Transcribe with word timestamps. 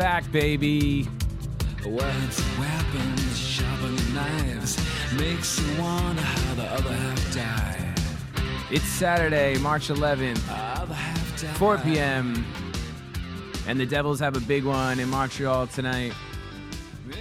back, 0.00 0.32
baby. 0.32 1.06
Weapons, 1.84 2.42
sharpen 3.36 4.14
knives. 4.14 4.78
Makes 5.18 5.60
you 5.60 5.82
wonder 5.82 6.22
how 6.22 6.54
the 6.54 6.64
other 6.64 6.90
half 6.90 7.34
died. 7.34 8.00
It's 8.70 8.86
Saturday, 8.86 9.58
March 9.58 9.88
11th, 9.88 10.40
Other 10.48 10.94
half 10.94 11.42
died. 11.42 11.54
4 11.58 11.78
p.m., 11.80 12.46
and 13.66 13.78
the 13.78 13.84
Devils 13.84 14.20
have 14.20 14.38
a 14.38 14.40
big 14.40 14.64
one 14.64 15.00
in 15.00 15.10
Montreal 15.10 15.66
tonight. 15.66 16.14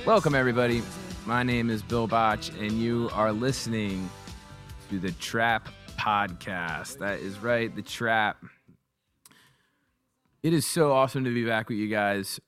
Welcome, 0.05 0.33
everybody. 0.33 0.81
My 1.25 1.43
name 1.43 1.69
is 1.69 1.81
Bill 1.81 2.07
Botch, 2.07 2.47
and 2.61 2.71
you 2.71 3.09
are 3.11 3.33
listening 3.33 4.09
to 4.89 4.99
the 4.99 5.11
Trap 5.11 5.67
Podcast. 5.97 6.99
That 6.99 7.19
is 7.19 7.39
right, 7.39 7.75
the 7.75 7.81
Trap. 7.81 8.37
It 10.43 10.53
is 10.53 10.65
so 10.65 10.93
awesome 10.93 11.25
to 11.25 11.33
be 11.33 11.45
back 11.45 11.67
with 11.67 11.77
you 11.77 11.89
guys. 11.89 12.39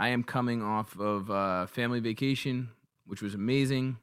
I 0.00 0.08
am 0.08 0.22
coming 0.22 0.62
off 0.62 0.98
of 0.98 1.30
uh, 1.30 1.66
family 1.66 2.00
vacation, 2.00 2.70
which 3.04 3.20
was 3.20 3.34
amazing. 3.34 3.98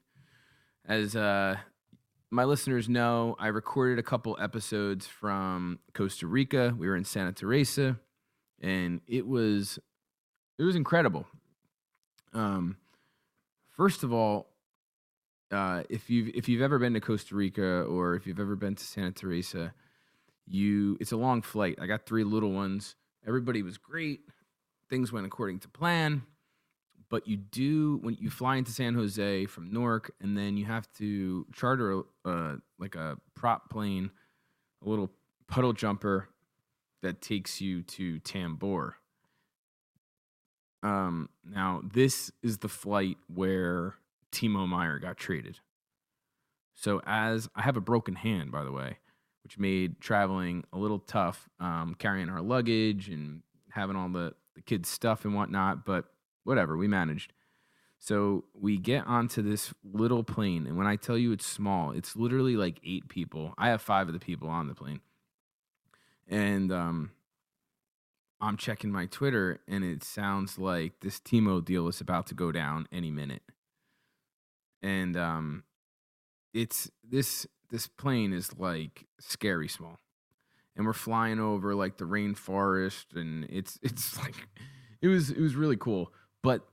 As 0.86 1.16
uh, 1.16 1.56
my 2.30 2.44
listeners 2.44 2.88
know, 2.88 3.36
I 3.40 3.48
recorded 3.48 3.98
a 3.98 4.04
couple 4.04 4.38
episodes 4.40 5.08
from 5.08 5.80
Costa 5.96 6.28
Rica. 6.28 6.76
We 6.78 6.88
were 6.88 6.96
in 6.96 7.04
Santa 7.04 7.32
Teresa, 7.32 7.98
and 8.62 9.02
it 9.08 9.26
was 9.26 9.80
it 10.60 10.64
was 10.64 10.76
incredible. 10.76 11.26
Um, 12.32 12.78
first 13.76 14.04
of 14.04 14.14
all, 14.14 14.52
uh, 15.50 15.82
if 15.90 16.12
you've 16.12 16.28
if 16.36 16.48
you've 16.48 16.62
ever 16.62 16.78
been 16.78 16.94
to 16.94 17.02
Costa 17.02 17.36
Rica 17.36 17.82
or 17.82 18.14
if 18.14 18.28
you've 18.28 18.40
ever 18.40 18.56
been 18.56 18.76
to 18.76 18.84
Santa 18.84 19.14
Teresa, 19.14 19.74
you 20.46 20.96
it's 21.00 21.12
a 21.12 21.18
long 21.18 21.42
flight. 21.42 21.80
I 21.82 21.88
got 21.88 22.06
three 22.06 22.24
little 22.24 22.52
ones. 22.52 22.96
Everybody 23.26 23.64
was 23.64 23.80
great. 23.80 24.22
Things 24.90 25.12
went 25.12 25.26
according 25.26 25.60
to 25.60 25.68
plan. 25.68 26.24
But 27.10 27.28
you 27.28 27.38
do 27.38 28.00
when 28.02 28.18
you 28.20 28.30
fly 28.30 28.58
into 28.58 28.72
San 28.72 28.94
Jose 28.94 29.46
from 29.46 29.72
Newark, 29.72 30.14
and 30.20 30.38
then 30.38 30.58
you 30.58 30.66
have 30.66 30.92
to 30.98 31.46
charter 31.54 32.04
a, 32.26 32.56
like 32.78 32.96
a 32.96 33.18
prop 33.34 33.70
plane, 33.70 34.12
a 34.86 34.90
little 34.90 35.10
puddle 35.48 35.72
jumper 35.72 36.28
that 37.02 37.22
takes 37.22 37.62
you 37.62 37.82
to 37.84 38.20
Tambor. 38.22 38.94
Um, 40.84 41.30
now 41.46 41.82
this 41.84 42.32
is 42.44 42.58
the 42.60 42.68
flight 42.68 43.18
where 43.34 43.96
Timo 44.32 44.68
Meier 44.68 45.00
got 45.00 45.18
traded. 45.18 45.60
So 46.76 47.02
as 47.06 47.50
I 47.56 47.62
have 47.62 47.78
a 47.78 47.82
broken 47.82 48.16
hand, 48.16 48.52
by 48.52 48.64
the 48.64 48.72
way, 48.72 48.98
which 49.44 49.58
made 49.58 50.00
traveling 50.00 50.66
a 50.74 50.78
little 50.78 51.00
tough, 51.00 51.50
um, 51.60 51.96
carrying 51.98 52.30
our 52.30 52.42
luggage 52.42 53.10
and 53.10 53.42
having 53.72 53.96
all 53.96 54.10
the, 54.10 54.34
the 54.58 54.64
kids' 54.64 54.90
stuff 54.90 55.24
and 55.24 55.34
whatnot, 55.34 55.86
but 55.86 56.06
whatever, 56.44 56.76
we 56.76 56.88
managed. 56.88 57.32
So 58.00 58.46
we 58.54 58.78
get 58.78 59.08
onto 59.08 59.42
this 59.42 59.74
little 59.84 60.24
plane, 60.24 60.68
and 60.68 60.78
when 60.78 60.88
I 60.88 60.98
tell 60.98 61.18
you 61.18 61.32
it's 61.32 61.46
small, 61.46 61.92
it's 61.92 62.16
literally 62.16 62.56
like 62.56 62.80
eight 62.86 63.08
people. 63.08 63.54
I 63.58 63.70
have 63.70 63.82
five 63.82 64.08
of 64.08 64.14
the 64.14 64.20
people 64.20 64.50
on 64.50 64.68
the 64.68 64.76
plane. 64.76 65.00
And 66.28 66.72
um, 66.72 67.12
I'm 68.40 68.58
checking 68.58 68.92
my 68.92 69.06
Twitter, 69.06 69.60
and 69.68 69.84
it 69.84 70.04
sounds 70.04 70.60
like 70.60 71.00
this 71.02 71.20
Timo 71.20 71.64
deal 71.64 71.88
is 71.88 72.02
about 72.02 72.28
to 72.28 72.36
go 72.36 72.52
down 72.52 72.88
any 72.92 73.10
minute. 73.10 73.44
And 74.82 75.18
um, 75.18 75.64
it's 76.54 76.92
this 77.04 77.48
this 77.70 77.88
plane 77.88 78.32
is 78.32 78.58
like 78.58 79.06
scary 79.20 79.68
small, 79.68 80.00
and 80.78 80.86
we're 80.86 80.94
flying 80.94 81.40
over 81.40 81.76
like 81.76 81.98
the 81.98 82.06
rainforest, 82.06 83.16
and 83.16 83.46
it's 83.50 83.80
it's 83.84 84.18
like 84.18 84.36
it 85.02 85.08
was 85.08 85.32
it 85.32 85.42
was 85.42 85.56
really 85.56 85.76
cool. 85.76 86.14
But 86.44 86.66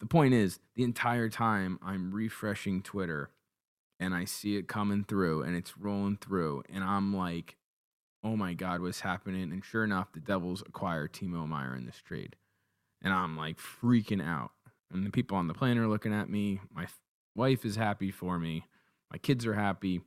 the 0.00 0.06
point 0.06 0.34
is, 0.34 0.58
the 0.74 0.82
entire 0.82 1.28
time 1.28 1.78
I'm 1.84 2.10
refreshing 2.12 2.82
Twitter, 2.82 3.30
and 4.00 4.14
I 4.14 4.24
see 4.24 4.56
it 4.56 4.66
coming 4.66 5.04
through, 5.04 5.42
and 5.42 5.54
it's 5.54 5.78
rolling 5.78 6.16
through, 6.16 6.64
and 6.72 6.82
I'm 6.82 7.14
like, 7.14 7.56
oh 8.24 8.36
my 8.36 8.54
god, 8.54 8.80
what's 8.80 9.00
happening? 9.00 9.52
And 9.52 9.64
sure 9.64 9.84
enough, 9.84 10.12
the 10.12 10.20
Devils 10.20 10.62
acquire 10.66 11.06
Timo 11.06 11.46
Meier 11.46 11.76
in 11.76 11.84
this 11.86 12.00
trade, 12.04 12.34
and 13.02 13.12
I'm 13.12 13.36
like 13.36 13.58
freaking 13.58 14.24
out. 14.24 14.52
And 14.90 15.04
the 15.04 15.10
people 15.10 15.36
on 15.36 15.48
the 15.48 15.54
plane 15.54 15.76
are 15.76 15.86
looking 15.86 16.14
at 16.14 16.30
me. 16.30 16.62
My 16.74 16.86
wife 17.34 17.66
is 17.66 17.76
happy 17.76 18.10
for 18.10 18.38
me. 18.38 18.64
My 19.10 19.18
kids 19.18 19.44
are 19.44 19.52
happy. 19.52 20.00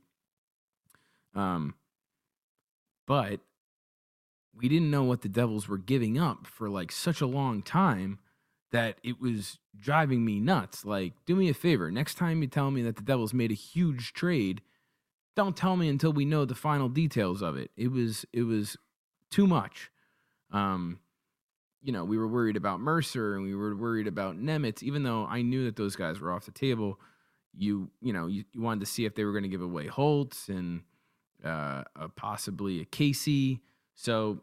Um, 1.36 1.76
but 3.12 3.40
we 4.56 4.70
didn't 4.70 4.90
know 4.90 5.02
what 5.02 5.20
the 5.20 5.28
Devils 5.28 5.68
were 5.68 5.76
giving 5.76 6.18
up 6.18 6.46
for 6.46 6.70
like 6.70 6.90
such 6.90 7.20
a 7.20 7.26
long 7.26 7.60
time 7.60 8.18
that 8.70 8.96
it 9.04 9.20
was 9.20 9.58
driving 9.78 10.24
me 10.24 10.40
nuts. 10.40 10.86
Like, 10.86 11.12
do 11.26 11.36
me 11.36 11.50
a 11.50 11.54
favor. 11.54 11.90
Next 11.90 12.14
time 12.14 12.40
you 12.40 12.48
tell 12.48 12.70
me 12.70 12.80
that 12.80 12.96
the 12.96 13.02
Devils 13.02 13.34
made 13.34 13.50
a 13.50 13.54
huge 13.54 14.14
trade, 14.14 14.62
don't 15.36 15.54
tell 15.54 15.76
me 15.76 15.90
until 15.90 16.14
we 16.14 16.24
know 16.24 16.46
the 16.46 16.54
final 16.54 16.88
details 16.88 17.42
of 17.42 17.54
it. 17.58 17.70
It 17.76 17.92
was 17.92 18.24
it 18.32 18.44
was 18.44 18.78
too 19.30 19.46
much. 19.46 19.90
Um, 20.50 20.98
you 21.82 21.92
know, 21.92 22.06
we 22.06 22.16
were 22.16 22.26
worried 22.26 22.56
about 22.56 22.80
Mercer 22.80 23.34
and 23.34 23.44
we 23.44 23.54
were 23.54 23.76
worried 23.76 24.06
about 24.06 24.40
Nemec, 24.40 24.82
even 24.82 25.02
though 25.02 25.26
I 25.26 25.42
knew 25.42 25.66
that 25.66 25.76
those 25.76 25.96
guys 25.96 26.18
were 26.18 26.32
off 26.32 26.46
the 26.46 26.50
table. 26.50 26.98
You 27.54 27.90
you 28.00 28.14
know 28.14 28.26
you, 28.26 28.44
you 28.54 28.62
wanted 28.62 28.80
to 28.80 28.90
see 28.90 29.04
if 29.04 29.14
they 29.14 29.24
were 29.24 29.32
going 29.32 29.42
to 29.42 29.50
give 29.50 29.60
away 29.60 29.86
Holtz 29.86 30.48
and 30.48 30.84
uh, 31.44 31.82
uh, 31.96 32.08
possibly 32.16 32.80
a 32.80 32.84
Casey. 32.84 33.60
So 33.94 34.40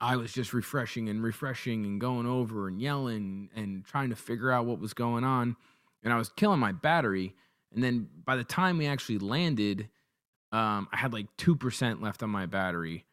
I 0.00 0.16
was 0.16 0.32
just 0.32 0.52
refreshing 0.52 1.08
and 1.08 1.22
refreshing 1.22 1.84
and 1.84 2.00
going 2.00 2.26
over 2.26 2.66
and 2.68 2.80
yelling 2.80 3.50
and 3.54 3.84
trying 3.84 4.10
to 4.10 4.16
figure 4.16 4.50
out 4.50 4.66
what 4.66 4.80
was 4.80 4.94
going 4.94 5.24
on. 5.24 5.56
And 6.02 6.12
I 6.12 6.16
was 6.16 6.28
killing 6.30 6.58
my 6.58 6.72
battery. 6.72 7.34
And 7.72 7.82
then 7.82 8.08
by 8.24 8.36
the 8.36 8.44
time 8.44 8.78
we 8.78 8.86
actually 8.86 9.18
landed, 9.18 9.88
um, 10.50 10.88
I 10.92 10.96
had 10.96 11.12
like 11.12 11.26
2% 11.38 12.02
left 12.02 12.22
on 12.22 12.30
my 12.30 12.46
battery. 12.46 13.06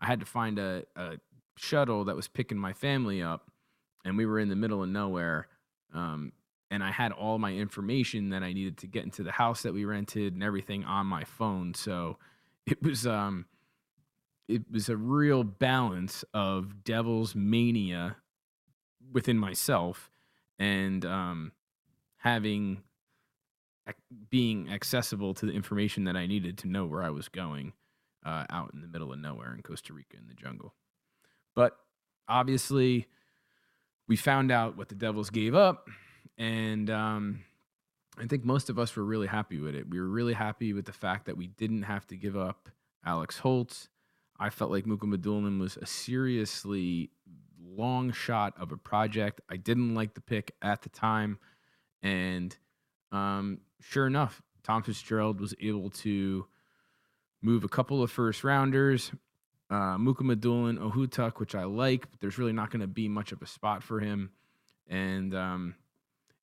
I 0.00 0.06
had 0.06 0.20
to 0.20 0.26
find 0.26 0.58
a, 0.58 0.84
a 0.94 1.18
shuttle 1.56 2.04
that 2.04 2.16
was 2.16 2.28
picking 2.28 2.58
my 2.58 2.72
family 2.72 3.22
up. 3.22 3.50
And 4.04 4.18
we 4.18 4.26
were 4.26 4.38
in 4.38 4.50
the 4.50 4.56
middle 4.56 4.82
of 4.82 4.88
nowhere. 4.90 5.48
Um, 5.94 6.32
and 6.74 6.82
I 6.82 6.90
had 6.90 7.12
all 7.12 7.38
my 7.38 7.52
information 7.52 8.30
that 8.30 8.42
I 8.42 8.52
needed 8.52 8.78
to 8.78 8.88
get 8.88 9.04
into 9.04 9.22
the 9.22 9.30
house 9.30 9.62
that 9.62 9.72
we 9.72 9.84
rented 9.84 10.34
and 10.34 10.42
everything 10.42 10.84
on 10.84 11.06
my 11.06 11.22
phone. 11.22 11.72
So 11.72 12.18
it 12.66 12.82
was 12.82 13.06
um 13.06 13.46
it 14.48 14.62
was 14.70 14.88
a 14.88 14.96
real 14.96 15.44
balance 15.44 16.24
of 16.34 16.82
devil's 16.82 17.36
mania 17.36 18.16
within 19.12 19.38
myself 19.38 20.10
and 20.58 21.04
um 21.04 21.52
having 22.16 22.82
being 24.28 24.68
accessible 24.68 25.32
to 25.34 25.46
the 25.46 25.52
information 25.52 26.04
that 26.04 26.16
I 26.16 26.26
needed 26.26 26.58
to 26.58 26.68
know 26.68 26.86
where 26.86 27.04
I 27.04 27.10
was 27.10 27.28
going 27.28 27.72
uh, 28.26 28.46
out 28.50 28.72
in 28.74 28.80
the 28.80 28.88
middle 28.88 29.12
of 29.12 29.20
nowhere 29.20 29.54
in 29.54 29.62
Costa 29.62 29.92
Rica 29.92 30.16
in 30.16 30.26
the 30.26 30.34
jungle. 30.34 30.74
But 31.54 31.76
obviously, 32.26 33.06
we 34.08 34.16
found 34.16 34.50
out 34.50 34.78
what 34.78 34.88
the 34.88 34.94
Devils 34.94 35.28
gave 35.28 35.54
up, 35.54 35.88
and 36.38 36.90
um, 36.90 37.40
I 38.18 38.26
think 38.26 38.44
most 38.44 38.70
of 38.70 38.78
us 38.78 38.94
were 38.94 39.04
really 39.04 39.26
happy 39.26 39.58
with 39.58 39.74
it. 39.74 39.88
We 39.88 40.00
were 40.00 40.08
really 40.08 40.34
happy 40.34 40.72
with 40.72 40.84
the 40.84 40.92
fact 40.92 41.26
that 41.26 41.36
we 41.36 41.48
didn't 41.48 41.82
have 41.82 42.06
to 42.08 42.16
give 42.16 42.36
up 42.36 42.68
Alex 43.04 43.38
Holtz. 43.38 43.88
I 44.38 44.50
felt 44.50 44.70
like 44.70 44.84
Mukhamadullin 44.84 45.60
was 45.60 45.76
a 45.76 45.86
seriously 45.86 47.10
long 47.62 48.12
shot 48.12 48.54
of 48.58 48.72
a 48.72 48.76
project. 48.76 49.40
I 49.48 49.56
didn't 49.56 49.94
like 49.94 50.14
the 50.14 50.20
pick 50.20 50.54
at 50.62 50.82
the 50.82 50.88
time, 50.88 51.38
and 52.02 52.56
um, 53.12 53.60
sure 53.80 54.06
enough, 54.06 54.42
Tom 54.62 54.82
Fitzgerald 54.82 55.40
was 55.40 55.54
able 55.60 55.90
to 55.90 56.46
move 57.42 57.64
a 57.64 57.68
couple 57.68 58.02
of 58.02 58.10
first 58.10 58.42
rounders. 58.42 59.12
Uh, 59.70 59.98
Muka 59.98 60.24
Madulin, 60.24 60.78
Okhotyuk, 60.78 61.38
which 61.38 61.54
I 61.54 61.64
like, 61.64 62.10
but 62.10 62.20
there's 62.20 62.38
really 62.38 62.52
not 62.52 62.70
going 62.70 62.80
to 62.80 62.86
be 62.86 63.08
much 63.08 63.32
of 63.32 63.42
a 63.42 63.46
spot 63.46 63.82
for 63.82 64.00
him, 64.00 64.30
and 64.88 65.34
um, 65.34 65.74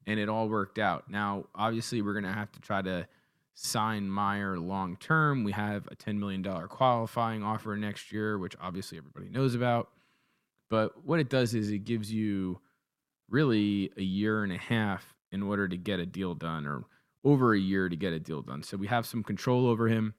and 0.07 0.19
it 0.19 0.29
all 0.29 0.49
worked 0.49 0.79
out. 0.79 1.09
Now, 1.09 1.45
obviously, 1.55 2.01
we're 2.01 2.13
going 2.13 2.25
to 2.25 2.33
have 2.33 2.51
to 2.53 2.59
try 2.59 2.81
to 2.81 3.07
sign 3.53 4.09
Meier 4.09 4.57
long 4.57 4.97
term. 4.97 5.43
We 5.43 5.51
have 5.51 5.87
a 5.91 5.95
$10 5.95 6.17
million 6.17 6.43
qualifying 6.67 7.43
offer 7.43 7.75
next 7.75 8.11
year, 8.11 8.37
which 8.37 8.55
obviously 8.61 8.97
everybody 8.97 9.29
knows 9.29 9.55
about. 9.55 9.89
But 10.69 11.05
what 11.05 11.19
it 11.19 11.29
does 11.29 11.53
is 11.53 11.69
it 11.69 11.79
gives 11.79 12.11
you 12.11 12.59
really 13.29 13.91
a 13.97 14.03
year 14.03 14.43
and 14.43 14.53
a 14.53 14.57
half 14.57 15.13
in 15.31 15.43
order 15.43 15.67
to 15.67 15.77
get 15.77 15.99
a 15.99 16.05
deal 16.05 16.33
done, 16.33 16.65
or 16.65 16.85
over 17.23 17.53
a 17.53 17.59
year 17.59 17.87
to 17.87 17.95
get 17.95 18.13
a 18.13 18.19
deal 18.19 18.41
done. 18.41 18.63
So 18.63 18.77
we 18.77 18.87
have 18.87 19.05
some 19.05 19.23
control 19.23 19.67
over 19.67 19.87
him, 19.87 20.13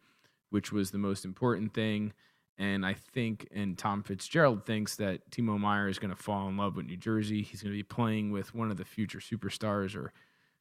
which 0.51 0.73
was 0.73 0.91
the 0.91 0.99
most 0.99 1.25
important 1.25 1.75
thing. 1.75 2.13
And 2.63 2.87
I 2.87 2.95
think, 2.95 3.49
and 3.53 3.77
Tom 3.77 4.05
Fitzgerald 4.05 4.65
thinks 4.65 4.95
that 4.95 5.29
Timo 5.33 5.59
Meier 5.59 5.89
is 5.89 5.99
going 5.99 6.15
to 6.15 6.23
fall 6.23 6.49
in 6.49 6.57
love 6.57 6.77
with 6.77 6.87
New 6.87 6.97
Jersey. 6.97 7.43
He's 7.43 7.61
going 7.61 7.73
to 7.73 7.77
be 7.77 7.83
playing 7.83 8.31
with 8.31 8.55
one 8.55 8.71
of 8.71 8.77
the 8.77 8.85
future 8.85 9.19
superstars 9.19 9.97
or 9.97 10.13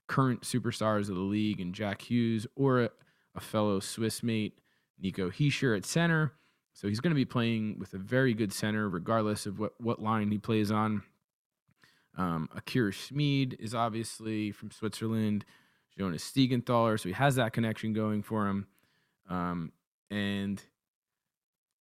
current 0.08 0.42
superstars 0.42 1.10
of 1.10 1.16
the 1.16 1.22
league, 1.22 1.62
and 1.62 1.76
Jack 1.76 2.02
Hughes, 2.02 2.48
or 2.56 2.82
a, 2.82 2.90
a 3.36 3.40
fellow 3.40 3.80
Swiss 3.80 4.24
mate, 4.24 4.58
Nico 5.00 5.30
Hischier 5.30 5.78
at 5.78 5.86
center. 5.86 6.34
So 6.74 6.88
he's 6.88 7.02
going 7.02 7.12
to 7.12 7.16
be 7.16 7.24
playing 7.24 7.78
with 7.78 7.94
a 7.94 8.00
very 8.00 8.34
good 8.34 8.52
center, 8.52 8.90
regardless 8.90 9.46
of 9.46 9.60
what, 9.60 9.80
what 9.80 10.02
line 10.02 10.32
he 10.32 10.40
plays 10.40 10.72
on. 10.72 11.04
Um, 12.18 12.50
Akira 12.56 12.94
Schmid 12.94 13.58
is 13.60 13.76
obviously 13.76 14.52
from 14.52 14.72
Switzerland. 14.72 15.46
Jonas 16.00 16.24
Siegenthaler, 16.24 17.00
so 17.00 17.10
he 17.10 17.14
has 17.14 17.36
that 17.36 17.54
connection 17.54 17.94
going 17.94 18.24
for 18.24 18.48
him. 18.48 18.66
Um, 19.30 19.72
and 20.10 20.64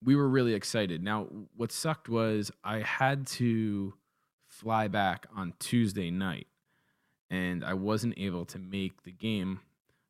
we 0.03 0.17
were 0.17 0.29
really 0.29 0.55
excited. 0.55 1.03
Now, 1.03 1.27
what 1.57 1.73
sucked 1.73 2.09
was 2.09 2.51
I 2.65 2.79
had 2.79 3.27
to 3.29 3.95
fly 4.47 4.89
back 4.89 5.27
on 5.35 5.55
Tuesday 5.59 6.11
night, 6.11 6.47
and 7.29 7.65
I 7.65 7.75
wasn't 7.75 8.15
able 8.17 8.45
to 8.47 8.59
make 8.59 9.03
the 9.03 9.13
game. 9.13 9.61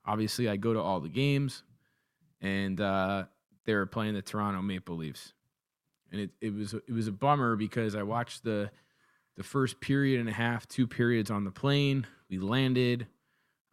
Obviously, 0.05 0.49
I 0.49 0.57
go 0.57 0.73
to 0.73 0.81
all 0.81 1.01
the 1.01 1.09
games, 1.09 1.63
and 2.41 2.81
uh, 2.81 3.25
they 3.67 3.75
were 3.75 3.87
playing 3.87 4.15
the 4.15 4.23
Toronto 4.23 4.63
Maple 4.63 4.97
Leafs, 4.97 5.33
and 6.11 6.21
it, 6.21 6.31
it 6.41 6.55
was 6.55 6.75
it 6.75 6.93
was 6.93 7.09
a 7.09 7.13
bummer 7.13 7.57
because 7.57 7.95
I 7.95 8.03
watched 8.03 8.45
the 8.45 8.71
the 9.37 9.43
first 9.43 9.81
period 9.81 10.21
and 10.21 10.29
a 10.29 10.33
half, 10.33 10.69
two 10.69 10.87
periods 10.87 11.31
on 11.31 11.45
the 11.45 11.51
plane. 11.51 12.07
We 12.29 12.39
landed. 12.39 13.07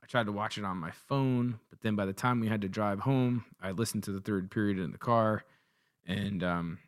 I 0.02 0.08
tried 0.08 0.28
to 0.28 0.32
watch 0.32 0.58
it 0.58 0.64
on 0.64 0.78
my 0.78 0.92
phone, 0.92 1.60
but 1.70 1.82
then 1.82 1.96
by 1.96 2.06
the 2.06 2.14
time 2.14 2.40
we 2.40 2.48
had 2.48 2.62
to 2.62 2.70
drive 2.70 3.02
home, 3.02 3.44
I 3.62 3.72
listened 3.72 4.04
to 4.04 4.12
the 4.12 4.22
third 4.22 4.50
period 4.50 4.80
in 4.80 4.94
the 4.94 4.98
car, 4.98 5.44
and 6.08 6.44
um, 6.44 6.80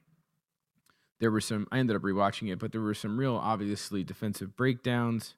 there 1.19 1.31
were 1.31 1.42
some. 1.42 1.68
I 1.71 1.80
ended 1.80 1.95
up 1.95 2.01
rewatching 2.01 2.51
it, 2.51 2.60
but 2.60 2.71
there 2.71 2.81
were 2.81 2.94
some 2.94 3.19
real 3.19 3.36
obviously 3.36 4.04
defensive 4.04 4.56
breakdowns. 4.56 5.36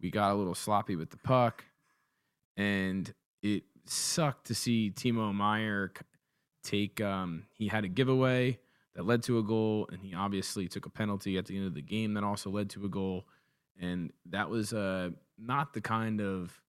We 0.00 0.10
got 0.10 0.32
a 0.32 0.34
little 0.34 0.54
sloppy 0.54 0.96
with 0.96 1.10
the 1.10 1.18
puck, 1.18 1.64
and 2.56 3.12
it 3.42 3.64
sucked 3.84 4.46
to 4.46 4.54
see 4.54 4.92
Timo 4.94 5.34
Meier 5.34 5.92
take. 6.62 7.00
Um, 7.00 7.46
he 7.52 7.68
had 7.68 7.84
a 7.84 7.88
giveaway 7.88 8.58
that 8.94 9.04
led 9.04 9.22
to 9.24 9.38
a 9.38 9.42
goal, 9.42 9.88
and 9.92 10.00
he 10.00 10.14
obviously 10.14 10.68
took 10.68 10.86
a 10.86 10.90
penalty 10.90 11.36
at 11.36 11.46
the 11.46 11.56
end 11.56 11.66
of 11.66 11.74
the 11.74 11.82
game 11.82 12.14
that 12.14 12.24
also 12.24 12.50
led 12.50 12.70
to 12.70 12.84
a 12.84 12.88
goal, 12.88 13.26
and 13.80 14.12
that 14.26 14.48
was 14.48 14.72
uh, 14.72 15.10
not 15.38 15.74
the 15.74 15.80
kind 15.80 16.20
of 16.20 16.60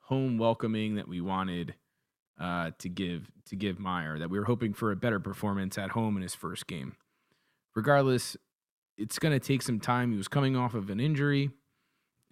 home 0.00 0.38
welcoming 0.38 0.96
that 0.96 1.08
we 1.08 1.20
wanted 1.20 1.74
uh, 2.40 2.70
to 2.78 2.88
give 2.88 3.30
to 3.46 3.56
give 3.56 3.78
Meier. 3.78 4.18
That 4.18 4.30
we 4.30 4.38
were 4.38 4.46
hoping 4.46 4.72
for 4.72 4.90
a 4.90 4.96
better 4.96 5.20
performance 5.20 5.78
at 5.78 5.90
home 5.90 6.16
in 6.16 6.22
his 6.22 6.34
first 6.34 6.66
game. 6.66 6.96
Regardless, 7.74 8.36
it's 8.96 9.18
going 9.18 9.38
to 9.38 9.44
take 9.44 9.62
some 9.62 9.78
time. 9.78 10.10
He 10.10 10.16
was 10.16 10.28
coming 10.28 10.56
off 10.56 10.74
of 10.74 10.90
an 10.90 10.98
injury, 10.98 11.50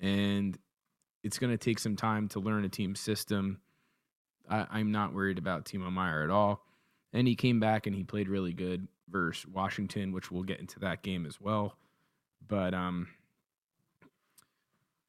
and 0.00 0.58
it's 1.22 1.38
going 1.38 1.52
to 1.52 1.58
take 1.58 1.78
some 1.78 1.96
time 1.96 2.28
to 2.28 2.40
learn 2.40 2.64
a 2.64 2.68
team 2.68 2.94
system. 2.94 3.60
I, 4.48 4.80
am 4.80 4.92
not 4.92 5.12
worried 5.12 5.38
about 5.38 5.64
Timo 5.64 5.92
Meier 5.92 6.22
at 6.22 6.30
all. 6.30 6.64
And 7.12 7.26
he 7.26 7.34
came 7.34 7.60
back 7.60 7.86
and 7.86 7.94
he 7.94 8.04
played 8.04 8.28
really 8.28 8.52
good 8.52 8.88
versus 9.08 9.46
Washington, 9.46 10.12
which 10.12 10.30
we'll 10.30 10.42
get 10.42 10.60
into 10.60 10.78
that 10.80 11.02
game 11.02 11.26
as 11.26 11.40
well. 11.40 11.76
But 12.46 12.74
um, 12.74 13.08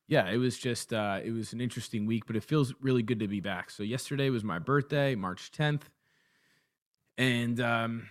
yeah, 0.09 0.27
it 0.27 0.37
was 0.37 0.57
just 0.57 0.91
uh, 0.91 1.19
it 1.23 1.31
was 1.31 1.53
an 1.53 1.61
interesting 1.61 2.07
week, 2.07 2.25
but 2.25 2.35
it 2.35 2.43
feels 2.43 2.73
really 2.81 3.03
good 3.03 3.19
to 3.19 3.27
be 3.27 3.41
back. 3.41 3.69
So 3.69 3.83
yesterday 3.83 4.31
was 4.31 4.43
my 4.43 4.57
birthday, 4.57 5.13
March 5.13 5.51
10th, 5.51 5.83
and 7.15 7.61
um, 7.61 8.09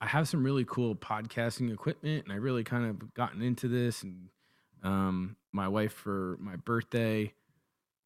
I 0.00 0.08
have 0.08 0.28
some 0.28 0.42
really 0.42 0.64
cool 0.64 0.96
podcasting 0.96 1.72
equipment, 1.72 2.24
and 2.24 2.32
I 2.32 2.36
really 2.36 2.64
kind 2.64 2.84
of 2.84 3.14
gotten 3.14 3.42
into 3.42 3.68
this. 3.68 4.02
And 4.02 4.28
um, 4.82 5.36
my 5.52 5.68
wife 5.68 5.92
for 5.92 6.36
my 6.40 6.56
birthday 6.56 7.32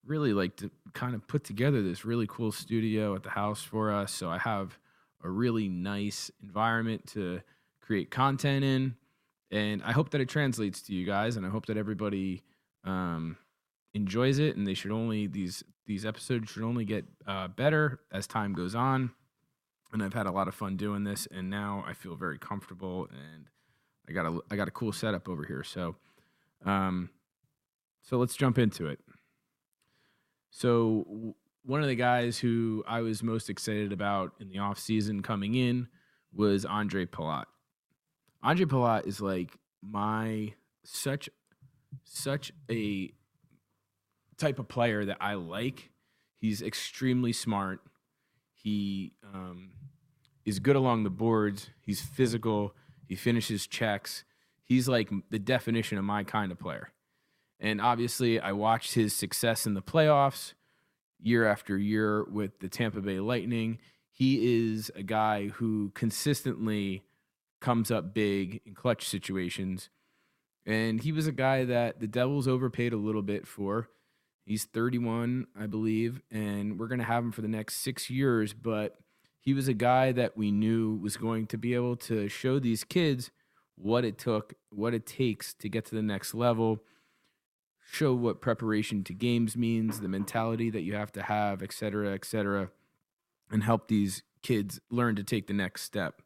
really 0.04 0.34
like 0.34 0.56
to 0.56 0.70
kind 0.92 1.14
of 1.14 1.26
put 1.26 1.44
together 1.44 1.82
this 1.82 2.04
really 2.04 2.26
cool 2.28 2.52
studio 2.52 3.14
at 3.14 3.22
the 3.22 3.30
house 3.30 3.62
for 3.62 3.90
us. 3.90 4.12
So 4.12 4.28
I 4.28 4.36
have 4.36 4.78
a 5.24 5.30
really 5.30 5.68
nice 5.68 6.30
environment 6.42 7.06
to 7.12 7.40
create 7.80 8.10
content 8.10 8.64
in, 8.66 8.96
and 9.50 9.82
I 9.82 9.92
hope 9.92 10.10
that 10.10 10.20
it 10.20 10.28
translates 10.28 10.82
to 10.82 10.94
you 10.94 11.06
guys, 11.06 11.36
and 11.38 11.46
I 11.46 11.48
hope 11.48 11.66
that 11.66 11.78
everybody 11.78 12.42
um, 12.84 13.36
enjoys 13.94 14.38
it, 14.38 14.56
and 14.56 14.66
they 14.66 14.74
should 14.74 14.90
only 14.90 15.26
these 15.26 15.62
these 15.86 16.06
episodes 16.06 16.50
should 16.50 16.62
only 16.62 16.84
get 16.84 17.04
uh, 17.26 17.48
better 17.48 18.00
as 18.12 18.26
time 18.26 18.52
goes 18.52 18.74
on. 18.74 19.10
And 19.92 20.02
I've 20.02 20.14
had 20.14 20.26
a 20.26 20.32
lot 20.32 20.48
of 20.48 20.54
fun 20.54 20.76
doing 20.76 21.04
this, 21.04 21.28
and 21.30 21.50
now 21.50 21.84
I 21.86 21.92
feel 21.92 22.16
very 22.16 22.38
comfortable, 22.38 23.08
and 23.10 23.46
I 24.08 24.12
got 24.12 24.26
a 24.26 24.40
I 24.50 24.56
got 24.56 24.68
a 24.68 24.72
cool 24.72 24.92
setup 24.92 25.28
over 25.28 25.44
here. 25.44 25.62
So, 25.62 25.96
um, 26.64 27.10
so 28.00 28.16
let's 28.18 28.36
jump 28.36 28.58
into 28.58 28.86
it. 28.86 29.00
So 30.50 31.34
one 31.64 31.82
of 31.82 31.88
the 31.88 31.94
guys 31.94 32.38
who 32.38 32.84
I 32.86 33.00
was 33.00 33.22
most 33.22 33.48
excited 33.48 33.92
about 33.92 34.32
in 34.40 34.48
the 34.48 34.58
off 34.58 34.78
season 34.78 35.22
coming 35.22 35.54
in 35.54 35.88
was 36.32 36.64
Andre 36.64 37.06
Palat. 37.06 37.44
Andre 38.42 38.66
Palat 38.66 39.06
is 39.06 39.20
like 39.20 39.56
my 39.82 40.54
such 40.84 41.28
such 42.04 42.52
a 42.70 43.12
type 44.38 44.58
of 44.58 44.68
player 44.68 45.04
that 45.04 45.18
I 45.20 45.34
like. 45.34 45.90
He's 46.36 46.62
extremely 46.62 47.32
smart. 47.32 47.80
He 48.54 49.12
um, 49.32 49.70
is 50.44 50.58
good 50.58 50.76
along 50.76 51.04
the 51.04 51.10
boards. 51.10 51.70
He's 51.80 52.00
physical. 52.00 52.74
He 53.08 53.16
finishes 53.16 53.66
checks. 53.66 54.24
He's 54.64 54.88
like 54.88 55.10
the 55.30 55.38
definition 55.38 55.98
of 55.98 56.04
my 56.04 56.24
kind 56.24 56.50
of 56.50 56.58
player. 56.58 56.92
And 57.60 57.80
obviously, 57.80 58.40
I 58.40 58.52
watched 58.52 58.94
his 58.94 59.14
success 59.14 59.66
in 59.66 59.74
the 59.74 59.82
playoffs 59.82 60.54
year 61.20 61.46
after 61.46 61.78
year 61.78 62.24
with 62.24 62.58
the 62.58 62.68
Tampa 62.68 63.00
Bay 63.00 63.20
Lightning. 63.20 63.78
He 64.10 64.66
is 64.72 64.90
a 64.96 65.02
guy 65.02 65.48
who 65.48 65.90
consistently 65.94 67.04
comes 67.60 67.90
up 67.90 68.12
big 68.12 68.60
in 68.66 68.74
clutch 68.74 69.08
situations. 69.08 69.88
And 70.64 71.02
he 71.02 71.12
was 71.12 71.26
a 71.26 71.32
guy 71.32 71.64
that 71.64 72.00
the 72.00 72.06
Devils 72.06 72.46
overpaid 72.46 72.92
a 72.92 72.96
little 72.96 73.22
bit 73.22 73.46
for. 73.46 73.88
He's 74.44 74.64
31, 74.64 75.46
I 75.58 75.66
believe, 75.66 76.20
and 76.30 76.78
we're 76.78 76.88
going 76.88 77.00
to 77.00 77.04
have 77.04 77.24
him 77.24 77.32
for 77.32 77.42
the 77.42 77.48
next 77.48 77.76
six 77.76 78.10
years. 78.10 78.52
But 78.52 78.96
he 79.40 79.54
was 79.54 79.68
a 79.68 79.74
guy 79.74 80.12
that 80.12 80.36
we 80.36 80.50
knew 80.52 80.96
was 80.96 81.16
going 81.16 81.46
to 81.48 81.58
be 81.58 81.74
able 81.74 81.96
to 81.96 82.28
show 82.28 82.58
these 82.58 82.84
kids 82.84 83.30
what 83.76 84.04
it 84.04 84.18
took, 84.18 84.54
what 84.70 84.94
it 84.94 85.06
takes 85.06 85.54
to 85.54 85.68
get 85.68 85.84
to 85.86 85.94
the 85.94 86.02
next 86.02 86.34
level, 86.34 86.82
show 87.90 88.14
what 88.14 88.40
preparation 88.40 89.02
to 89.04 89.14
games 89.14 89.56
means, 89.56 90.00
the 90.00 90.08
mentality 90.08 90.70
that 90.70 90.82
you 90.82 90.94
have 90.94 91.12
to 91.12 91.22
have, 91.22 91.62
et 91.62 91.72
cetera, 91.72 92.12
et 92.14 92.24
cetera, 92.24 92.70
and 93.50 93.64
help 93.64 93.88
these 93.88 94.22
kids 94.42 94.80
learn 94.90 95.16
to 95.16 95.24
take 95.24 95.46
the 95.46 95.52
next 95.52 95.82
step. 95.82 96.22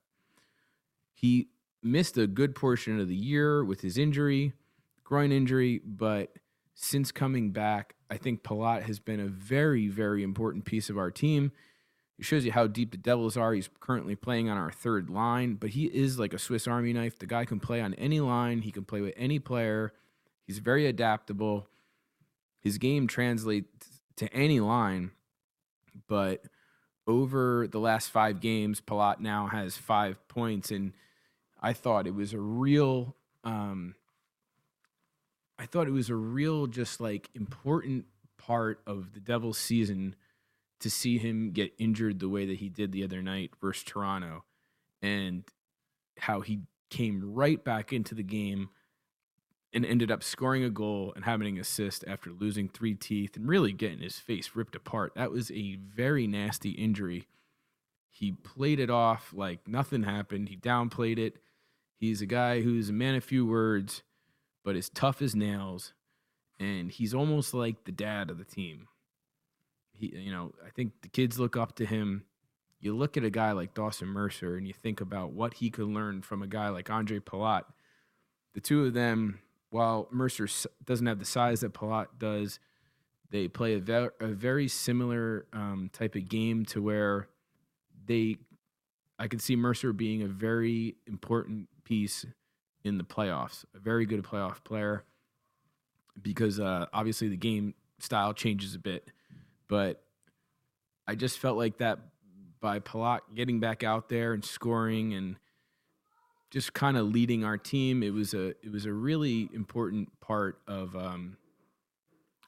He 1.14 1.48
missed 1.86 2.18
a 2.18 2.26
good 2.26 2.54
portion 2.54 3.00
of 3.00 3.08
the 3.08 3.14
year 3.14 3.64
with 3.64 3.80
his 3.80 3.96
injury, 3.96 4.52
groin 5.04 5.32
injury, 5.32 5.80
but 5.84 6.32
since 6.74 7.10
coming 7.10 7.50
back, 7.52 7.94
I 8.10 8.16
think 8.16 8.42
Palat 8.42 8.82
has 8.82 8.98
been 8.98 9.20
a 9.20 9.26
very, 9.26 9.88
very 9.88 10.22
important 10.22 10.64
piece 10.64 10.90
of 10.90 10.98
our 10.98 11.10
team. 11.10 11.52
It 12.18 12.24
shows 12.24 12.44
you 12.44 12.52
how 12.52 12.66
deep 12.66 12.92
the 12.92 12.96
Devils 12.96 13.36
are. 13.36 13.52
He's 13.52 13.68
currently 13.80 14.14
playing 14.14 14.48
on 14.48 14.56
our 14.56 14.70
third 14.70 15.10
line, 15.10 15.54
but 15.54 15.70
he 15.70 15.86
is 15.86 16.18
like 16.18 16.32
a 16.32 16.38
Swiss 16.38 16.66
Army 16.66 16.92
knife. 16.92 17.18
The 17.18 17.26
guy 17.26 17.44
can 17.44 17.60
play 17.60 17.80
on 17.80 17.94
any 17.94 18.20
line, 18.20 18.62
he 18.62 18.70
can 18.70 18.84
play 18.84 19.00
with 19.00 19.14
any 19.16 19.38
player. 19.38 19.92
He's 20.46 20.58
very 20.58 20.86
adaptable. 20.86 21.68
His 22.60 22.78
game 22.78 23.06
translates 23.06 24.00
to 24.16 24.32
any 24.32 24.60
line, 24.60 25.10
but 26.08 26.44
over 27.06 27.68
the 27.68 27.78
last 27.78 28.10
five 28.10 28.40
games, 28.40 28.80
Palat 28.80 29.20
now 29.20 29.46
has 29.46 29.76
five 29.76 30.26
points 30.28 30.70
and 30.70 30.92
I 31.60 31.72
thought 31.72 32.06
it 32.06 32.14
was 32.14 32.32
a 32.32 32.40
real 32.40 33.16
um, 33.44 33.94
I 35.58 35.66
thought 35.66 35.86
it 35.86 35.92
was 35.92 36.10
a 36.10 36.16
real 36.16 36.66
just 36.66 37.00
like 37.00 37.30
important 37.34 38.06
part 38.38 38.80
of 38.86 39.12
the 39.14 39.20
Devils 39.20 39.58
season 39.58 40.14
to 40.80 40.90
see 40.90 41.18
him 41.18 41.52
get 41.52 41.72
injured 41.78 42.20
the 42.20 42.28
way 42.28 42.46
that 42.46 42.58
he 42.58 42.68
did 42.68 42.92
the 42.92 43.04
other 43.04 43.22
night 43.22 43.52
versus 43.60 43.84
Toronto 43.84 44.44
and 45.00 45.44
how 46.18 46.40
he 46.40 46.60
came 46.90 47.34
right 47.34 47.62
back 47.64 47.92
into 47.92 48.14
the 48.14 48.22
game 48.22 48.68
and 49.72 49.84
ended 49.84 50.10
up 50.10 50.22
scoring 50.22 50.64
a 50.64 50.70
goal 50.70 51.12
and 51.16 51.24
having 51.24 51.56
an 51.56 51.60
assist 51.60 52.04
after 52.06 52.30
losing 52.30 52.68
three 52.68 52.94
teeth 52.94 53.36
and 53.36 53.48
really 53.48 53.72
getting 53.72 54.00
his 54.00 54.18
face 54.18 54.50
ripped 54.54 54.74
apart. 54.74 55.12
That 55.16 55.30
was 55.30 55.50
a 55.50 55.76
very 55.76 56.26
nasty 56.26 56.70
injury. 56.70 57.26
He 58.10 58.32
played 58.32 58.80
it 58.80 58.90
off 58.90 59.32
like 59.34 59.66
nothing 59.66 60.02
happened. 60.02 60.48
He 60.48 60.56
downplayed 60.56 61.18
it. 61.18 61.38
He's 61.98 62.20
a 62.20 62.26
guy 62.26 62.60
who's 62.60 62.90
a 62.90 62.92
man 62.92 63.14
of 63.14 63.24
few 63.24 63.46
words, 63.46 64.02
but 64.64 64.76
is 64.76 64.88
tough 64.90 65.22
as 65.22 65.34
nails, 65.34 65.94
and 66.60 66.90
he's 66.90 67.14
almost 67.14 67.54
like 67.54 67.84
the 67.84 67.92
dad 67.92 68.30
of 68.30 68.38
the 68.38 68.44
team. 68.44 68.88
He, 69.92 70.14
you 70.14 70.32
know, 70.32 70.52
I 70.64 70.70
think 70.70 70.92
the 71.02 71.08
kids 71.08 71.38
look 71.38 71.56
up 71.56 71.76
to 71.76 71.86
him. 71.86 72.24
You 72.80 72.94
look 72.94 73.16
at 73.16 73.24
a 73.24 73.30
guy 73.30 73.52
like 73.52 73.74
Dawson 73.74 74.08
Mercer, 74.08 74.56
and 74.56 74.66
you 74.66 74.74
think 74.74 75.00
about 75.00 75.32
what 75.32 75.54
he 75.54 75.70
could 75.70 75.88
learn 75.88 76.20
from 76.20 76.42
a 76.42 76.46
guy 76.46 76.68
like 76.68 76.90
Andre 76.90 77.18
Palat. 77.18 77.62
The 78.54 78.60
two 78.60 78.84
of 78.84 78.92
them, 78.92 79.40
while 79.70 80.08
Mercer 80.10 80.48
doesn't 80.84 81.06
have 81.06 81.18
the 81.18 81.24
size 81.24 81.60
that 81.60 81.72
Palat 81.72 82.06
does, 82.18 82.58
they 83.30 83.48
play 83.48 83.74
a, 83.74 83.78
ve- 83.78 84.08
a 84.20 84.28
very 84.28 84.68
similar 84.68 85.46
um, 85.52 85.90
type 85.92 86.14
of 86.14 86.28
game 86.28 86.64
to 86.66 86.82
where 86.82 87.28
they 88.04 88.36
I 89.18 89.28
could 89.28 89.40
see 89.40 89.56
Mercer 89.56 89.92
being 89.92 90.22
a 90.22 90.28
very 90.28 90.96
important 91.06 91.68
piece 91.86 92.26
in 92.84 92.98
the 92.98 93.04
playoffs, 93.04 93.64
a 93.74 93.78
very 93.78 94.04
good 94.04 94.22
playoff 94.22 94.62
player 94.62 95.04
because 96.20 96.60
uh, 96.60 96.86
obviously 96.92 97.28
the 97.28 97.36
game 97.36 97.74
style 97.98 98.32
changes 98.34 98.74
a 98.74 98.78
bit. 98.78 99.08
But 99.68 100.02
I 101.06 101.14
just 101.14 101.38
felt 101.38 101.56
like 101.56 101.78
that 101.78 101.98
by 102.60 102.80
Palat 102.80 103.20
getting 103.34 103.60
back 103.60 103.82
out 103.82 104.08
there 104.08 104.32
and 104.32 104.44
scoring 104.44 105.14
and 105.14 105.36
just 106.50 106.72
kind 106.72 106.96
of 106.96 107.06
leading 107.06 107.44
our 107.44 107.58
team, 107.58 108.02
it 108.02 108.12
was 108.12 108.34
a 108.34 108.48
it 108.64 108.72
was 108.72 108.86
a 108.86 108.92
really 108.92 109.48
important 109.52 110.08
part 110.20 110.60
of 110.66 110.94
um, 110.96 111.36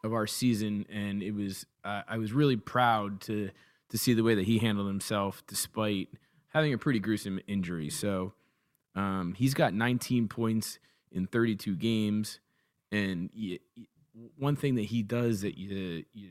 of 0.04 0.12
our 0.12 0.26
season, 0.26 0.87
and 0.90 1.23
it 1.23 1.33
was 1.33 1.66
uh, 1.85 2.02
I 2.09 2.18
was 2.18 2.33
really 2.33 2.57
proud 2.57 3.21
to 3.23 3.50
to 3.90 3.99
see 3.99 4.14
the 4.14 4.23
way 4.23 4.35
that 4.35 4.45
he 4.45 4.59
handled 4.59 4.87
himself 4.87 5.42
despite 5.47 6.09
having 6.49 6.73
a 6.73 6.78
pretty 6.78 7.00
gruesome 7.00 7.40
injury. 7.47 7.90
So 7.90 8.33
um, 8.99 9.35
he's 9.35 9.55
got 9.55 9.73
19 9.73 10.26
points 10.26 10.81
in 11.12 11.28
32 11.28 11.76
games, 11.76 12.40
and 12.90 13.31
one 14.37 14.57
thing 14.57 14.75
that 14.75 14.87
he 14.87 15.05
does 15.05 15.43
that 15.43 15.57
you, 15.57 16.05
you 16.12 16.31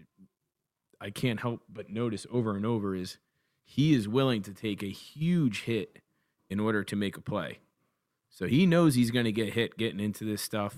I 0.99 1.09
can't 1.09 1.39
help 1.39 1.61
but 1.69 1.89
notice 1.89 2.27
over 2.29 2.57
and 2.57 2.65
over 2.65 2.93
is 2.93 3.19
he 3.63 3.93
is 3.93 4.07
willing 4.07 4.41
to 4.41 4.53
take 4.53 4.83
a 4.83 4.87
huge 4.87 5.63
hit 5.63 5.99
in 6.49 6.59
order 6.59 6.83
to 6.83 6.95
make 6.97 7.15
a 7.15 7.21
play. 7.21 7.59
So 8.29 8.47
he 8.47 8.65
knows 8.65 8.95
he's 8.95 9.11
going 9.11 9.25
to 9.25 9.31
get 9.31 9.53
hit 9.53 9.77
getting 9.77 10.01
into 10.01 10.25
this 10.25 10.41
stuff, 10.41 10.75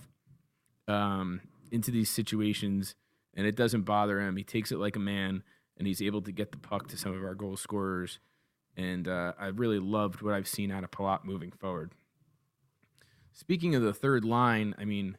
um, 0.87 1.41
into 1.71 1.89
these 1.89 2.11
situations, 2.11 2.93
and 3.33 3.47
it 3.47 3.55
doesn't 3.55 3.83
bother 3.83 4.21
him. 4.21 4.37
He 4.37 4.43
takes 4.43 4.71
it 4.71 4.77
like 4.77 4.95
a 4.95 4.99
man, 4.99 5.41
and 5.75 5.87
he's 5.87 6.03
able 6.03 6.21
to 6.21 6.31
get 6.31 6.51
the 6.51 6.59
puck 6.59 6.87
to 6.89 6.97
some 6.97 7.15
of 7.15 7.23
our 7.23 7.35
goal 7.35 7.57
scorers. 7.57 8.19
And 8.77 9.07
uh, 9.07 9.33
I 9.39 9.47
really 9.47 9.79
loved 9.79 10.21
what 10.21 10.33
I've 10.33 10.47
seen 10.47 10.71
out 10.71 10.83
of 10.83 10.91
Palat 10.91 11.25
moving 11.25 11.51
forward. 11.51 11.91
Speaking 13.33 13.75
of 13.75 13.81
the 13.81 13.93
third 13.93 14.25
line, 14.25 14.75
I 14.77 14.85
mean, 14.85 15.17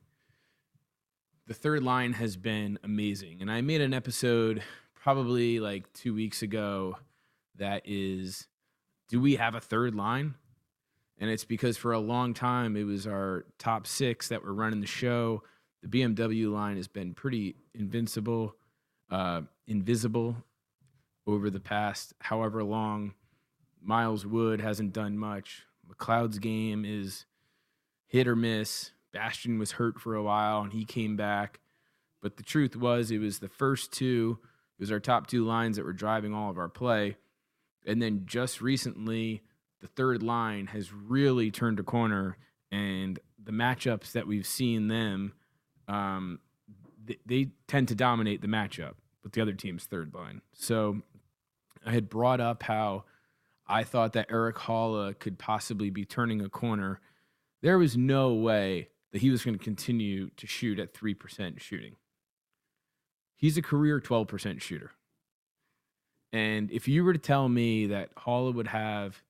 the 1.47 1.55
third 1.55 1.83
line 1.83 2.13
has 2.13 2.37
been 2.37 2.79
amazing. 2.85 3.39
And 3.41 3.51
I 3.51 3.61
made 3.61 3.81
an 3.81 3.93
episode 3.93 4.63
probably 4.95 5.59
like 5.59 5.93
two 5.93 6.15
weeks 6.15 6.43
ago 6.43 6.97
that 7.57 7.83
is 7.85 8.47
do 9.09 9.21
we 9.21 9.37
have 9.37 9.55
a 9.55 9.61
third 9.61 9.95
line? 9.95 10.35
And 11.19 11.29
it's 11.29 11.45
because 11.45 11.77
for 11.77 11.93
a 11.93 11.99
long 11.99 12.35
time 12.35 12.77
it 12.77 12.85
was 12.85 13.07
our 13.07 13.45
top 13.59 13.87
six 13.87 14.29
that 14.29 14.45
were 14.45 14.55
running 14.55 14.81
the 14.81 14.87
show. 14.87 15.43
The 15.83 15.89
BMW 15.89 16.53
line 16.53 16.77
has 16.77 16.89
been 16.89 17.15
pretty 17.15 17.57
invincible, 17.75 18.55
uh, 19.11 19.43
invisible 19.67 20.37
over 21.27 21.51
the 21.51 21.61
past 21.61 22.15
however 22.21 22.63
long. 22.63 23.15
Miles 23.83 24.27
Wood 24.27 24.61
hasn't 24.61 24.93
done 24.93 25.19
much. 25.19 25.65
McLeod's 25.89 26.39
game 26.39 26.85
is 26.85 27.27
hit 28.07 28.29
or 28.29 28.37
miss. 28.37 28.93
Bastian 29.13 29.59
was 29.59 29.73
hurt 29.73 30.01
for 30.01 30.15
a 30.15 30.23
while 30.23 30.63
and 30.63 30.73
he 30.73 30.85
came 30.85 31.17
back. 31.17 31.61
But 32.23 32.37
the 32.37 32.43
truth 32.43 32.77
was, 32.77 33.11
it 33.11 33.19
was 33.19 33.39
the 33.39 33.49
first 33.49 33.93
two, 33.93 34.39
it 34.79 34.83
was 34.83 34.93
our 34.93 35.01
top 35.01 35.27
two 35.27 35.45
lines 35.45 35.77
that 35.77 35.85
were 35.85 35.93
driving 35.93 36.35
all 36.35 36.51
of 36.51 36.59
our 36.59 36.69
play. 36.69 37.17
And 37.87 38.01
then 38.01 38.23
just 38.27 38.61
recently, 38.61 39.43
the 39.81 39.87
third 39.87 40.23
line 40.23 40.67
has 40.69 40.93
really 40.93 41.51
turned 41.51 41.81
a 41.81 41.83
corner. 41.83 42.37
And 42.71 43.19
the 43.43 43.53
matchups 43.53 44.13
that 44.13 44.27
we've 44.27 44.47
seen 44.47 44.89
them, 44.89 45.33
um, 45.89 46.41
they, 47.05 47.19
they 47.25 47.49
tend 47.67 47.89
to 47.89 47.95
dominate 47.95 48.43
the 48.43 48.49
matchup 48.49 48.95
with 49.23 49.33
the 49.33 49.41
other 49.41 49.55
team's 49.55 49.85
third 49.85 50.15
line. 50.15 50.43
So 50.53 51.03
I 51.85 51.93
had 51.93 52.09
brought 52.09 52.41
up 52.41 52.63
how 52.63 53.05
I 53.71 53.85
thought 53.85 54.15
that 54.15 54.27
Eric 54.31 54.57
Haula 54.57 55.17
could 55.17 55.39
possibly 55.39 55.91
be 55.91 56.05
turning 56.05 56.41
a 56.41 56.49
corner. 56.49 57.01
There 57.63 57.79
was 57.79 57.97
no 57.97 58.35
way 58.35 58.89
that 59.13 59.23
he 59.23 59.31
was 59.31 59.45
going 59.45 59.57
to 59.57 59.65
continue 59.65 60.31
to 60.31 60.47
shoot 60.47 60.81
at 60.81 60.93
3% 60.93 61.61
shooting. 61.61 61.95
He's 63.37 63.57
a 63.57 63.63
career 63.63 64.01
12% 64.01 64.61
shooter. 64.61 64.91
And 66.33 66.71
if 66.71 66.89
you 66.89 67.05
were 67.05 67.13
to 67.13 67.19
tell 67.19 67.49
me 67.49 67.87
that 67.87 68.15
Haula 68.17 68.53
would 68.53 68.69
have 68.69 69.23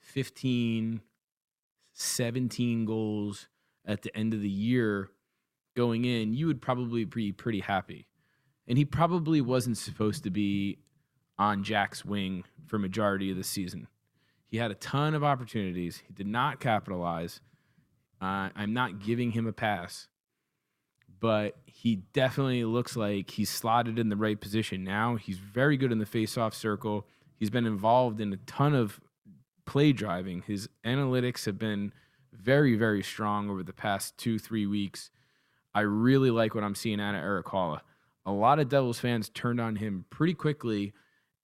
15, 0.00 1.00
17 1.92 2.84
goals 2.84 3.48
at 3.86 4.02
the 4.02 4.16
end 4.16 4.34
of 4.34 4.40
the 4.40 4.48
year 4.48 5.10
going 5.76 6.04
in, 6.04 6.34
you 6.34 6.46
would 6.46 6.60
probably 6.60 7.04
be 7.04 7.32
pretty 7.32 7.60
happy. 7.60 8.06
And 8.66 8.76
he 8.76 8.84
probably 8.84 9.40
wasn't 9.40 9.78
supposed 9.78 10.24
to 10.24 10.30
be 10.30 10.78
on 11.38 11.64
Jack's 11.64 12.04
wing 12.04 12.44
for 12.66 12.78
majority 12.78 13.30
of 13.30 13.36
the 13.36 13.44
season. 13.44 13.88
He 14.46 14.58
had 14.58 14.70
a 14.70 14.76
ton 14.76 15.14
of 15.14 15.24
opportunities. 15.24 16.02
He 16.06 16.12
did 16.12 16.26
not 16.26 16.60
capitalize. 16.60 17.40
Uh, 18.20 18.50
I'm 18.54 18.72
not 18.72 19.00
giving 19.00 19.32
him 19.32 19.46
a 19.46 19.52
pass, 19.52 20.08
but 21.20 21.56
he 21.66 21.96
definitely 22.12 22.64
looks 22.64 22.96
like 22.96 23.30
he's 23.30 23.50
slotted 23.50 23.98
in 23.98 24.08
the 24.08 24.16
right 24.16 24.40
position 24.40 24.84
now. 24.84 25.16
He's 25.16 25.38
very 25.38 25.76
good 25.76 25.90
in 25.90 25.98
the 25.98 26.06
face-off 26.06 26.54
circle. 26.54 27.06
He's 27.36 27.50
been 27.50 27.66
involved 27.66 28.20
in 28.20 28.32
a 28.32 28.36
ton 28.46 28.74
of 28.74 29.00
play 29.66 29.92
driving. 29.92 30.42
His 30.46 30.68
analytics 30.84 31.44
have 31.46 31.58
been 31.58 31.92
very, 32.32 32.76
very 32.76 33.02
strong 33.02 33.50
over 33.50 33.62
the 33.62 33.72
past 33.72 34.16
two, 34.18 34.38
three 34.38 34.66
weeks. 34.66 35.10
I 35.74 35.80
really 35.80 36.30
like 36.30 36.54
what 36.54 36.62
I'm 36.62 36.74
seeing 36.74 37.00
out 37.00 37.14
of 37.14 37.22
Eric 37.22 37.46
Haula. 37.46 37.80
A 38.26 38.32
lot 38.32 38.58
of 38.58 38.68
Devils 38.68 39.00
fans 39.00 39.28
turned 39.28 39.60
on 39.60 39.76
him 39.76 40.04
pretty 40.10 40.34
quickly 40.34 40.94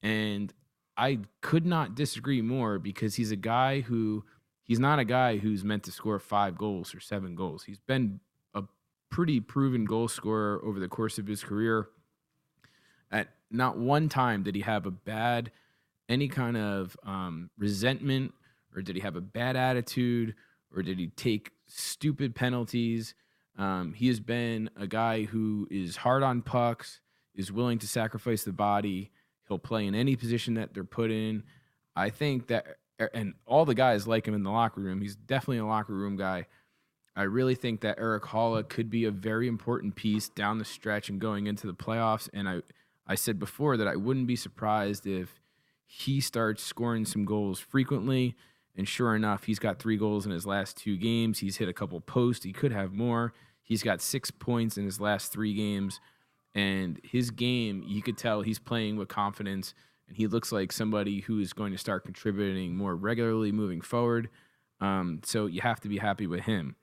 and 0.03 0.53
I 0.97 1.21
could 1.41 1.67
not 1.67 1.95
disagree 1.95 2.43
more 2.43 2.79
because 2.79 3.15
he's 3.15 3.31
a 3.31 3.37
guy 3.37 3.81
who 3.81 4.25
he's 4.65 4.79
not 4.79 4.99
a 4.99 5.05
guy 5.05 5.39
who's 5.39 5.65
meant 5.65 5.85
to 5.85 5.93
score 5.93 6.19
five 6.19 6.57
goals 6.57 6.95
or 6.95 7.01
seven 7.01 7.35
goals. 7.35 7.65
He's 7.65 7.81
been 7.81 8.21
a 8.55 8.65
pretty 9.11 9.41
proven 9.41 9.85
goal 9.85 10.09
scorer 10.09 10.61
over 10.65 10.79
the 10.79 10.89
course 10.89 11.19
of 11.19 11.27
his 11.27 11.43
career. 11.43 11.89
At 13.11 13.29
not 13.51 13.79
one 13.79 14.09
time 14.09 14.43
did 14.43 14.55
he 14.55 14.61
have 14.61 14.87
a 14.87 14.91
bad, 14.91 15.51
any 16.09 16.29
kind 16.29 16.57
of 16.57 16.97
um, 17.05 17.51
resentment, 17.59 18.33
or 18.75 18.83
did 18.83 18.95
he 18.95 19.03
have 19.03 19.17
a 19.17 19.21
bad 19.21 19.57
attitude, 19.57 20.35
or 20.75 20.83
did 20.83 20.99
he 20.99 21.09
take 21.09 21.53
stupid 21.67 22.35
penalties. 22.35 23.15
Um, 23.59 23.93
he 23.93 24.09
has 24.09 24.21
been 24.21 24.71
a 24.77 24.87
guy 24.87 25.25
who 25.25 25.67
is 25.71 25.97
hard 25.97 26.23
on 26.23 26.43
pucks, 26.43 27.01
is 27.35 27.53
willing 27.53 27.79
to 27.79 27.89
sacrifice 27.89 28.45
the 28.45 28.53
body, 28.53 29.11
He'll 29.51 29.59
play 29.59 29.85
in 29.85 29.97
any 29.97 30.15
position 30.15 30.55
that 30.55 30.75
they're 30.75 30.85
put 30.85 31.11
in. 31.11 31.43
I 31.97 32.11
think 32.11 32.47
that, 32.47 32.77
er, 33.01 33.11
and 33.13 33.35
all 33.47 33.65
the 33.65 33.75
guys 33.75 34.07
like 34.07 34.29
him 34.29 34.33
in 34.33 34.45
the 34.45 34.51
locker 34.51 34.81
room. 34.81 35.01
He's 35.01 35.17
definitely 35.17 35.59
a 35.59 35.67
locker 35.67 35.93
room 35.93 36.17
guy. 36.17 36.47
I 37.17 37.25
really 37.25 37.57
think 37.57 37.81
that 37.81 37.99
Eric 37.99 38.23
Haula 38.23 38.67
could 38.67 38.91
be 38.91 39.07
a 39.07 39.11
very 39.11 39.49
important 39.49 39.97
piece 39.97 40.29
down 40.29 40.59
the 40.59 40.65
stretch 40.65 41.09
and 41.09 41.21
going 41.21 41.49
into 41.49 41.67
the 41.67 41.75
playoffs. 41.75 42.29
And 42.33 42.49
I, 42.49 42.63
I 43.09 43.17
said 43.17 43.41
before 43.41 43.77
that 43.77 43.89
I 43.89 43.97
wouldn't 43.97 44.29
be 44.29 44.37
surprised 44.37 45.05
if 45.05 45.41
he 45.85 46.21
starts 46.21 46.63
scoring 46.63 47.05
some 47.05 47.25
goals 47.25 47.59
frequently. 47.59 48.37
And 48.77 48.87
sure 48.87 49.17
enough, 49.17 49.45
he's 49.45 49.59
got 49.59 49.81
three 49.81 49.97
goals 49.97 50.27
in 50.27 50.31
his 50.31 50.47
last 50.47 50.77
two 50.77 50.97
games. 50.97 51.41
He's 51.41 51.57
hit 51.57 51.69
a 51.69 51.73
couple 51.73 52.01
posts. 52.01 52.45
He 52.45 52.53
could 52.53 52.71
have 52.71 52.93
more. 52.93 53.33
He's 53.65 53.83
got 53.83 54.01
six 54.01 54.31
points 54.31 54.79
in 54.79 54.85
his 54.85 55.01
last 55.01 55.33
three 55.33 55.55
games 55.55 55.99
and 56.55 57.01
his 57.05 57.31
game, 57.31 57.85
you 57.87 58.03
could 58.03 58.19
tell 58.19 58.43
he's 58.43 58.59
playing 58.59 58.97
with 58.97 59.09
confidence, 59.09 59.75
and 60.09 60.17
he 60.17 60.27
looks 60.27 60.51
like 60.51 60.73
somebody 60.73 61.21
who 61.21 61.39
is 61.39 61.53
going 61.53 61.73
to 61.73 61.79
start 61.79 62.05
contributing 62.05 62.77
more 62.77 62.97
regularly 62.97 63.53
moving 63.53 63.81
forward. 63.81 64.29
Um, 64.81 65.21
so 65.25 65.47
you 65.47 65.61
have 65.61 65.81
to 65.81 65.89
be 65.89 65.99
happy 65.99 66.27
with 66.27 66.41
him. 66.41 66.77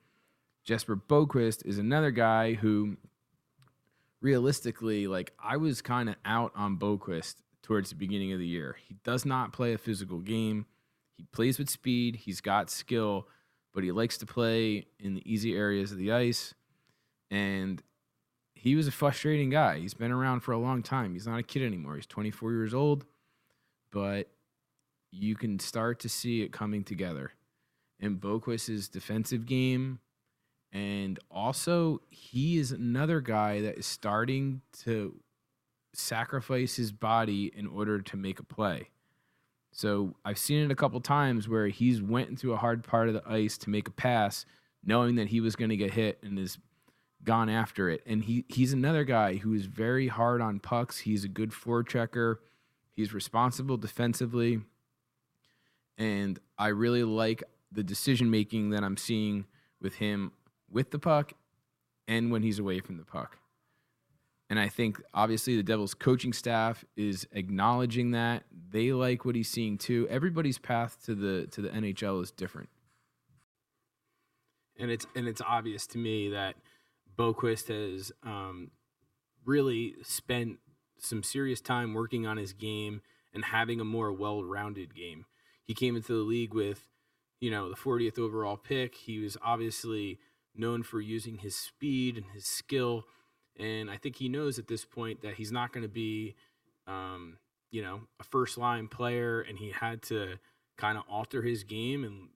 Jesper 0.64 0.96
Boqvist 0.96 1.66
is 1.66 1.78
another 1.78 2.10
guy 2.10 2.54
who, 2.54 2.96
realistically, 4.20 5.06
like 5.06 5.32
I 5.42 5.56
was 5.56 5.82
kind 5.82 6.08
of 6.08 6.16
out 6.24 6.52
on 6.54 6.78
Boqvist 6.78 7.36
towards 7.62 7.90
the 7.90 7.96
beginning 7.96 8.32
of 8.32 8.38
the 8.38 8.46
year. 8.46 8.76
He 8.86 8.96
does 9.04 9.26
not 9.26 9.52
play 9.52 9.74
a 9.74 9.78
physical 9.78 10.20
game. 10.20 10.66
He 11.16 11.24
plays 11.32 11.58
with 11.58 11.68
speed. 11.68 12.16
He's 12.16 12.40
got 12.40 12.70
skill, 12.70 13.28
but 13.74 13.82
he 13.84 13.92
likes 13.92 14.16
to 14.18 14.26
play 14.26 14.86
in 14.98 15.14
the 15.14 15.30
easy 15.30 15.54
areas 15.54 15.92
of 15.92 15.98
the 15.98 16.12
ice. 16.12 16.54
And 17.30 17.82
he 18.58 18.74
was 18.74 18.88
a 18.88 18.92
frustrating 18.92 19.50
guy. 19.50 19.78
He's 19.78 19.94
been 19.94 20.10
around 20.10 20.40
for 20.40 20.50
a 20.50 20.58
long 20.58 20.82
time. 20.82 21.12
He's 21.12 21.28
not 21.28 21.38
a 21.38 21.44
kid 21.44 21.62
anymore. 21.62 21.94
He's 21.94 22.06
24 22.06 22.52
years 22.52 22.74
old, 22.74 23.04
but 23.92 24.28
you 25.12 25.36
can 25.36 25.60
start 25.60 26.00
to 26.00 26.08
see 26.08 26.42
it 26.42 26.52
coming 26.52 26.82
together. 26.82 27.32
And 28.00 28.20
Boqvist's 28.20 28.88
defensive 28.88 29.46
game, 29.46 30.00
and 30.72 31.20
also 31.30 32.00
he 32.10 32.58
is 32.58 32.72
another 32.72 33.20
guy 33.20 33.60
that 33.60 33.78
is 33.78 33.86
starting 33.86 34.60
to 34.84 35.14
sacrifice 35.94 36.74
his 36.74 36.90
body 36.90 37.52
in 37.56 37.66
order 37.66 38.00
to 38.00 38.16
make 38.16 38.40
a 38.40 38.44
play. 38.44 38.88
So 39.70 40.16
I've 40.24 40.38
seen 40.38 40.64
it 40.64 40.72
a 40.72 40.76
couple 40.76 41.00
times 41.00 41.48
where 41.48 41.68
he's 41.68 42.02
went 42.02 42.28
into 42.28 42.52
a 42.52 42.56
hard 42.56 42.82
part 42.82 43.06
of 43.06 43.14
the 43.14 43.22
ice 43.28 43.56
to 43.58 43.70
make 43.70 43.86
a 43.86 43.92
pass, 43.92 44.44
knowing 44.84 45.14
that 45.14 45.28
he 45.28 45.40
was 45.40 45.54
going 45.54 45.70
to 45.70 45.76
get 45.76 45.92
hit, 45.92 46.18
and 46.24 46.36
his 46.36 46.58
gone 47.24 47.48
after 47.48 47.88
it. 47.90 48.02
And 48.06 48.24
he 48.24 48.44
he's 48.48 48.72
another 48.72 49.04
guy 49.04 49.36
who 49.36 49.54
is 49.54 49.66
very 49.66 50.08
hard 50.08 50.40
on 50.40 50.60
pucks. 50.60 50.98
He's 50.98 51.24
a 51.24 51.28
good 51.28 51.50
forechecker. 51.50 52.36
He's 52.94 53.12
responsible 53.14 53.76
defensively. 53.76 54.60
and 55.96 56.38
I 56.58 56.68
really 56.68 57.04
like 57.04 57.42
the 57.72 57.82
decision 57.82 58.30
making 58.30 58.70
that 58.70 58.82
I'm 58.84 58.96
seeing 58.96 59.46
with 59.80 59.96
him 59.96 60.32
with 60.70 60.90
the 60.90 60.98
puck 60.98 61.32
and 62.06 62.30
when 62.30 62.42
he's 62.42 62.58
away 62.58 62.80
from 62.80 62.96
the 62.96 63.04
puck. 63.04 63.38
And 64.50 64.58
I 64.58 64.68
think 64.68 65.00
obviously 65.12 65.56
the 65.56 65.62
Devils 65.62 65.94
coaching 65.94 66.32
staff 66.32 66.84
is 66.96 67.26
acknowledging 67.32 68.12
that. 68.12 68.44
They 68.70 68.92
like 68.92 69.24
what 69.24 69.34
he's 69.34 69.50
seeing 69.50 69.76
too. 69.76 70.06
Everybody's 70.08 70.58
path 70.58 70.96
to 71.04 71.14
the 71.14 71.46
to 71.48 71.60
the 71.60 71.68
NHL 71.68 72.22
is 72.22 72.30
different. 72.30 72.70
And 74.78 74.90
it's 74.90 75.06
and 75.14 75.28
it's 75.28 75.42
obvious 75.46 75.86
to 75.88 75.98
me 75.98 76.30
that 76.30 76.56
Boqvist 77.18 77.68
has 77.68 78.12
um, 78.22 78.70
really 79.44 79.94
spent 80.02 80.58
some 80.98 81.22
serious 81.22 81.60
time 81.60 81.94
working 81.94 82.26
on 82.26 82.36
his 82.36 82.52
game 82.52 83.00
and 83.34 83.44
having 83.44 83.80
a 83.80 83.84
more 83.84 84.12
well-rounded 84.12 84.94
game. 84.94 85.26
He 85.64 85.74
came 85.74 85.96
into 85.96 86.12
the 86.12 86.28
league 86.28 86.54
with, 86.54 86.88
you 87.40 87.50
know, 87.50 87.68
the 87.68 87.76
40th 87.76 88.18
overall 88.18 88.56
pick. 88.56 88.94
He 88.94 89.18
was 89.18 89.36
obviously 89.42 90.18
known 90.54 90.82
for 90.82 91.00
using 91.00 91.38
his 91.38 91.54
speed 91.54 92.16
and 92.16 92.26
his 92.34 92.46
skill 92.46 93.04
and 93.58 93.90
I 93.90 93.96
think 93.96 94.16
he 94.16 94.28
knows 94.28 94.58
at 94.58 94.68
this 94.68 94.84
point 94.84 95.22
that 95.22 95.34
he's 95.34 95.50
not 95.50 95.72
going 95.72 95.82
to 95.82 95.88
be, 95.88 96.36
um, 96.86 97.38
you 97.70 97.82
know, 97.82 98.02
a 98.20 98.24
first 98.24 98.56
line 98.56 98.88
player, 98.88 99.40
and 99.40 99.58
he 99.58 99.70
had 99.70 100.02
to 100.02 100.38
kind 100.76 100.96
of 100.96 101.04
alter 101.10 101.42
his 101.42 101.64
game 101.64 102.04
and 102.04 102.28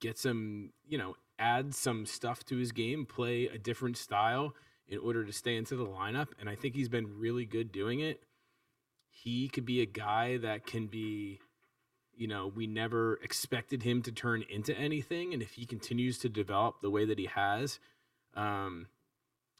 get 0.00 0.18
some, 0.18 0.70
you 0.86 0.96
know, 0.96 1.14
add 1.38 1.74
some 1.74 2.06
stuff 2.06 2.44
to 2.46 2.56
his 2.56 2.72
game, 2.72 3.06
play 3.06 3.46
a 3.46 3.58
different 3.58 3.96
style 3.96 4.54
in 4.88 4.98
order 4.98 5.24
to 5.24 5.32
stay 5.32 5.56
into 5.56 5.76
the 5.76 5.86
lineup. 5.86 6.28
And 6.40 6.48
I 6.48 6.54
think 6.54 6.74
he's 6.74 6.88
been 6.88 7.18
really 7.18 7.44
good 7.44 7.70
doing 7.72 8.00
it. 8.00 8.22
He 9.10 9.48
could 9.48 9.64
be 9.64 9.80
a 9.80 9.86
guy 9.86 10.36
that 10.38 10.66
can 10.66 10.86
be, 10.86 11.40
you 12.16 12.26
know, 12.26 12.50
we 12.54 12.66
never 12.66 13.14
expected 13.22 13.82
him 13.82 14.02
to 14.02 14.12
turn 14.12 14.44
into 14.48 14.76
anything. 14.76 15.32
And 15.32 15.42
if 15.42 15.52
he 15.52 15.66
continues 15.66 16.18
to 16.18 16.28
develop 16.28 16.80
the 16.80 16.90
way 16.90 17.04
that 17.04 17.18
he 17.18 17.26
has, 17.26 17.78
um, 18.34 18.86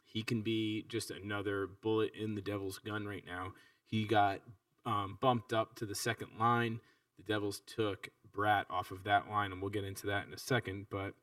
he 0.04 0.22
can 0.22 0.42
be 0.42 0.84
just 0.88 1.10
another 1.10 1.68
bullet 1.82 2.12
in 2.18 2.34
the 2.34 2.40
Devils' 2.40 2.78
gun 2.78 3.06
right 3.06 3.24
now. 3.26 3.52
He 3.84 4.04
got 4.04 4.40
um, 4.86 5.18
bumped 5.20 5.52
up 5.52 5.74
to 5.76 5.86
the 5.86 5.94
second 5.94 6.28
line. 6.38 6.80
The 7.18 7.24
Devils 7.24 7.60
took 7.66 8.08
Bratt 8.34 8.64
off 8.70 8.90
of 8.90 9.04
that 9.04 9.28
line, 9.28 9.52
and 9.52 9.60
we'll 9.60 9.70
get 9.70 9.84
into 9.84 10.06
that 10.06 10.26
in 10.26 10.32
a 10.32 10.38
second. 10.38 10.86
But 10.90 11.14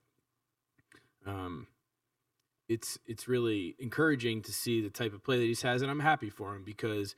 um, 1.25 1.67
it's 2.67 2.97
it's 3.05 3.27
really 3.27 3.75
encouraging 3.79 4.41
to 4.43 4.51
see 4.51 4.81
the 4.81 4.89
type 4.89 5.13
of 5.13 5.23
play 5.23 5.37
that 5.37 5.43
he 5.43 5.67
has, 5.67 5.81
and 5.81 5.91
I'm 5.91 5.99
happy 5.99 6.29
for 6.29 6.55
him 6.55 6.63
because 6.63 7.15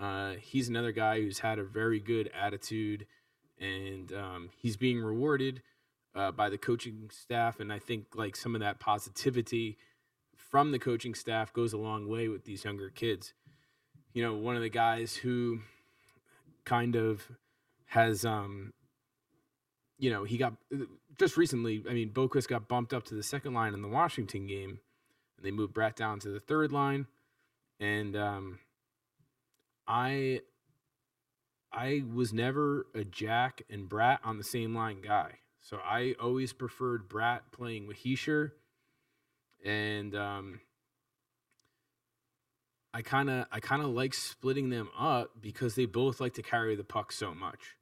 uh, 0.00 0.34
he's 0.40 0.68
another 0.68 0.92
guy 0.92 1.20
who's 1.20 1.40
had 1.40 1.58
a 1.58 1.64
very 1.64 2.00
good 2.00 2.30
attitude, 2.38 3.06
and 3.58 4.12
um, 4.12 4.50
he's 4.56 4.76
being 4.76 5.00
rewarded 5.00 5.62
uh, 6.14 6.32
by 6.32 6.48
the 6.48 6.58
coaching 6.58 7.10
staff, 7.12 7.60
and 7.60 7.72
I 7.72 7.78
think 7.78 8.06
like 8.14 8.36
some 8.36 8.54
of 8.54 8.60
that 8.60 8.80
positivity 8.80 9.76
from 10.34 10.70
the 10.70 10.78
coaching 10.78 11.14
staff 11.14 11.52
goes 11.52 11.72
a 11.72 11.78
long 11.78 12.08
way 12.08 12.28
with 12.28 12.44
these 12.44 12.64
younger 12.64 12.90
kids. 12.90 13.34
You 14.12 14.22
know, 14.22 14.34
one 14.34 14.56
of 14.56 14.62
the 14.62 14.70
guys 14.70 15.16
who 15.16 15.60
kind 16.64 16.96
of 16.96 17.30
has, 17.86 18.24
um, 18.24 18.72
you 19.98 20.10
know, 20.10 20.24
he 20.24 20.36
got 20.36 20.54
just 21.18 21.36
recently. 21.36 21.82
I 21.88 21.92
mean, 21.92 22.10
Boqvist 22.10 22.48
got 22.48 22.68
bumped 22.68 22.92
up 22.92 23.04
to 23.04 23.14
the 23.14 23.22
second 23.22 23.54
line 23.54 23.74
in 23.74 23.82
the 23.82 23.88
Washington 23.88 24.46
game, 24.46 24.80
and 25.36 25.46
they 25.46 25.50
moved 25.50 25.74
Bratt 25.74 25.94
down 25.94 26.18
to 26.20 26.28
the 26.28 26.40
third 26.40 26.72
line. 26.72 27.06
And 27.78 28.16
um, 28.16 28.58
I, 29.86 30.40
I 31.72 32.02
was 32.12 32.32
never 32.32 32.86
a 32.94 33.04
Jack 33.04 33.62
and 33.68 33.88
Bratt 33.88 34.18
on 34.24 34.38
the 34.38 34.44
same 34.44 34.74
line 34.74 35.02
guy. 35.02 35.40
So 35.60 35.78
I 35.84 36.14
always 36.20 36.52
preferred 36.52 37.08
Bratt 37.08 37.40
playing 37.52 37.86
with 37.86 37.98
Hischier 37.98 38.52
and 39.66 40.14
um, 40.14 40.60
I 42.94 43.02
kind 43.02 43.28
of 43.28 43.46
I 43.50 43.60
kind 43.60 43.82
of 43.82 43.88
like 43.88 44.14
splitting 44.14 44.70
them 44.70 44.88
up 44.98 45.32
because 45.40 45.74
they 45.74 45.86
both 45.86 46.20
like 46.20 46.34
to 46.34 46.42
carry 46.42 46.76
the 46.76 46.84
puck 46.84 47.12
so 47.12 47.34
much. 47.34 47.75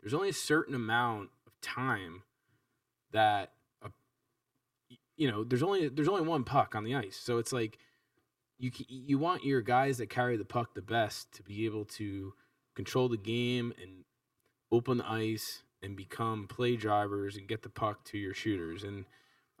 There's 0.00 0.14
only 0.14 0.28
a 0.28 0.34
certain 0.34 0.74
amount 0.74 1.30
of 1.46 1.52
time 1.60 2.22
that 3.12 3.52
a, 3.82 3.90
you 5.16 5.30
know 5.30 5.44
there's 5.44 5.62
only 5.62 5.88
there's 5.88 6.08
only 6.08 6.26
one 6.26 6.44
puck 6.44 6.74
on 6.74 6.84
the 6.84 6.94
ice, 6.94 7.16
so 7.16 7.38
it's 7.38 7.52
like 7.52 7.78
you 8.58 8.70
you 8.88 9.18
want 9.18 9.44
your 9.44 9.60
guys 9.60 9.98
that 9.98 10.10
carry 10.10 10.36
the 10.36 10.44
puck 10.44 10.74
the 10.74 10.82
best 10.82 11.32
to 11.32 11.42
be 11.42 11.64
able 11.66 11.84
to 11.84 12.32
control 12.74 13.08
the 13.08 13.16
game 13.16 13.72
and 13.80 14.04
open 14.72 14.98
the 14.98 15.10
ice 15.10 15.62
and 15.82 15.96
become 15.96 16.46
play 16.46 16.76
drivers 16.76 17.36
and 17.36 17.48
get 17.48 17.62
the 17.62 17.68
puck 17.68 18.04
to 18.04 18.18
your 18.18 18.34
shooters 18.34 18.84
and 18.84 19.04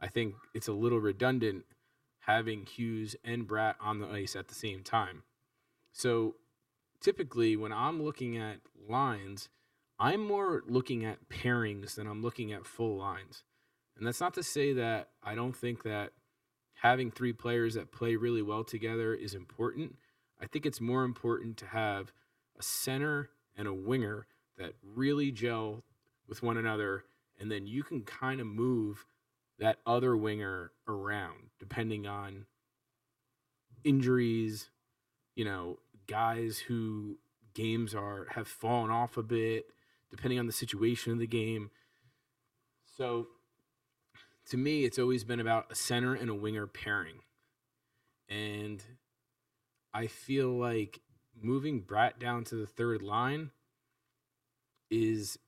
I 0.00 0.08
think 0.08 0.34
it's 0.54 0.68
a 0.68 0.72
little 0.72 1.00
redundant 1.00 1.64
having 2.20 2.64
Hughes 2.64 3.16
and 3.24 3.46
Bratt 3.46 3.74
on 3.80 3.98
the 3.98 4.06
ice 4.06 4.34
at 4.34 4.48
the 4.48 4.54
same 4.54 4.82
time. 4.82 5.22
So 5.92 6.36
typically, 7.00 7.56
when 7.56 7.72
I'm 7.72 8.02
looking 8.02 8.36
at 8.36 8.58
lines, 8.88 9.48
I'm 10.00 10.26
more 10.26 10.62
looking 10.66 11.04
at 11.04 11.28
pairings 11.28 11.94
than 11.94 12.06
I'm 12.06 12.22
looking 12.22 12.52
at 12.52 12.64
full 12.66 12.96
lines. 12.96 13.44
And 13.96 14.06
that's 14.06 14.20
not 14.20 14.32
to 14.34 14.42
say 14.42 14.72
that 14.72 15.10
I 15.22 15.34
don't 15.34 15.54
think 15.54 15.82
that 15.82 16.12
having 16.76 17.10
three 17.10 17.34
players 17.34 17.74
that 17.74 17.92
play 17.92 18.16
really 18.16 18.40
well 18.40 18.64
together 18.64 19.14
is 19.14 19.34
important. 19.34 19.96
I 20.40 20.46
think 20.46 20.64
it's 20.64 20.80
more 20.80 21.04
important 21.04 21.58
to 21.58 21.66
have 21.66 22.12
a 22.58 22.62
center 22.62 23.28
and 23.54 23.68
a 23.68 23.74
winger 23.74 24.26
that 24.56 24.72
really 24.82 25.30
gel 25.30 25.84
with 26.26 26.42
one 26.42 26.56
another, 26.56 27.04
and 27.38 27.50
then 27.50 27.66
you 27.66 27.82
can 27.82 28.02
kind 28.02 28.40
of 28.40 28.46
move 28.46 29.04
that 29.58 29.80
other 29.84 30.16
winger 30.16 30.72
around, 30.88 31.50
depending 31.58 32.06
on 32.06 32.46
injuries, 33.84 34.70
you 35.34 35.44
know, 35.44 35.78
guys 36.06 36.58
who 36.58 37.18
games 37.52 37.94
are 37.94 38.26
have 38.30 38.48
fallen 38.48 38.90
off 38.90 39.18
a 39.18 39.22
bit, 39.22 39.66
depending 40.10 40.38
on 40.38 40.46
the 40.46 40.52
situation 40.52 41.12
of 41.12 41.18
the 41.18 41.26
game. 41.26 41.70
So 42.96 43.28
to 44.50 44.56
me, 44.56 44.84
it's 44.84 44.98
always 44.98 45.24
been 45.24 45.40
about 45.40 45.70
a 45.70 45.74
center 45.74 46.14
and 46.14 46.28
a 46.28 46.34
winger 46.34 46.66
pairing. 46.66 47.20
And 48.28 48.82
I 49.94 50.06
feel 50.06 50.50
like 50.50 51.00
moving 51.40 51.82
Bratt 51.82 52.18
down 52.18 52.44
to 52.44 52.56
the 52.56 52.66
third 52.66 53.02
line 53.02 53.50
is 54.90 55.38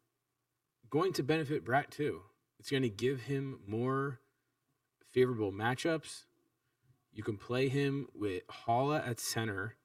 going 0.90 1.12
to 1.14 1.22
benefit 1.22 1.64
Bratt 1.64 1.90
too. 1.90 2.20
It's 2.58 2.70
going 2.70 2.84
to 2.84 2.88
give 2.88 3.22
him 3.22 3.60
more 3.66 4.20
favorable 5.10 5.52
matchups. 5.52 6.24
You 7.12 7.22
can 7.22 7.36
play 7.36 7.68
him 7.68 8.08
with 8.14 8.46
Haula 8.46 9.06
at 9.06 9.20
center. 9.20 9.76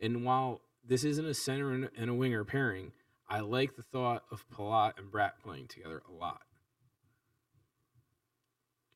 And 0.00 0.24
while 0.24 0.60
this 0.86 1.04
isn't 1.04 1.26
a 1.26 1.34
center 1.34 1.72
and 1.72 2.10
a 2.10 2.14
winger 2.14 2.44
pairing, 2.44 2.92
I 3.30 3.40
like 3.40 3.76
the 3.76 3.82
thought 3.82 4.24
of 4.32 4.44
Palat 4.50 4.98
and 4.98 5.10
Bratt 5.10 5.38
playing 5.42 5.68
together 5.68 6.02
a 6.08 6.12
lot. 6.12 6.42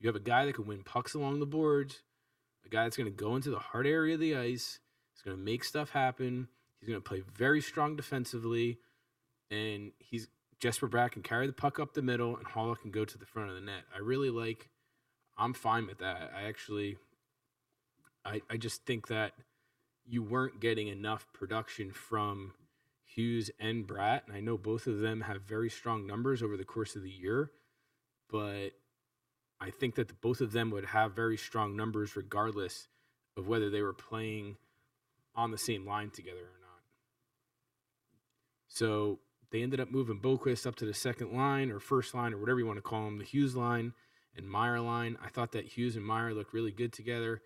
You 0.00 0.08
have 0.08 0.16
a 0.16 0.20
guy 0.20 0.44
that 0.44 0.56
can 0.56 0.66
win 0.66 0.82
pucks 0.82 1.14
along 1.14 1.38
the 1.38 1.46
boards, 1.46 2.02
a 2.66 2.68
guy 2.68 2.82
that's 2.82 2.96
going 2.96 3.10
to 3.10 3.16
go 3.16 3.36
into 3.36 3.50
the 3.50 3.60
hard 3.60 3.86
area 3.86 4.14
of 4.14 4.20
the 4.20 4.36
ice. 4.36 4.80
He's 5.14 5.22
going 5.22 5.36
to 5.36 5.42
make 5.42 5.62
stuff 5.62 5.90
happen. 5.90 6.48
He's 6.80 6.88
going 6.88 7.00
to 7.00 7.08
play 7.08 7.22
very 7.36 7.60
strong 7.62 7.94
defensively, 7.94 8.78
and 9.50 9.92
he's 9.98 10.28
Jesper 10.58 10.88
Bratt 10.88 11.12
can 11.12 11.22
carry 11.22 11.46
the 11.46 11.52
puck 11.52 11.78
up 11.78 11.94
the 11.94 12.02
middle, 12.02 12.36
and 12.36 12.44
Haula 12.44 12.78
can 12.78 12.90
go 12.90 13.04
to 13.04 13.18
the 13.18 13.26
front 13.26 13.50
of 13.50 13.54
the 13.54 13.60
net. 13.60 13.84
I 13.94 14.00
really 14.00 14.30
like. 14.30 14.68
I'm 15.38 15.54
fine 15.54 15.86
with 15.86 15.98
that. 15.98 16.32
I 16.36 16.42
actually, 16.42 16.96
I 18.24 18.42
I 18.50 18.56
just 18.56 18.84
think 18.84 19.08
that 19.08 19.32
you 20.04 20.22
weren't 20.22 20.60
getting 20.60 20.88
enough 20.88 21.26
production 21.32 21.92
from 21.92 22.52
Hughes 23.14 23.50
and 23.60 23.86
Bratt, 23.86 24.22
and 24.26 24.36
I 24.36 24.40
know 24.40 24.58
both 24.58 24.86
of 24.86 24.98
them 24.98 25.20
have 25.20 25.42
very 25.42 25.70
strong 25.70 26.06
numbers 26.06 26.42
over 26.42 26.56
the 26.56 26.64
course 26.64 26.96
of 26.96 27.02
the 27.02 27.10
year, 27.10 27.52
but 28.28 28.70
I 29.60 29.70
think 29.70 29.94
that 29.94 30.08
the, 30.08 30.14
both 30.14 30.40
of 30.40 30.50
them 30.52 30.70
would 30.70 30.86
have 30.86 31.14
very 31.14 31.36
strong 31.36 31.76
numbers 31.76 32.16
regardless 32.16 32.88
of 33.36 33.46
whether 33.46 33.70
they 33.70 33.82
were 33.82 33.92
playing 33.92 34.56
on 35.34 35.52
the 35.52 35.58
same 35.58 35.86
line 35.86 36.10
together 36.10 36.40
or 36.40 36.58
not. 36.60 36.82
So 38.66 39.20
they 39.50 39.62
ended 39.62 39.78
up 39.78 39.92
moving 39.92 40.18
Boqvist 40.18 40.66
up 40.66 40.74
to 40.76 40.84
the 40.84 40.94
second 40.94 41.32
line 41.32 41.70
or 41.70 41.78
first 41.78 42.14
line 42.14 42.34
or 42.34 42.38
whatever 42.38 42.58
you 42.58 42.66
want 42.66 42.78
to 42.78 42.82
call 42.82 43.04
them, 43.04 43.18
the 43.18 43.24
Hughes 43.24 43.54
line 43.54 43.92
and 44.36 44.48
Meier 44.48 44.80
line. 44.80 45.16
I 45.24 45.28
thought 45.28 45.52
that 45.52 45.64
Hughes 45.64 45.94
and 45.94 46.04
Meier 46.04 46.34
looked 46.34 46.52
really 46.52 46.72
good 46.72 46.92
together. 46.92 47.42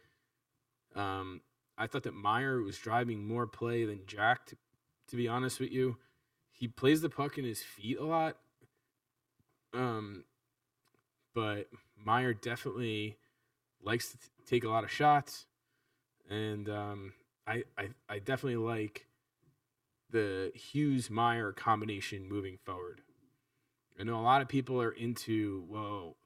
Um, 0.94 1.42
I 1.76 1.86
thought 1.86 2.04
that 2.04 2.14
Meier 2.14 2.62
was 2.62 2.78
driving 2.78 3.26
more 3.26 3.46
play 3.46 3.84
than 3.84 4.00
Jack, 4.06 4.46
to, 4.46 4.56
to, 5.08 5.16
be 5.16 5.28
honest 5.28 5.60
with 5.60 5.70
you. 5.70 5.96
He 6.52 6.68
plays 6.68 7.00
the 7.00 7.08
puck 7.08 7.38
in 7.38 7.44
his 7.44 7.62
feet 7.62 7.98
a 7.98 8.04
lot. 8.04 8.36
Um, 9.72 10.24
but 11.34 11.68
Meier 12.04 12.34
definitely 12.34 13.16
likes 13.82 14.10
to 14.10 14.18
t- 14.18 14.24
take 14.46 14.64
a 14.64 14.68
lot 14.68 14.84
of 14.84 14.90
shots. 14.90 15.46
And 16.28 16.68
um, 16.68 17.12
I, 17.46 17.64
I, 17.76 17.88
I 18.08 18.18
definitely 18.18 18.56
like 18.56 19.06
the 20.10 20.50
Hughes 20.54 21.10
Meier 21.10 21.52
combination 21.52 22.28
moving 22.28 22.58
forward. 22.64 23.02
I 24.00 24.04
know 24.04 24.18
a 24.18 24.22
lot 24.22 24.42
of 24.42 24.48
people 24.48 24.80
are 24.80 24.92
into, 24.92 25.64
well, 25.68 26.16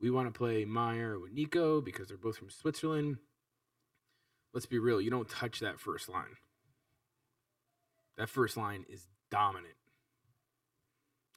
we 0.00 0.10
want 0.10 0.32
to 0.32 0.36
play 0.36 0.64
Meier 0.64 1.18
with 1.18 1.32
Nico 1.32 1.80
because 1.80 2.08
they're 2.08 2.16
both 2.16 2.36
from 2.36 2.50
Switzerland. 2.50 3.18
Let's 4.54 4.66
be 4.66 4.78
real, 4.78 5.00
you 5.00 5.10
don't 5.10 5.28
touch 5.28 5.60
that 5.60 5.78
first 5.78 6.08
line. 6.08 6.36
That 8.18 8.28
first 8.28 8.56
line 8.56 8.84
is 8.90 9.06
dominant. 9.30 9.76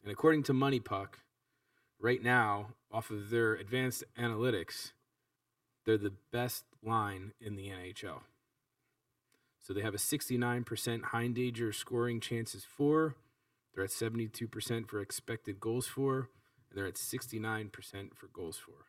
And 0.04 0.12
according 0.12 0.44
to 0.44 0.54
MoneyPuck, 0.54 1.10
right 2.00 2.22
now, 2.22 2.70
off 2.91 3.12
of 3.12 3.30
their 3.30 3.54
advanced 3.54 4.04
analytics, 4.20 4.91
they're 5.86 5.98
the 5.98 6.13
best 6.32 6.65
line 6.84 7.34
in 7.39 7.56
the 7.56 7.70
NHL. 7.70 8.22
So 9.60 9.74
they 9.74 9.82
have 9.82 9.94
a 9.94 9.98
69% 9.98 11.04
high 11.04 11.28
danger 11.28 11.72
scoring 11.72 12.20
chances 12.20 12.65
for. 12.65 13.15
They're 13.74 13.84
at 13.84 13.91
72% 13.91 14.88
for 14.88 15.00
expected 15.00 15.60
goals 15.60 15.86
for. 15.86 16.30
And 16.70 16.78
they're 16.78 16.88
at 16.88 16.96
69% 16.96 17.72
for 18.15 18.28
goals 18.34 18.58
for. 18.58 18.88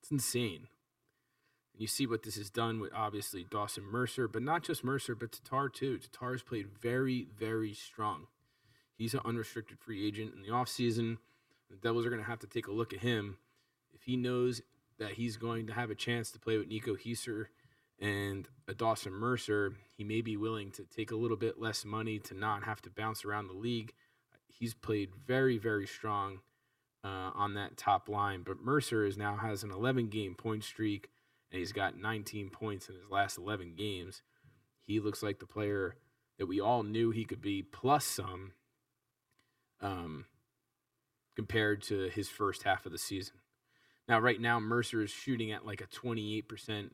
It's 0.00 0.12
insane. 0.12 0.68
And 1.76 1.82
you 1.82 1.86
see 1.86 2.06
what 2.06 2.22
this 2.22 2.36
has 2.36 2.48
done 2.48 2.80
with 2.80 2.94
obviously 2.94 3.44
Dawson 3.50 3.84
Mercer, 3.84 4.26
but 4.26 4.42
not 4.42 4.62
just 4.62 4.82
Mercer, 4.82 5.14
but 5.14 5.30
Tatar 5.30 5.68
too. 5.68 5.98
Tatar's 5.98 6.42
played 6.42 6.68
very, 6.80 7.28
very 7.38 7.74
strong. 7.74 8.28
He's 8.96 9.12
an 9.12 9.20
unrestricted 9.26 9.78
free 9.78 10.06
agent 10.06 10.32
in 10.34 10.40
the 10.40 10.48
offseason. 10.48 11.18
The 11.68 11.76
Devils 11.76 12.06
are 12.06 12.10
going 12.10 12.22
to 12.22 12.28
have 12.28 12.38
to 12.38 12.46
take 12.46 12.66
a 12.66 12.72
look 12.72 12.94
at 12.94 13.00
him. 13.00 13.36
If 13.92 14.04
he 14.04 14.16
knows 14.16 14.62
that 14.98 15.12
he's 15.12 15.36
going 15.36 15.66
to 15.66 15.74
have 15.74 15.90
a 15.90 15.94
chance 15.94 16.30
to 16.30 16.38
play 16.38 16.56
with 16.56 16.68
Nico 16.68 16.96
Hischier 16.96 17.48
and 18.00 18.48
a 18.66 18.72
Dawson 18.72 19.12
Mercer, 19.12 19.74
he 19.98 20.02
may 20.02 20.22
be 20.22 20.38
willing 20.38 20.70
to 20.72 20.84
take 20.84 21.10
a 21.10 21.16
little 21.16 21.36
bit 21.36 21.60
less 21.60 21.84
money 21.84 22.18
to 22.20 22.32
not 22.32 22.64
have 22.64 22.80
to 22.82 22.90
bounce 22.90 23.22
around 23.22 23.48
the 23.48 23.54
league. 23.54 23.92
He's 24.48 24.72
played 24.72 25.10
very, 25.26 25.58
very 25.58 25.86
strong 25.86 26.40
uh, 27.04 27.32
on 27.34 27.52
that 27.54 27.76
top 27.76 28.08
line. 28.08 28.42
But 28.42 28.64
Mercer 28.64 29.04
is 29.04 29.18
now 29.18 29.36
has 29.36 29.62
an 29.62 29.70
11 29.70 30.08
game 30.08 30.34
point 30.34 30.64
streak, 30.64 31.10
and 31.50 31.58
he's 31.58 31.72
got 31.72 31.98
19 31.98 32.50
points 32.50 32.88
in 32.88 32.94
his 32.94 33.10
last 33.10 33.38
11 33.38 33.74
games. 33.76 34.22
He 34.82 35.00
looks 35.00 35.22
like 35.22 35.38
the 35.38 35.46
player 35.46 35.96
that 36.38 36.46
we 36.46 36.60
all 36.60 36.82
knew 36.82 37.10
he 37.10 37.24
could 37.24 37.40
be, 37.40 37.62
plus 37.62 38.04
some, 38.04 38.52
um, 39.80 40.26
compared 41.34 41.82
to 41.82 42.08
his 42.08 42.28
first 42.28 42.62
half 42.64 42.86
of 42.86 42.92
the 42.92 42.98
season. 42.98 43.36
Now, 44.08 44.20
right 44.20 44.40
now, 44.40 44.60
Mercer 44.60 45.02
is 45.02 45.10
shooting 45.10 45.50
at 45.50 45.66
like 45.66 45.80
a 45.80 45.86
28% 45.86 46.90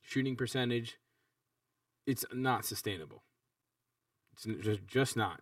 shooting 0.00 0.36
percentage. 0.36 0.96
It's 2.06 2.24
not 2.32 2.64
sustainable. 2.64 3.22
It's 4.32 4.64
just, 4.64 4.86
just 4.86 5.16
not. 5.16 5.40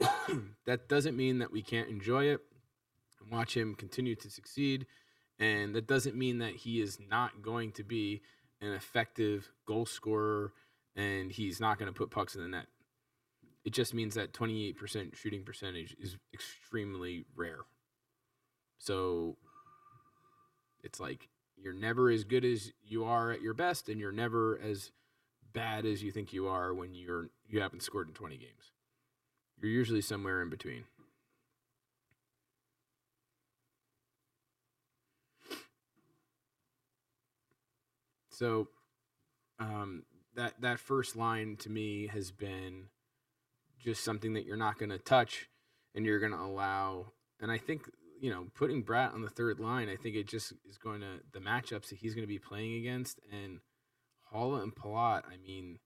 that 0.66 0.88
doesn't 0.88 1.16
mean 1.16 1.38
that 1.38 1.52
we 1.52 1.62
can't 1.62 1.88
enjoy 1.88 2.24
it 2.24 2.40
and 3.20 3.30
watch 3.30 3.56
him 3.56 3.74
continue 3.74 4.14
to 4.16 4.30
succeed. 4.30 4.86
And 5.42 5.74
that 5.74 5.88
doesn't 5.88 6.14
mean 6.14 6.38
that 6.38 6.54
he 6.54 6.80
is 6.80 6.98
not 7.10 7.42
going 7.42 7.72
to 7.72 7.82
be 7.82 8.22
an 8.60 8.72
effective 8.72 9.50
goal 9.66 9.84
scorer 9.84 10.52
and 10.94 11.32
he's 11.32 11.58
not 11.58 11.80
going 11.80 11.92
to 11.92 11.98
put 11.98 12.12
pucks 12.12 12.36
in 12.36 12.42
the 12.42 12.48
net. 12.48 12.66
It 13.64 13.72
just 13.72 13.92
means 13.92 14.14
that 14.14 14.32
28% 14.32 15.16
shooting 15.16 15.42
percentage 15.42 15.96
is 15.98 16.16
extremely 16.32 17.24
rare. 17.34 17.60
So 18.78 19.36
it's 20.84 21.00
like 21.00 21.28
you're 21.56 21.74
never 21.74 22.08
as 22.08 22.22
good 22.22 22.44
as 22.44 22.72
you 22.84 23.04
are 23.04 23.32
at 23.32 23.42
your 23.42 23.54
best, 23.54 23.88
and 23.88 23.98
you're 23.98 24.12
never 24.12 24.60
as 24.62 24.92
bad 25.52 25.84
as 25.84 26.04
you 26.04 26.12
think 26.12 26.32
you 26.32 26.46
are 26.46 26.72
when 26.72 26.94
you're 26.94 27.30
you 27.48 27.60
haven't 27.60 27.82
scored 27.82 28.08
in 28.08 28.14
20 28.14 28.36
games. 28.36 28.72
You're 29.60 29.70
usually 29.70 30.00
somewhere 30.00 30.40
in 30.42 30.50
between. 30.50 30.84
So 38.32 38.68
um, 39.58 40.04
that 40.34 40.60
that 40.60 40.80
first 40.80 41.16
line 41.16 41.56
to 41.60 41.70
me 41.70 42.08
has 42.08 42.30
been 42.30 42.86
just 43.78 44.04
something 44.04 44.34
that 44.34 44.44
you're 44.44 44.56
not 44.56 44.78
going 44.78 44.90
to 44.90 44.98
touch, 44.98 45.48
and 45.94 46.04
you're 46.04 46.20
going 46.20 46.32
to 46.32 46.40
allow. 46.40 47.12
And 47.40 47.50
I 47.50 47.58
think 47.58 47.82
you 48.22 48.30
know, 48.30 48.46
putting 48.54 48.84
Bratt 48.84 49.14
on 49.14 49.22
the 49.22 49.28
third 49.28 49.58
line, 49.58 49.88
I 49.88 49.96
think 49.96 50.14
it 50.14 50.28
just 50.28 50.52
is 50.68 50.78
going 50.78 51.00
to 51.00 51.20
the 51.32 51.40
matchups 51.40 51.88
that 51.88 51.98
he's 51.98 52.14
going 52.14 52.22
to 52.22 52.32
be 52.32 52.38
playing 52.38 52.76
against, 52.76 53.18
and 53.32 53.58
Haula 54.32 54.62
and 54.62 54.74
Palat. 54.74 55.24
I 55.26 55.36
mean, 55.44 55.80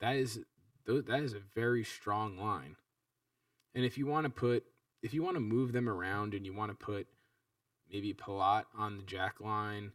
that 0.00 0.16
is 0.16 0.40
that 0.86 1.22
is 1.22 1.34
a 1.34 1.42
very 1.54 1.84
strong 1.84 2.36
line. 2.36 2.76
And 3.74 3.84
if 3.84 3.96
you 3.96 4.06
want 4.06 4.24
to 4.24 4.30
put, 4.30 4.64
if 5.02 5.14
you 5.14 5.22
want 5.22 5.36
to 5.36 5.40
move 5.40 5.72
them 5.72 5.88
around, 5.88 6.34
and 6.34 6.44
you 6.44 6.52
want 6.52 6.72
to 6.72 6.84
put 6.84 7.06
maybe 7.90 8.12
Palat 8.12 8.64
on 8.76 8.96
the 8.96 9.04
jack 9.04 9.40
line, 9.40 9.92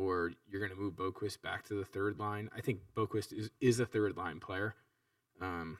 or 0.00 0.32
you're 0.48 0.60
going 0.60 0.74
to 0.74 0.80
move 0.80 0.94
Boqvist 0.94 1.42
back 1.42 1.64
to 1.64 1.74
the 1.74 1.84
third 1.84 2.18
line, 2.18 2.48
I 2.56 2.62
think 2.62 2.80
Boqvist 2.96 3.32
is 3.32 3.50
is 3.60 3.80
a 3.80 3.86
third 3.86 4.16
line 4.16 4.40
player. 4.40 4.74
Um, 5.40 5.78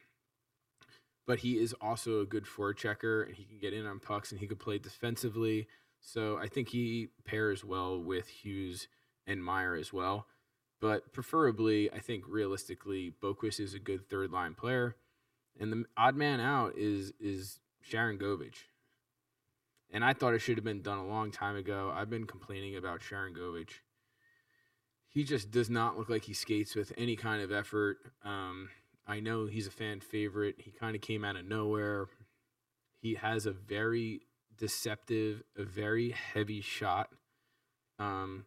but 1.27 1.41
he 1.41 1.59
is 1.59 1.75
also 1.81 2.21
a 2.21 2.27
good 2.27 2.45
forechecker 2.45 3.27
and 3.27 3.35
he 3.35 3.45
can 3.45 3.59
get 3.59 3.73
in 3.73 3.87
on 3.87 4.01
pucks 4.01 4.31
and 4.31 4.41
he 4.41 4.47
could 4.47 4.59
play 4.59 4.79
defensively. 4.79 5.69
So 6.01 6.39
I 6.39 6.49
think 6.49 6.69
he 6.69 7.09
pairs 7.25 7.65
well 7.65 7.99
with 7.99 8.27
Hughes 8.27 8.89
and 9.27 9.45
Meier 9.45 9.75
as 9.75 9.93
well. 9.93 10.27
But 10.81 11.13
preferably, 11.13 11.93
I 11.93 11.99
think 11.99 12.25
realistically, 12.27 13.15
Boqvist 13.23 13.61
is 13.61 13.75
a 13.75 13.79
good 13.79 14.09
third 14.09 14.33
line 14.33 14.55
player. 14.55 14.97
And 15.59 15.73
the 15.73 15.85
odd 15.97 16.17
man 16.17 16.41
out 16.41 16.77
is 16.77 17.13
is 17.21 17.61
Sharangovich. 17.89 18.67
And 19.93 20.05
I 20.05 20.13
thought 20.13 20.35
it 20.35 20.41
should 20.41 20.57
have 20.57 20.65
been 20.65 20.83
done 20.83 20.99
a 20.99 21.07
long 21.07 21.31
time 21.31 21.57
ago. 21.57 21.93
I've 21.95 22.11
been 22.11 22.27
complaining 22.27 22.77
about 22.77 23.01
Sharangovich. 23.01 23.81
He 25.11 25.25
just 25.25 25.51
does 25.51 25.69
not 25.69 25.99
look 25.99 26.09
like 26.09 26.25
he 26.25 26.35
skates 26.35 26.77
with 26.77 26.93
any 26.97 27.17
kind 27.17 27.43
of 27.43 27.51
effort. 27.51 27.99
Um, 28.25 28.71
I 29.07 29.19
know 29.19 29.47
he's 29.47 29.67
a 29.67 29.73
fan 29.73 30.01
favorite. 30.01 30.55
He 30.59 30.71
kind 30.71 30.95
of 30.95 31.03
came 31.03 31.25
out 31.25 31.35
of 31.35 31.45
nowhere. 31.45 32.07
He 33.01 33.15
has 33.15 33.45
a 33.45 33.51
very 33.51 34.21
deceptive, 34.57 35.43
a 35.57 35.65
very 35.65 36.11
heavy 36.11 36.61
shot. 36.61 37.09
Um, 37.99 38.45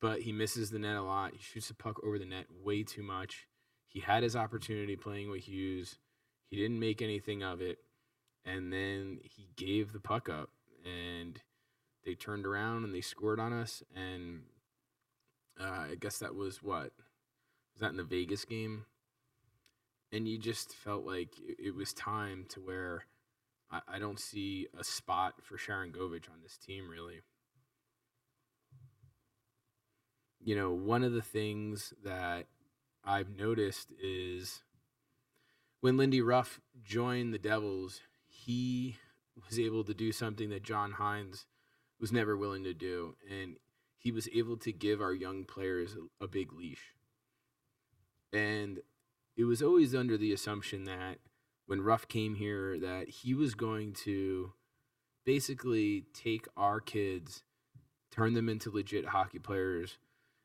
but 0.00 0.22
he 0.22 0.32
misses 0.32 0.70
the 0.70 0.78
net 0.78 0.96
a 0.96 1.02
lot. 1.02 1.32
He 1.32 1.38
shoots 1.38 1.68
the 1.68 1.74
puck 1.74 2.02
over 2.04 2.18
the 2.18 2.24
net 2.24 2.46
way 2.62 2.84
too 2.84 3.02
much. 3.02 3.48
He 3.88 4.00
had 4.00 4.22
his 4.22 4.36
opportunity 4.36 4.96
playing 4.96 5.28
with 5.28 5.48
Hughes. 5.48 5.98
He 6.48 6.56
didn't 6.56 6.78
make 6.78 7.02
anything 7.02 7.42
of 7.42 7.60
it. 7.60 7.78
And 8.44 8.72
then 8.72 9.18
he 9.22 9.48
gave 9.56 9.92
the 9.92 10.00
puck 10.00 10.28
up 10.28 10.50
and 10.84 11.40
they 12.04 12.14
turned 12.14 12.46
around 12.46 12.84
and 12.84 12.94
they 12.94 13.00
scored 13.00 13.40
on 13.40 13.52
us. 13.52 13.82
And 13.94 14.42
uh, 15.60 15.86
I 15.90 15.96
guess 15.98 16.18
that 16.18 16.34
was 16.34 16.62
what? 16.62 16.92
Was 17.74 17.80
that 17.80 17.90
in 17.90 17.96
the 17.96 18.04
Vegas 18.04 18.44
game? 18.44 18.86
and 20.12 20.28
you 20.28 20.38
just 20.38 20.74
felt 20.74 21.04
like 21.04 21.34
it 21.58 21.74
was 21.74 21.94
time 21.94 22.44
to 22.50 22.60
where 22.60 23.06
I, 23.70 23.80
I 23.94 23.98
don't 23.98 24.20
see 24.20 24.68
a 24.78 24.84
spot 24.84 25.36
for 25.42 25.56
Sharangovich 25.56 26.28
on 26.28 26.42
this 26.42 26.58
team 26.58 26.88
really. 26.88 27.22
You 30.44 30.56
know, 30.56 30.72
one 30.72 31.02
of 31.02 31.12
the 31.12 31.22
things 31.22 31.94
that 32.04 32.46
I've 33.04 33.30
noticed 33.30 33.92
is 34.02 34.62
when 35.80 35.96
Lindy 35.96 36.20
Ruff 36.20 36.60
joined 36.84 37.32
the 37.32 37.38
Devils, 37.38 38.00
he 38.26 38.96
was 39.48 39.58
able 39.58 39.84
to 39.84 39.94
do 39.94 40.12
something 40.12 40.50
that 40.50 40.64
John 40.64 40.94
Hynes 40.98 41.46
was 42.00 42.12
never 42.12 42.36
willing 42.36 42.64
to 42.64 42.74
do. 42.74 43.14
And 43.30 43.56
he 44.02 44.10
was 44.10 44.28
able 44.34 44.56
to 44.56 44.72
give 44.72 45.00
our 45.00 45.12
young 45.14 45.44
players 45.44 45.94
a, 45.94 46.24
a 46.24 46.28
big 46.28 46.52
leash. 46.52 46.94
And 48.32 48.80
it 49.36 49.44
was 49.44 49.62
always 49.62 49.94
under 49.94 50.16
the 50.16 50.32
assumption 50.32 50.84
that 50.84 51.18
when 51.66 51.80
Ruff 51.80 52.08
came 52.08 52.34
here 52.34 52.78
that 52.80 53.08
he 53.08 53.32
was 53.32 53.54
going 53.54 53.92
to 54.04 54.52
basically 55.24 56.04
take 56.12 56.46
our 56.56 56.80
kids, 56.80 57.44
turn 58.10 58.34
them 58.34 58.48
into 58.48 58.70
legit 58.70 59.06
hockey 59.06 59.38
players, 59.38 59.98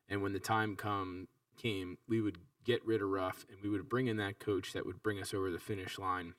and 0.07 0.21
when 0.21 0.33
the 0.33 0.39
time 0.39 0.75
come 0.75 1.27
came, 1.57 1.97
we 2.07 2.21
would 2.21 2.37
get 2.63 2.85
rid 2.85 3.01
of 3.01 3.09
Ruff 3.09 3.45
and 3.49 3.57
we 3.63 3.69
would 3.69 3.89
bring 3.89 4.07
in 4.07 4.17
that 4.17 4.39
coach 4.39 4.73
that 4.73 4.85
would 4.85 5.01
bring 5.01 5.19
us 5.19 5.33
over 5.33 5.49
the 5.49 5.59
finish 5.59 5.97
line, 5.97 6.35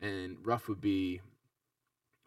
and 0.00 0.36
Ruff 0.44 0.68
would 0.68 0.80
be 0.80 1.20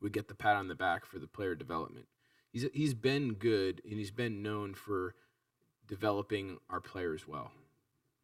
would 0.02 0.12
get 0.12 0.28
the 0.28 0.36
pat 0.36 0.58
on 0.58 0.68
the 0.68 0.76
back 0.76 1.06
for 1.06 1.20
the 1.20 1.28
player 1.28 1.56
development. 1.56 2.08
He's 2.56 2.66
he's 2.74 2.94
been 2.94 3.34
good 3.34 3.82
and 3.84 4.00
he's 4.00 4.12
been 4.12 4.42
known 4.42 4.76
for 4.76 5.14
developing 5.88 6.58
our 6.70 6.80
players 6.80 7.28
well 7.28 7.52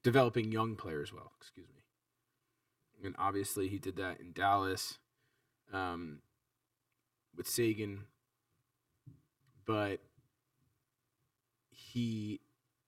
developing 0.03 0.51
young 0.51 0.75
players 0.75 1.13
well. 1.13 1.31
Excuse 1.39 1.67
me. 1.69 3.05
And 3.05 3.15
obviously, 3.17 3.67
he 3.67 3.79
did 3.79 3.95
that 3.97 4.19
in 4.19 4.31
Dallas 4.31 4.99
um, 5.73 6.19
with 7.35 7.47
Seguin, 7.47 8.01
but 9.65 9.99
he 11.69 12.41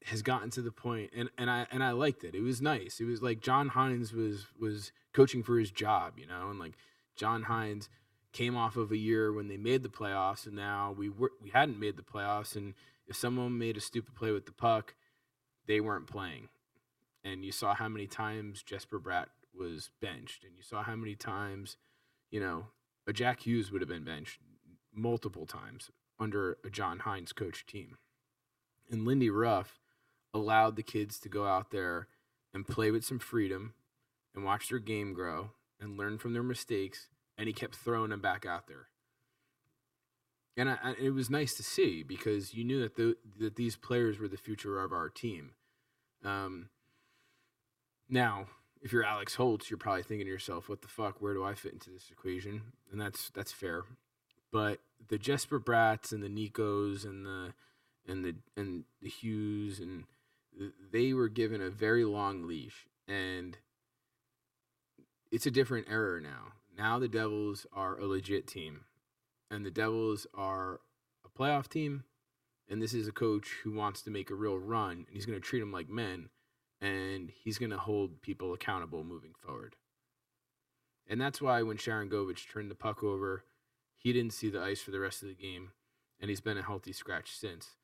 has 0.05 0.21
gotten 0.21 0.49
to 0.51 0.61
the 0.61 0.71
point, 0.71 1.11
and, 1.15 1.29
and 1.37 1.49
I 1.49 1.65
and 1.71 1.83
I 1.83 1.91
liked 1.91 2.23
it. 2.23 2.35
It 2.35 2.41
was 2.41 2.61
nice. 2.61 2.99
It 2.99 3.05
was 3.05 3.21
like 3.21 3.41
John 3.41 3.71
Hynes 3.71 4.13
was 4.13 4.45
was 4.59 4.91
coaching 5.13 5.41
for 5.41 5.57
his 5.57 5.71
job, 5.71 6.13
you 6.17 6.27
know, 6.27 6.49
and 6.49 6.59
like 6.59 6.73
John 7.15 7.45
Hynes 7.45 7.89
came 8.33 8.57
off 8.57 8.75
of 8.75 8.91
a 8.91 8.97
year 8.97 9.31
when 9.31 9.47
they 9.47 9.57
made 9.57 9.83
the 9.83 9.89
playoffs, 9.89 10.45
and 10.45 10.55
now 10.55 10.93
we 10.97 11.09
were 11.09 11.31
we 11.41 11.49
hadn't 11.51 11.79
made 11.79 11.95
the 11.95 12.03
playoffs. 12.03 12.55
And 12.55 12.73
if 13.07 13.15
someone 13.15 13.57
made 13.57 13.77
a 13.77 13.81
stupid 13.81 14.15
play 14.15 14.31
with 14.31 14.45
the 14.45 14.51
puck, 14.51 14.95
they 15.67 15.79
weren't 15.79 16.07
playing. 16.07 16.49
And 17.23 17.45
you 17.45 17.51
saw 17.51 17.73
how 17.73 17.87
many 17.87 18.07
times 18.07 18.63
Jesper 18.63 18.99
Bratt 18.99 19.27
was 19.57 19.91
benched, 20.01 20.43
and 20.43 20.57
you 20.57 20.63
saw 20.63 20.83
how 20.83 20.95
many 20.95 21.15
times, 21.15 21.77
you 22.31 22.39
know, 22.39 22.67
a 23.07 23.13
Jack 23.13 23.41
Hughes 23.45 23.71
would 23.71 23.81
have 23.81 23.89
been 23.89 24.03
benched 24.03 24.39
multiple 24.93 25.45
times 25.45 25.89
under 26.19 26.57
a 26.65 26.69
John 26.69 26.99
Hynes 26.99 27.33
coach 27.33 27.65
team. 27.65 27.97
And 28.91 29.05
Lindy 29.05 29.29
Ruff 29.29 29.79
allowed 30.33 30.75
the 30.75 30.83
kids 30.83 31.19
to 31.19 31.29
go 31.29 31.45
out 31.45 31.71
there 31.71 32.07
and 32.53 32.67
play 32.67 32.91
with 32.91 33.05
some 33.05 33.19
freedom 33.19 33.73
and 34.35 34.43
watch 34.43 34.69
their 34.69 34.79
game 34.79 35.13
grow 35.13 35.51
and 35.79 35.97
learn 35.97 36.17
from 36.17 36.33
their 36.33 36.43
mistakes. 36.43 37.07
And 37.37 37.47
he 37.47 37.53
kept 37.53 37.75
throwing 37.75 38.11
them 38.11 38.21
back 38.21 38.45
out 38.45 38.67
there. 38.67 38.87
And 40.55 40.69
I, 40.69 40.77
I, 40.83 40.95
it 40.99 41.09
was 41.09 41.29
nice 41.29 41.55
to 41.55 41.63
see 41.63 42.03
because 42.03 42.53
you 42.53 42.63
knew 42.63 42.79
that 42.81 42.95
the, 42.95 43.17
that 43.39 43.55
these 43.55 43.75
players 43.75 44.19
were 44.19 44.27
the 44.27 44.37
future 44.37 44.79
of 44.79 44.91
our 44.91 45.09
team. 45.09 45.51
Um, 46.23 46.69
now, 48.07 48.45
if 48.83 48.91
you're 48.91 49.03
Alex 49.03 49.35
Holtz, 49.35 49.69
you're 49.69 49.77
probably 49.77 50.03
thinking 50.03 50.27
to 50.27 50.31
yourself, 50.31 50.69
"What 50.69 50.81
the 50.81 50.87
fuck? 50.87 51.21
Where 51.21 51.33
do 51.33 51.43
I 51.43 51.55
fit 51.55 51.73
into 51.73 51.89
this 51.89 52.09
equation?" 52.11 52.61
And 52.91 52.99
that's 53.01 53.29
that's 53.31 53.51
fair. 53.51 53.83
But 54.51 54.79
the 55.07 55.17
Jesper 55.17 55.59
Bratts 55.59 56.11
and 56.11 56.21
the 56.21 56.29
Nikos 56.29 57.05
and 57.05 57.25
the 57.25 57.53
and 58.07 58.23
the 58.23 58.35
and 58.55 58.83
the 59.01 59.09
Hughes 59.09 59.79
and 59.79 60.03
they 60.91 61.13
were 61.13 61.29
given 61.29 61.61
a 61.61 61.69
very 61.69 62.05
long 62.05 62.45
leash, 62.45 62.85
and 63.07 63.57
it's 65.31 65.45
a 65.45 65.51
different 65.51 65.87
era 65.89 66.21
now. 66.21 66.53
Now 66.75 66.97
the 66.97 67.07
Devils 67.07 67.67
are 67.71 67.99
a 67.99 68.05
legit 68.05 68.47
team, 68.47 68.85
and 69.51 69.65
the 69.65 69.71
Devils 69.71 70.25
are 70.33 70.79
a 71.23 71.29
playoff 71.29 71.67
team, 71.67 72.03
and 72.67 72.81
this 72.81 72.93
is 72.93 73.07
a 73.07 73.11
coach 73.11 73.49
who 73.63 73.73
wants 73.73 74.01
to 74.01 74.09
make 74.09 74.29
a 74.29 74.35
real 74.35 74.57
run, 74.57 75.05
and 75.07 75.07
he's 75.11 75.25
going 75.25 75.39
to 75.39 75.45
treat 75.45 75.59
them 75.59 75.71
like 75.71 75.87
men, 75.87 76.29
and 76.81 77.29
he's 77.29 77.59
going 77.59 77.69
to 77.69 77.77
hold 77.77 78.21
people 78.21 78.53
accountable 78.53 79.03
moving 79.03 79.33
forward. 79.37 79.75
And 81.07 81.21
that's 81.21 81.41
why 81.41 81.61
when 81.61 81.77
Sharangovich 81.77 82.51
turned 82.51 82.71
the 82.71 82.75
puck 82.75 83.03
over, 83.03 83.43
he 83.95 84.11
didn't 84.11 84.33
see 84.33 84.49
the 84.49 84.61
ice 84.61 84.81
for 84.81 84.91
the 84.91 84.99
rest 84.99 85.21
of 85.21 85.29
the 85.29 85.35
game, 85.35 85.71
and 86.19 86.29
he's 86.29 86.41
been 86.41 86.57
a 86.57 86.63
healthy 86.63 86.91
scratch 86.91 87.31
since. 87.37 87.75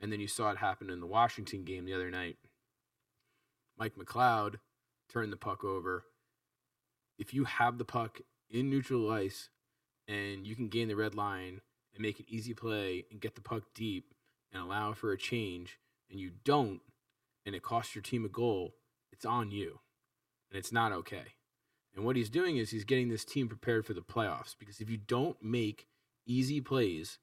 And 0.00 0.12
then 0.12 0.20
you 0.20 0.28
saw 0.28 0.50
it 0.50 0.58
happen 0.58 0.90
in 0.90 1.00
the 1.00 1.06
Washington 1.06 1.64
game 1.64 1.84
the 1.84 1.94
other 1.94 2.10
night. 2.10 2.36
Mike 3.78 3.94
McLeod 3.96 4.56
turned 5.08 5.32
the 5.32 5.36
puck 5.36 5.64
over. 5.64 6.04
If 7.18 7.32
you 7.32 7.44
have 7.44 7.78
the 7.78 7.84
puck 7.84 8.20
in 8.50 8.70
neutral 8.70 9.10
ice 9.10 9.48
and 10.06 10.46
you 10.46 10.54
can 10.54 10.68
gain 10.68 10.88
the 10.88 10.96
red 10.96 11.14
line 11.14 11.60
and 11.94 12.02
make 12.02 12.18
an 12.18 12.26
easy 12.28 12.54
play 12.54 13.04
and 13.10 13.20
get 13.20 13.34
the 13.34 13.40
puck 13.40 13.62
deep 13.74 14.12
and 14.52 14.62
allow 14.62 14.92
for 14.92 15.12
a 15.12 15.18
change, 15.18 15.78
and 16.10 16.20
you 16.20 16.30
don't, 16.44 16.80
and 17.44 17.54
it 17.54 17.62
costs 17.62 17.94
your 17.94 18.02
team 18.02 18.24
a 18.24 18.28
goal, 18.28 18.74
it's 19.10 19.24
on 19.24 19.50
you. 19.50 19.80
And 20.50 20.58
it's 20.58 20.72
not 20.72 20.92
okay. 20.92 21.34
And 21.94 22.04
what 22.04 22.16
he's 22.16 22.28
doing 22.28 22.56
is 22.56 22.70
he's 22.70 22.84
getting 22.84 23.08
this 23.08 23.24
team 23.24 23.48
prepared 23.48 23.86
for 23.86 23.94
the 23.94 24.00
playoffs 24.00 24.54
because 24.58 24.80
if 24.80 24.90
you 24.90 24.96
don't 24.96 25.42
make 25.42 25.86
easy 26.26 26.60
plays 26.60 27.18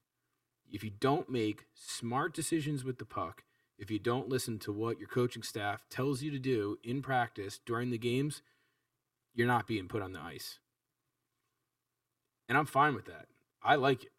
if 0.71 0.83
you 0.85 0.91
don't 0.99 1.29
make 1.29 1.65
smart 1.73 2.33
decisions 2.33 2.83
with 2.83 2.97
the 2.97 3.05
puck, 3.05 3.43
if 3.77 3.91
you 3.91 3.99
don't 3.99 4.29
listen 4.29 4.57
to 4.59 4.71
what 4.71 4.99
your 4.99 5.09
coaching 5.09 5.43
staff 5.43 5.83
tells 5.89 6.21
you 6.21 6.31
to 6.31 6.39
do 6.39 6.77
in 6.83 7.01
practice 7.01 7.59
during 7.65 7.89
the 7.89 7.97
games, 7.97 8.41
you're 9.33 9.47
not 9.47 9.67
being 9.67 9.87
put 9.87 10.01
on 10.01 10.13
the 10.13 10.21
ice. 10.21 10.59
And 12.51 12.57
I'm 12.57 12.65
fine 12.65 12.95
with 12.95 13.05
that. 13.05 13.27
I 13.63 13.75
like 13.75 14.03
it. 14.03 14.11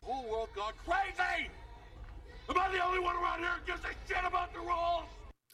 The 0.00 0.06
whole 0.06 0.30
world 0.30 0.50
gone 0.54 0.72
crazy! 0.86 1.50
Am 2.48 2.56
I 2.56 2.70
the 2.70 2.78
only 2.86 3.00
one 3.00 3.16
around 3.16 3.40
here 3.40 3.48
who 3.48 3.72
gives 3.72 3.84
a 3.84 3.88
shit 4.06 4.24
about 4.24 4.52
the 4.52 4.60
rules? 4.60 5.02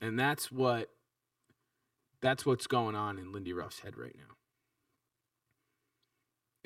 And 0.02 0.18
that's 0.18 0.52
what 0.52 0.90
that's 2.20 2.44
what's 2.44 2.66
going 2.66 2.94
on 2.94 3.18
in 3.18 3.32
Lindy 3.32 3.54
Ruff's 3.54 3.80
head 3.80 3.96
right 3.96 4.14
now. 4.14 4.35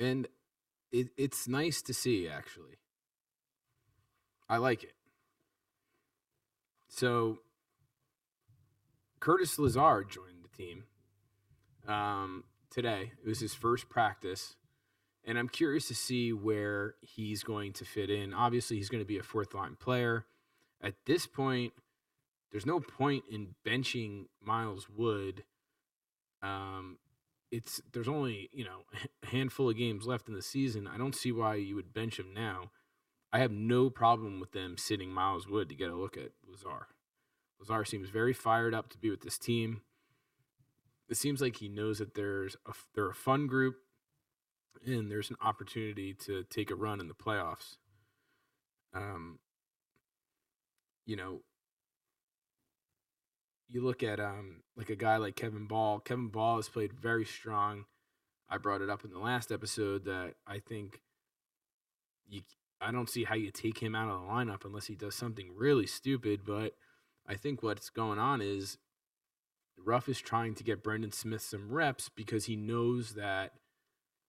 And 0.05 0.27
it, 0.91 1.07
it's 1.15 1.47
nice 1.47 1.81
to 1.83 1.93
see 1.93 2.27
actually. 2.27 2.75
I 4.49 4.57
like 4.57 4.83
it. 4.83 4.95
So 6.89 7.39
Curtis 9.21 9.57
Lazar 9.57 10.03
joined 10.03 10.43
the 10.43 10.49
team 10.49 10.83
um, 11.87 12.43
today. 12.77 13.11
It 13.23 13.27
was 13.27 13.39
his 13.39 13.53
first 13.53 13.89
practice, 13.89 14.55
and 15.25 15.37
I'm 15.37 15.49
curious 15.49 15.87
to 15.89 15.95
see 15.95 16.31
where 16.31 16.95
he's 17.01 17.43
going 17.43 17.73
to 17.73 17.85
fit 17.85 18.09
in. 18.09 18.33
Obviously, 18.33 18.77
he's 18.77 18.89
going 18.89 19.03
to 19.03 19.07
be 19.07 19.17
a 19.17 19.23
fourth 19.23 19.53
line 19.53 19.75
player. 19.79 20.25
At 20.81 20.93
this 21.05 21.27
point, 21.27 21.73
there's 22.51 22.65
no 22.65 22.79
point 22.79 23.23
in 23.29 23.55
benching 23.65 24.27
Miles 24.41 24.87
Wood 24.89 25.43
um, 26.41 26.97
it's 27.51 27.81
there's 27.93 28.07
only 28.07 28.49
you 28.53 28.65
know 28.65 28.81
a 29.23 29.27
handful 29.27 29.69
of 29.69 29.77
games 29.77 30.05
left 30.05 30.27
in 30.27 30.35
the 30.35 30.41
season. 30.41 30.87
I 30.87 30.97
don't 30.97 31.15
see 31.15 31.31
why 31.31 31.55
you 31.55 31.75
would 31.75 31.93
bench 31.93 32.19
him 32.19 32.33
now. 32.33 32.71
I 33.31 33.39
have 33.39 33.51
no 33.51 33.89
problem 33.89 34.39
with 34.39 34.53
them 34.53 34.77
sitting 34.77 35.09
Miles 35.11 35.47
Wood 35.47 35.69
to 35.69 35.75
get 35.75 35.89
a 35.89 35.95
look 35.95 36.15
at 36.15 36.31
Lazar. 36.47 36.87
Lazar 37.59 37.83
seems 37.83 38.09
very 38.09 38.33
fired 38.33 38.73
up 38.73 38.89
to 38.89 38.97
be 38.97 39.09
with 39.09 39.21
this 39.21 39.37
team. 39.37 39.81
It 41.09 41.17
seems 41.17 41.41
like 41.41 41.57
he 41.57 41.69
knows 41.69 41.99
that 41.99 42.15
there's 42.15 42.55
a 42.65 42.73
they're 42.93 43.09
a 43.09 43.15
fun 43.15 43.47
group, 43.47 43.75
and 44.85 45.09
there's 45.09 45.29
an 45.29 45.37
opportunity 45.41 46.13
to 46.25 46.43
take 46.43 46.69
a 46.71 46.75
run 46.75 46.99
in 46.99 47.07
the 47.07 47.13
playoffs. 47.13 47.77
Um, 48.93 49.39
you 51.05 51.15
know, 51.15 51.41
you 53.69 53.81
look 53.81 54.03
at 54.03 54.19
um 54.19 54.63
like 54.75 54.89
a 54.89 54.95
guy 54.95 55.17
like 55.17 55.35
Kevin 55.35 55.67
Bahl. 55.67 55.99
Kevin 55.99 56.27
Bahl 56.27 56.57
has 56.57 56.69
played 56.69 56.93
very 56.93 57.25
strong. 57.25 57.85
I 58.49 58.57
brought 58.57 58.81
it 58.81 58.89
up 58.89 59.03
in 59.03 59.11
the 59.11 59.19
last 59.19 59.51
episode 59.51 60.05
that 60.05 60.35
I 60.45 60.59
think 60.59 61.01
you 62.27 62.41
I 62.79 62.91
don't 62.91 63.09
see 63.09 63.23
how 63.23 63.35
you 63.35 63.51
take 63.51 63.79
him 63.79 63.95
out 63.95 64.09
of 64.09 64.21
the 64.21 64.27
lineup 64.27 64.65
unless 64.65 64.85
he 64.85 64.95
does 64.95 65.15
something 65.15 65.51
really 65.55 65.87
stupid, 65.87 66.41
but 66.45 66.73
I 67.27 67.35
think 67.35 67.63
what's 67.63 67.89
going 67.89 68.19
on 68.19 68.41
is 68.41 68.77
Ruff 69.83 70.09
is 70.09 70.19
trying 70.19 70.55
to 70.55 70.63
get 70.63 70.83
Brendan 70.83 71.11
Smith 71.11 71.41
some 71.41 71.71
reps 71.71 72.09
because 72.09 72.45
he 72.45 72.55
knows 72.55 73.13
that 73.13 73.53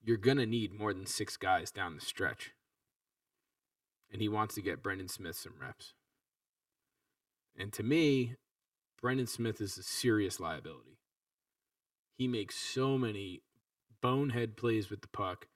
you're 0.02 0.16
going 0.16 0.36
to 0.36 0.46
need 0.46 0.72
more 0.72 0.92
than 0.92 1.06
six 1.06 1.36
guys 1.36 1.70
down 1.70 1.94
the 1.94 2.00
stretch. 2.00 2.52
And 4.12 4.22
he 4.22 4.28
wants 4.28 4.54
to 4.54 4.62
get 4.62 4.82
Brendan 4.82 5.08
Smith 5.08 5.36
some 5.36 5.54
reps. 5.60 5.94
And 7.58 7.72
to 7.72 7.82
me, 7.82 8.36
Brendan 9.00 9.26
Smith 9.26 9.60
is 9.60 9.76
a 9.76 9.82
serious 9.82 10.38
liability. 10.38 10.98
He 12.16 12.28
makes 12.28 12.56
so 12.56 12.96
many 12.96 13.42
bonehead 14.00 14.56
plays 14.56 14.90
with 14.90 15.02
the 15.02 15.08
puck, 15.08 15.46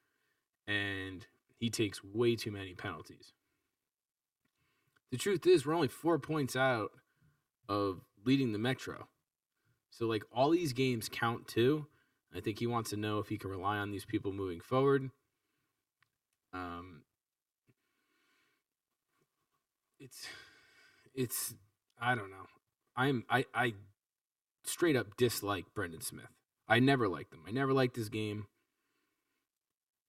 and 0.67 1.27
he 1.59 1.71
takes 1.71 2.03
way 2.03 2.37
too 2.37 2.51
many 2.51 2.75
penalties. 2.75 3.33
The 5.11 5.17
truth 5.19 5.47
is, 5.47 5.65
we're 5.65 5.75
only 5.75 5.89
four 5.89 6.19
points 6.19 6.57
out 6.57 6.91
of 7.69 8.01
leading 8.25 8.53
the 8.53 8.59
Metro. 8.59 9.09
So, 9.93 10.07
like, 10.07 10.25
all 10.33 10.51
these 10.51 10.73
games 10.73 11.09
count 11.11 11.47
too. 11.47 11.87
I 12.35 12.41
think 12.41 12.59
he 12.59 12.67
wants 12.67 12.91
to 12.91 12.97
know 12.97 13.19
if 13.19 13.29
he 13.29 13.37
can 13.37 13.51
rely 13.51 13.77
on 13.77 13.91
these 13.91 14.07
people 14.07 14.33
moving 14.33 14.61
forward. 14.61 15.11
Um, 16.55 17.03
it's, 20.01 20.27
it's, 21.15 21.55
I 22.01 22.15
don't 22.15 22.31
know. 22.31 22.47
I'm 22.97 23.25
I 23.29 23.45
I 23.55 23.75
straight 24.65 24.97
up 24.97 25.17
dislike 25.17 25.67
Brendan 25.75 26.01
Smith. 26.01 26.25
I 26.69 26.79
never 26.79 27.09
liked 27.09 27.35
him. 27.35 27.41
I 27.47 27.51
never 27.51 27.73
liked 27.73 27.97
his 27.97 28.09
game. 28.09 28.47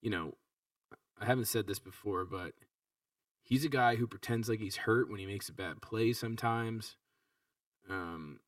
You 0.02 0.10
know, 0.10 0.34
I 1.20 1.26
haven't 1.26 1.48
said 1.48 1.68
this 1.68 1.80
before, 1.80 2.26
but 2.26 2.54
he's 3.42 3.66
a 3.66 3.70
guy 3.70 3.96
who 3.96 4.08
pretends 4.08 4.50
like 4.50 4.60
he's 4.60 4.78
hurt 4.78 5.10
when 5.10 5.20
he 5.20 5.26
makes 5.26 5.50
a 5.50 5.54
bad 5.54 5.82
play 5.82 6.14
sometimes. 6.14 6.96
Um, 7.90 8.40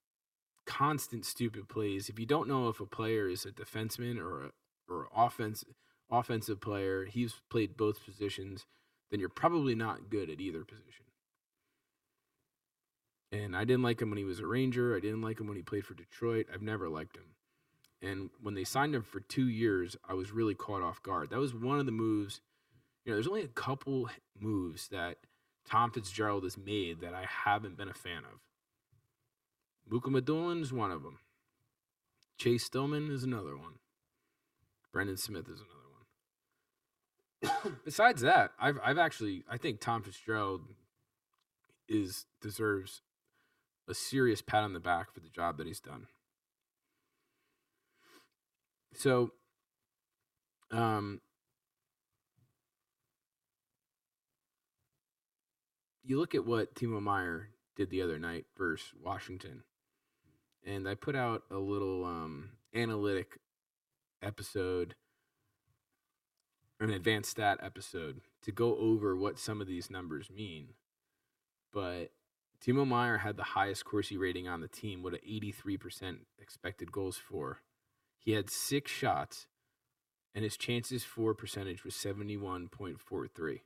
constant 0.65 1.25
stupid 1.25 1.67
plays. 1.69 2.09
If 2.09 2.19
you 2.19 2.25
don't 2.25 2.47
know 2.47 2.69
if 2.69 2.79
a 2.79 2.85
player 2.85 3.27
is 3.27 3.45
a 3.45 3.51
defenseman 3.51 4.19
or 4.19 4.45
a 4.45 4.49
or 4.87 5.07
offense 5.15 5.63
offensive 6.11 6.61
player, 6.61 7.05
he's 7.05 7.33
played 7.49 7.77
both 7.77 8.03
positions, 8.05 8.65
then 9.09 9.19
you're 9.19 9.29
probably 9.29 9.75
not 9.75 10.09
good 10.09 10.29
at 10.29 10.39
either 10.39 10.63
position. 10.63 11.05
And 13.31 13.55
I 13.55 13.65
didn't 13.65 13.83
like 13.83 14.01
him 14.01 14.09
when 14.09 14.17
he 14.17 14.23
was 14.23 14.39
a 14.39 14.47
Ranger. 14.47 14.95
I 14.95 14.99
didn't 14.99 15.21
like 15.21 15.39
him 15.39 15.47
when 15.47 15.57
he 15.57 15.63
played 15.63 15.85
for 15.85 15.93
Detroit. 15.93 16.47
I've 16.53 16.61
never 16.61 16.87
liked 16.87 17.17
him. 17.17 17.35
And 18.01 18.29
when 18.41 18.53
they 18.53 18.63
signed 18.63 18.93
him 18.93 19.01
for 19.01 19.19
two 19.19 19.47
years, 19.47 19.97
I 20.07 20.13
was 20.13 20.31
really 20.31 20.53
caught 20.53 20.83
off 20.83 21.01
guard. 21.01 21.31
That 21.31 21.39
was 21.39 21.53
one 21.53 21.79
of 21.79 21.85
the 21.85 21.91
moves. 21.91 22.41
You 23.03 23.11
know, 23.11 23.15
there's 23.15 23.27
only 23.27 23.41
a 23.41 23.47
couple 23.47 24.09
moves 24.39 24.87
that 24.89 25.17
Tom 25.67 25.91
Fitzgerald 25.91 26.43
has 26.43 26.57
made 26.57 27.01
that 27.01 27.13
I 27.13 27.25
haven't 27.27 27.77
been 27.77 27.89
a 27.89 27.93
fan 27.93 28.19
of. 28.19 28.39
Mukhamadullin 29.91 30.61
is 30.61 30.73
one 30.73 30.91
of 30.91 31.03
them. 31.03 31.19
Chase 32.37 32.65
Stillman 32.65 33.11
is 33.11 33.23
another 33.23 33.55
one. 33.55 33.75
Brendan 34.91 35.17
Smith 35.17 35.47
is 35.49 35.61
another 35.61 37.63
one. 37.63 37.77
Besides 37.85 38.21
that, 38.21 38.51
I've 38.59 38.77
I've 38.83 38.97
actually 38.97 39.43
I 39.49 39.57
think 39.57 39.79
Tom 39.79 40.03
Fitzgerald 40.03 40.61
is 41.87 42.25
deserves 42.41 43.01
a 43.87 43.93
serious 43.93 44.41
pat 44.41 44.63
on 44.63 44.73
the 44.73 44.79
back 44.79 45.13
for 45.13 45.19
the 45.19 45.29
job 45.29 45.57
that 45.57 45.67
he's 45.67 45.79
done. 45.79 46.07
So, 48.93 49.31
um, 50.71 51.21
you 56.03 56.17
look 56.17 56.33
at 56.33 56.45
what 56.45 56.73
Timo 56.73 57.01
Meier 57.01 57.49
did 57.75 57.89
the 57.89 58.01
other 58.01 58.17
night 58.17 58.45
versus 58.57 58.93
Washington, 59.03 59.63
and 60.65 60.87
I 60.87 60.95
put 60.95 61.15
out 61.15 61.43
a 61.51 61.57
little 61.57 62.03
um, 62.03 62.51
analytic 62.73 63.39
episode, 64.21 64.95
an 66.79 66.89
advanced 66.89 67.31
stat 67.31 67.59
episode, 67.61 68.21
to 68.41 68.51
go 68.51 68.75
over 68.77 69.15
what 69.15 69.39
some 69.39 69.61
of 69.61 69.67
these 69.67 69.89
numbers 69.89 70.29
mean. 70.29 70.69
But 71.71 72.11
Timo 72.63 72.87
Meier 72.87 73.19
had 73.19 73.37
the 73.37 73.43
highest 73.43 73.85
Corsi 73.85 74.17
rating 74.17 74.47
on 74.47 74.61
the 74.61 74.67
team 74.67 75.03
with 75.03 75.13
an 75.13 75.19
83% 75.27 76.17
expected 76.39 76.91
goals 76.91 77.17
for. 77.17 77.61
He 78.17 78.31
had 78.31 78.49
six 78.49 78.91
shots, 78.91 79.47
and 80.33 80.43
his 80.43 80.57
chances 80.57 81.03
for 81.03 81.33
percentage 81.35 81.83
was 81.83 81.93
71.43. 81.93 83.59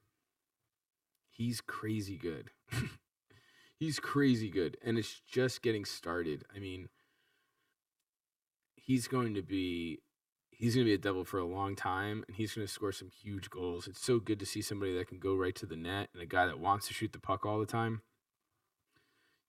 He's 1.30 1.62
crazy 1.62 2.18
good. 2.18 2.50
he's 3.80 4.00
crazy 4.00 4.50
good, 4.50 4.78
and 4.84 4.98
it's 4.98 5.22
just 5.28 5.62
getting 5.62 5.86
started. 5.86 6.44
I 6.56 6.60
mean, 6.60 6.90
he's 8.76 9.08
going 9.08 9.34
to 9.36 9.42
be 9.42 10.00
he's 10.50 10.76
going 10.76 10.86
to 10.86 10.90
be 10.90 10.96
a 10.96 10.98
devil 10.98 11.24
for 11.24 11.40
a 11.40 11.46
long 11.46 11.74
time 11.74 12.24
and 12.28 12.36
he's 12.36 12.54
going 12.54 12.68
to 12.68 12.74
score 12.74 12.92
some 12.92 13.08
huge 13.08 13.50
goals. 13.50 13.88
It's 13.88 14.04
so 14.04 14.20
good 14.20 14.40
to 14.40 14.46
see 14.46 14.62
somebody 14.62 14.94
that 14.98 15.08
can 15.08 15.18
go 15.18 15.34
right 15.34 15.56
to 15.56 15.66
the 15.66 15.78
net 15.78 16.10
and 16.14 16.22
a 16.22 16.26
guy 16.26 16.46
that 16.46 16.60
wants 16.60 16.88
to 16.88 16.94
shoot 16.94 17.14
the 17.14 17.20
puck 17.20 17.46
all 17.46 17.60
the 17.60 17.66
time. 17.66 18.02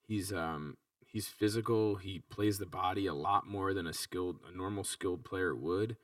He's 0.06 0.32
um 0.32 0.76
he's 1.06 1.26
physical. 1.26 1.96
He 1.96 2.22
plays 2.30 2.58
the 2.58 2.66
body 2.66 3.06
a 3.06 3.14
lot 3.14 3.46
more 3.46 3.74
than 3.74 3.86
a 3.86 3.92
skilled 3.92 4.36
a 4.46 4.56
normal 4.56 4.84
skilled 4.84 5.24
player 5.24 5.54
would. 5.54 5.96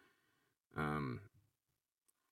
Um 0.77 1.21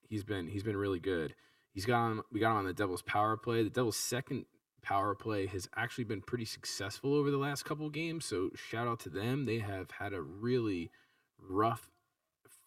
he's 0.09 0.25
been 0.25 0.49
he's 0.49 0.65
been 0.65 0.77
really 0.77 1.01
good. 1.01 1.35
He's 1.73 1.85
got 1.85 2.11
him 2.11 2.23
we 2.33 2.41
got 2.41 2.53
him 2.53 2.59
on 2.59 2.65
the 2.65 2.73
Devils 2.73 3.03
power 3.03 3.37
play. 3.37 3.63
The 3.63 3.71
Devils 3.71 3.97
second 3.97 4.47
power 4.85 5.15
play 5.15 5.47
has 5.47 5.69
actually 5.77 6.05
been 6.05 6.21
pretty 6.21 6.45
successful 6.45 7.15
over 7.15 7.31
the 7.31 7.39
last 7.39 7.65
couple 7.65 7.89
games, 7.91 8.25
so 8.25 8.51
shout 8.55 8.87
out 8.87 9.01
to 9.01 9.09
them. 9.09 9.47
They 9.47 9.59
have 9.59 9.91
had 9.99 10.13
a 10.13 10.23
really 10.23 10.91
rough 11.39 11.91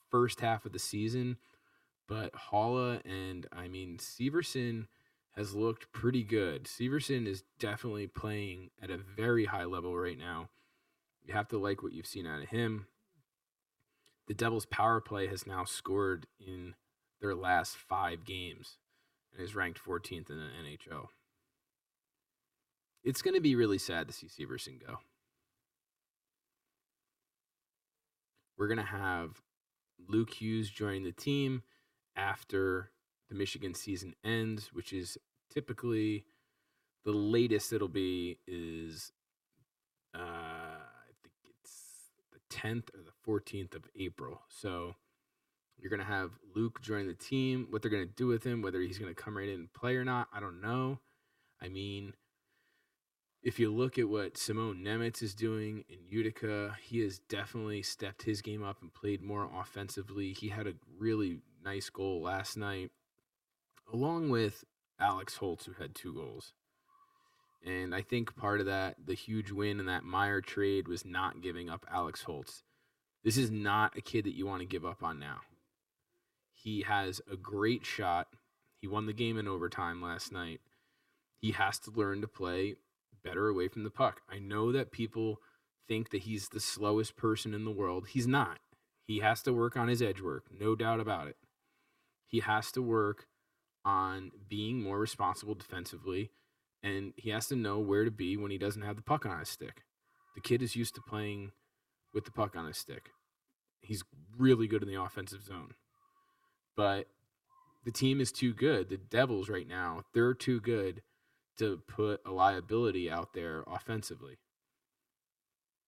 first 0.10 0.42
half 0.42 0.66
of 0.66 0.74
the 0.74 0.80
season, 0.80 1.38
but 2.08 2.34
Haula 2.34 3.02
and 3.06 3.48
I 3.52 3.68
mean 3.68 3.98
Severson 3.98 4.88
has 5.36 5.54
looked 5.54 5.92
pretty 5.92 6.24
good. 6.24 6.66
Severson 6.66 7.28
is 7.28 7.44
definitely 7.60 8.08
playing 8.08 8.72
at 8.82 8.90
a 8.90 8.98
very 8.98 9.46
high 9.46 9.66
level 9.66 9.96
right 9.96 10.18
now. 10.18 10.50
You 11.24 11.34
have 11.34 11.48
to 11.50 11.58
like 11.58 11.84
what 11.84 11.94
you've 11.94 12.08
seen 12.08 12.26
out 12.26 12.42
of 12.42 12.50
him. 12.50 12.88
The 14.28 14.34
Devils' 14.34 14.66
power 14.66 15.00
play 15.00 15.28
has 15.28 15.46
now 15.46 15.64
scored 15.64 16.28
in 16.40 16.74
their 17.22 17.36
last 17.36 17.78
five 17.78 18.26
games 18.26 18.78
and 19.34 19.44
is 19.44 19.56
ranked 19.56 19.80
14th 19.84 20.30
in 20.30 20.38
the 20.38 20.50
NHL. 20.66 21.08
It's 23.04 23.22
going 23.22 23.36
to 23.36 23.42
be 23.42 23.56
really 23.56 23.78
sad 23.78 24.08
to 24.08 24.14
see 24.14 24.28
Severson 24.28 24.80
go. 24.86 24.98
We're 28.58 28.68
going 28.68 28.78
to 28.78 28.84
have 28.84 29.42
Luke 30.08 30.34
Hughes 30.34 30.70
join 30.70 31.04
the 31.04 31.12
team 31.12 31.64
after 32.16 32.92
the 33.30 33.36
Michigan 33.36 33.74
season 33.74 34.16
ends, 34.24 34.72
which 34.74 34.92
is 34.94 35.18
typically 35.54 36.26
the 37.06 37.12
latest 37.12 37.72
it'll 37.72 37.88
be 37.88 38.40
is 38.48 39.12
uh, 40.16 40.20
I 40.20 41.12
think 41.22 41.36
it's 41.62 42.12
the 42.32 42.56
10th 42.56 42.90
or 42.94 43.04
the 43.04 43.14
14th 43.26 43.76
of 43.76 43.84
April. 43.98 44.42
So 44.50 44.96
you're 45.78 45.90
going 45.90 46.00
to 46.00 46.06
have 46.06 46.32
Luke 46.56 46.82
join 46.82 47.08
the 47.08 47.14
team. 47.14 47.68
What 47.70 47.82
they're 47.82 47.92
going 47.92 48.08
to 48.08 48.14
do 48.14 48.28
with 48.28 48.44
him, 48.44 48.62
whether 48.62 48.82
he's 48.82 48.98
going 48.98 49.14
to 49.14 49.22
come 49.22 49.38
right 49.38 49.48
in 49.48 49.56
and 49.56 49.74
play 49.74 49.96
or 49.96 50.04
not, 50.04 50.28
I 50.34 50.40
don't 50.40 50.62
know. 50.62 51.00
I 51.62 51.70
mean, 51.70 52.14
if 53.44 53.60
you 53.60 53.72
look 53.72 53.98
at 53.98 54.10
what 54.10 54.38
Simon 54.38 54.84
Nemec 54.84 55.22
is 55.22 55.34
doing 55.34 55.86
in 55.90 56.00
Utica, 56.10 56.76
he 56.82 57.00
has 57.00 57.20
definitely 57.20 57.82
stepped 57.82 58.24
his 58.24 58.42
game 58.42 58.64
up 58.64 58.82
and 58.82 58.94
played 58.94 59.22
more 59.22 59.50
offensively. 59.56 60.34
He 60.34 60.50
had 60.50 60.68
a 60.68 60.74
really 61.00 61.40
nice 61.64 61.90
goal 61.90 62.22
last 62.22 62.58
night, 62.58 62.92
along 63.94 64.30
with 64.30 64.64
Alex 65.00 65.36
Holtz, 65.38 65.66
who 65.66 65.74
had 65.74 65.96
two 65.96 66.14
goals. 66.14 66.54
And 67.66 67.94
I 67.94 68.02
think 68.02 68.36
part 68.36 68.60
of 68.60 68.66
that, 68.66 68.96
the 69.06 69.14
huge 69.14 69.52
win 69.52 69.80
in 69.80 69.86
that 69.86 70.04
Meier 70.04 70.42
trade, 70.42 70.88
was 70.88 71.06
not 71.06 71.42
giving 71.42 71.70
up 71.70 71.86
Alex 71.92 72.24
Holtz. 72.24 72.64
This 73.24 73.38
is 73.38 73.52
not 73.52 73.98
a 73.98 74.02
kid 74.02 74.26
that 74.26 74.36
you 74.36 74.46
want 74.46 74.62
to 74.62 74.68
give 74.68 74.86
up 74.86 75.04
on 75.04 75.20
now. 75.20 75.42
He 76.54 76.82
has 76.84 77.22
a 77.32 77.36
great 77.36 77.86
shot. 77.86 78.28
He 78.80 78.88
won 78.88 79.06
the 79.06 79.14
game 79.14 79.38
in 79.38 79.48
overtime 79.48 80.02
last 80.02 80.32
night. 80.32 80.62
He 81.40 81.52
has 81.52 81.78
to 81.80 81.92
learn 81.92 82.22
to 82.22 82.28
play 82.28 82.76
better 83.24 83.48
away 83.48 83.68
from 83.68 83.84
the 83.84 83.90
puck. 83.90 84.22
I 84.30 84.40
know 84.40 84.72
that 84.72 84.92
people 84.92 85.40
think 85.88 86.10
that 86.12 86.24
he's 86.24 86.50
the 86.50 86.60
slowest 86.60 87.16
person 87.16 87.54
in 87.54 87.66
the 87.66 87.72
world. 87.72 88.08
He's 88.10 88.28
not. 88.28 88.60
He 89.06 89.20
has 89.20 89.42
to 89.44 89.54
work 89.54 89.78
on 89.78 89.88
his 89.88 90.02
edge 90.02 90.22
work, 90.22 90.46
no 90.52 90.76
doubt 90.76 91.00
about 91.00 91.28
it. 91.28 91.38
He 92.26 92.42
has 92.42 92.72
to 92.74 92.82
work 92.82 93.28
on 93.86 94.32
being 94.50 94.82
more 94.82 95.00
responsible 95.00 95.56
defensively, 95.56 96.32
and 96.84 97.14
he 97.16 97.30
has 97.30 97.48
to 97.48 97.56
know 97.56 97.80
where 97.80 98.04
to 98.04 98.12
be 98.12 98.36
when 98.36 98.52
he 98.52 98.58
doesn't 98.58 98.82
have 98.82 98.98
the 98.98 99.02
puck 99.02 99.26
on 99.26 99.40
his 99.40 99.50
stick. 99.50 99.84
The 100.36 100.42
kid 100.42 100.62
is 100.62 100.76
used 100.76 100.94
to 100.96 101.02
playing 101.02 101.52
with 102.14 102.26
the 102.26 102.32
puck 102.32 102.56
on 102.56 102.68
his 102.68 102.78
stick. 102.78 103.12
He's 103.80 104.04
really 104.38 104.68
good 104.68 104.84
in 104.84 104.90
the 104.90 105.02
offensive 105.02 105.44
zone. 105.44 105.74
But 106.76 107.08
the 107.86 107.92
team 107.92 108.20
is 108.20 108.32
too 108.32 108.54
good. 108.54 108.90
The 108.90 108.98
Devils 108.98 109.50
right 109.50 109.68
now, 109.68 110.04
they're 110.14 110.34
too 110.34 110.60
good 110.60 111.02
to 111.58 111.82
put 111.88 112.22
a 112.26 112.32
liability 112.32 113.10
out 113.10 113.34
there 113.34 113.64
offensively 113.68 114.38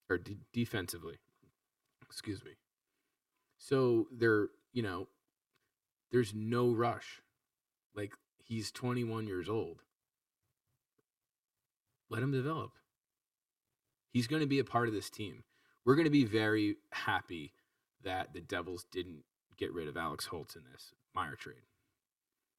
or 0.09 0.17
de- 0.17 0.37
defensively. 0.51 1.17
Excuse 2.01 2.43
me. 2.43 2.51
So 3.57 4.07
there, 4.11 4.47
you 4.73 4.81
know, 4.81 5.07
there's 6.11 6.33
no 6.33 6.69
rush. 6.69 7.21
Like 7.95 8.13
he's 8.43 8.71
21 8.71 9.27
years 9.27 9.49
old. 9.49 9.83
Let 12.09 12.23
him 12.23 12.31
develop. 12.31 12.71
He's 14.11 14.27
going 14.27 14.41
to 14.41 14.47
be 14.47 14.59
a 14.59 14.63
part 14.63 14.87
of 14.87 14.93
this 14.93 15.11
team. 15.11 15.43
We're 15.85 15.95
going 15.95 16.05
to 16.05 16.11
be 16.11 16.25
very 16.25 16.77
happy 16.91 17.53
that 18.03 18.33
the 18.33 18.41
Devils 18.41 18.85
didn't 18.91 19.23
get 19.57 19.71
rid 19.73 19.87
of 19.87 19.97
Alex 19.97 20.25
Holtz 20.27 20.55
in 20.55 20.63
this 20.71 20.93
Meier 21.15 21.35
trade. 21.35 21.67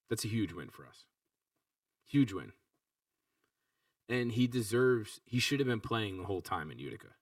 That's 0.09 0.25
a 0.25 0.29
huge 0.29 0.53
win 0.53 0.69
for 0.69 0.87
us. 0.87 1.07
Huge 2.07 2.33
win 2.33 2.53
and 4.11 4.33
he 4.33 4.49
deserves 4.49 5.21
he 5.25 5.39
should 5.39 5.61
have 5.61 5.69
been 5.69 5.81
playing 5.81 6.19
the 6.19 6.25
whole 6.25 6.43
time 6.43 6.71
in 6.71 6.79
Utica. 6.79 7.15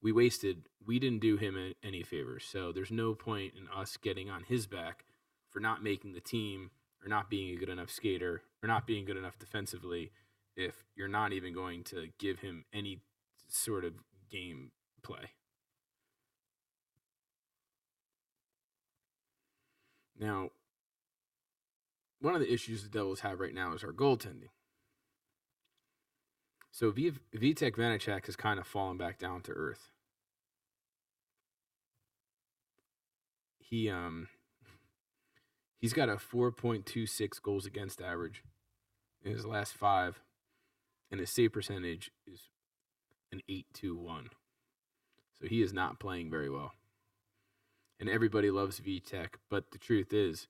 We 0.00 0.12
wasted 0.12 0.68
we 0.86 0.98
didn't 0.98 1.20
do 1.20 1.36
him 1.36 1.74
any 1.82 2.02
favors. 2.02 2.44
So 2.44 2.72
there's 2.72 2.90
no 2.90 3.14
point 3.14 3.54
in 3.56 3.68
us 3.68 3.96
getting 3.96 4.30
on 4.30 4.44
his 4.44 4.66
back 4.66 5.04
for 5.50 5.60
not 5.60 5.82
making 5.82 6.14
the 6.14 6.20
team 6.20 6.70
or 7.04 7.08
not 7.08 7.28
being 7.28 7.54
a 7.54 7.58
good 7.58 7.68
enough 7.68 7.90
skater 7.90 8.42
or 8.62 8.66
not 8.66 8.86
being 8.86 9.04
good 9.04 9.16
enough 9.16 9.38
defensively 9.38 10.12
if 10.56 10.84
you're 10.96 11.08
not 11.08 11.32
even 11.32 11.52
going 11.52 11.82
to 11.84 12.08
give 12.18 12.40
him 12.40 12.64
any 12.72 13.00
sort 13.48 13.84
of 13.84 13.94
game 14.30 14.70
play. 15.02 15.30
Now, 20.18 20.50
one 22.20 22.34
of 22.34 22.40
the 22.40 22.52
issues 22.52 22.84
the 22.84 22.88
Devils 22.88 23.20
have 23.20 23.40
right 23.40 23.54
now 23.54 23.74
is 23.74 23.82
our 23.82 23.92
goaltending. 23.92 24.50
So 26.72 26.90
v- 26.90 27.12
Vitek 27.36 27.76
Vanecek 27.76 28.24
has 28.26 28.34
kind 28.34 28.58
of 28.58 28.66
fallen 28.66 28.96
back 28.96 29.18
down 29.18 29.42
to 29.42 29.52
earth. 29.52 29.90
He 33.60 33.90
um 33.90 34.28
he's 35.78 35.92
got 35.92 36.08
a 36.08 36.16
4.26 36.16 37.42
goals 37.42 37.66
against 37.66 38.00
average 38.00 38.42
in 39.22 39.32
his 39.32 39.44
last 39.44 39.74
5 39.74 40.20
and 41.10 41.20
his 41.20 41.30
save 41.30 41.52
percentage 41.52 42.10
is 42.26 42.48
an 43.30 43.42
821. 43.48 44.30
So 45.38 45.46
he 45.46 45.60
is 45.60 45.74
not 45.74 46.00
playing 46.00 46.30
very 46.30 46.48
well. 46.48 46.72
And 48.00 48.08
everybody 48.08 48.50
loves 48.50 48.80
Vitek, 48.80 49.34
but 49.50 49.70
the 49.72 49.78
truth 49.78 50.12
is 50.12 50.48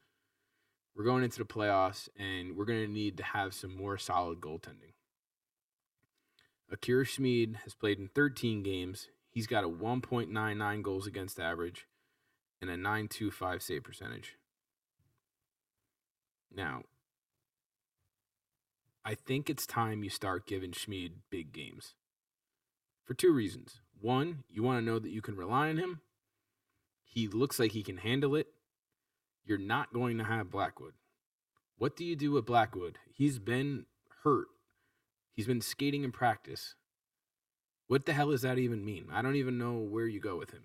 we're 0.94 1.04
going 1.04 1.24
into 1.24 1.38
the 1.38 1.44
playoffs 1.44 2.08
and 2.16 2.56
we're 2.56 2.64
going 2.64 2.84
to 2.84 2.92
need 2.92 3.16
to 3.16 3.24
have 3.24 3.54
some 3.54 3.76
more 3.76 3.98
solid 3.98 4.40
goaltending. 4.40 4.94
Akira 6.72 7.04
Schmid 7.04 7.58
has 7.64 7.74
played 7.74 7.98
in 7.98 8.08
13 8.08 8.62
games. 8.62 9.08
He's 9.30 9.46
got 9.46 9.64
a 9.64 9.68
1.99 9.68 10.82
goals 10.82 11.06
against 11.06 11.38
average 11.38 11.86
and 12.62 12.70
a 12.70 12.76
925 12.76 13.62
save 13.62 13.84
percentage. 13.84 14.36
Now, 16.54 16.84
I 19.04 19.14
think 19.14 19.50
it's 19.50 19.66
time 19.66 20.02
you 20.02 20.10
start 20.10 20.46
giving 20.46 20.72
Schmid 20.72 21.12
big 21.30 21.52
games 21.52 21.94
for 23.04 23.14
two 23.14 23.32
reasons. 23.32 23.80
One, 24.00 24.44
you 24.48 24.62
want 24.62 24.78
to 24.78 24.84
know 24.84 24.98
that 24.98 25.10
you 25.10 25.20
can 25.20 25.36
rely 25.36 25.68
on 25.68 25.76
him. 25.76 26.00
He 27.04 27.28
looks 27.28 27.58
like 27.58 27.72
he 27.72 27.82
can 27.82 27.98
handle 27.98 28.34
it. 28.34 28.46
You're 29.44 29.58
not 29.58 29.92
going 29.92 30.18
to 30.18 30.24
have 30.24 30.50
Blackwood. 30.50 30.94
What 31.76 31.96
do 31.96 32.04
you 32.04 32.16
do 32.16 32.30
with 32.30 32.46
Blackwood? 32.46 32.98
He's 33.12 33.38
been 33.38 33.86
hurt. 34.24 34.46
He's 35.32 35.46
been 35.46 35.60
skating 35.60 36.04
in 36.04 36.12
practice. 36.12 36.74
What 37.86 38.06
the 38.06 38.12
hell 38.12 38.30
does 38.30 38.42
that 38.42 38.58
even 38.58 38.84
mean? 38.84 39.06
I 39.12 39.22
don't 39.22 39.36
even 39.36 39.58
know 39.58 39.74
where 39.74 40.06
you 40.06 40.20
go 40.20 40.36
with 40.36 40.50
him. 40.50 40.64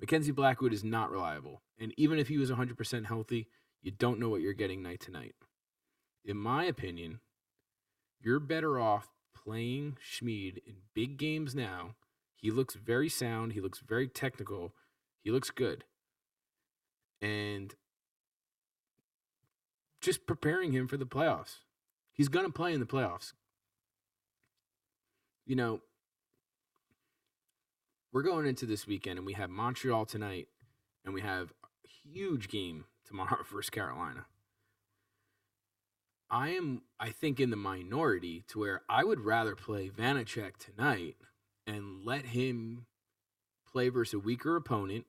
Mackenzie 0.00 0.32
Blackwood 0.32 0.72
is 0.72 0.84
not 0.84 1.10
reliable. 1.10 1.62
And 1.78 1.92
even 1.96 2.18
if 2.18 2.28
he 2.28 2.38
was 2.38 2.50
100% 2.50 3.06
healthy, 3.06 3.48
you 3.82 3.90
don't 3.90 4.20
know 4.20 4.28
what 4.28 4.40
you're 4.40 4.52
getting 4.52 4.82
night 4.82 5.00
to 5.00 5.10
night. 5.10 5.34
In 6.24 6.36
my 6.36 6.64
opinion, 6.64 7.20
you're 8.20 8.40
better 8.40 8.78
off 8.78 9.08
playing 9.34 9.96
Schmid 10.00 10.60
in 10.66 10.74
big 10.94 11.16
games 11.16 11.54
now. 11.54 11.94
He 12.34 12.50
looks 12.50 12.74
very 12.74 13.08
sound. 13.08 13.52
He 13.52 13.60
looks 13.60 13.80
very 13.80 14.08
technical. 14.08 14.74
He 15.22 15.30
looks 15.30 15.50
good. 15.50 15.84
And 17.20 17.74
just 20.00 20.26
preparing 20.26 20.72
him 20.72 20.86
for 20.86 20.96
the 20.96 21.06
playoffs. 21.06 21.58
He's 22.12 22.28
going 22.28 22.46
to 22.46 22.52
play 22.52 22.72
in 22.72 22.80
the 22.80 22.86
playoffs. 22.86 23.32
You 25.48 25.56
know, 25.56 25.80
we're 28.12 28.22
going 28.22 28.46
into 28.46 28.66
this 28.66 28.86
weekend 28.86 29.16
and 29.16 29.24
we 29.26 29.32
have 29.32 29.48
Montreal 29.48 30.04
tonight 30.04 30.48
and 31.06 31.14
we 31.14 31.22
have 31.22 31.54
a 31.64 31.88
huge 31.88 32.48
game 32.48 32.84
tomorrow 33.06 33.38
versus 33.50 33.70
Carolina. 33.70 34.26
I 36.30 36.50
am, 36.50 36.82
I 37.00 37.08
think, 37.08 37.40
in 37.40 37.48
the 37.48 37.56
minority 37.56 38.44
to 38.48 38.58
where 38.58 38.82
I 38.90 39.04
would 39.04 39.20
rather 39.20 39.56
play 39.56 39.88
Vanecek 39.88 40.58
tonight 40.58 41.16
and 41.66 42.04
let 42.04 42.26
him 42.26 42.84
play 43.72 43.88
versus 43.88 44.12
a 44.12 44.18
weaker 44.18 44.54
opponent, 44.54 45.06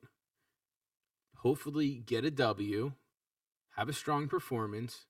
hopefully 1.36 2.02
get 2.06 2.24
a 2.24 2.30
W, 2.30 2.92
have 3.76 3.90
a 3.90 3.92
strong 3.92 4.26
performance, 4.26 5.04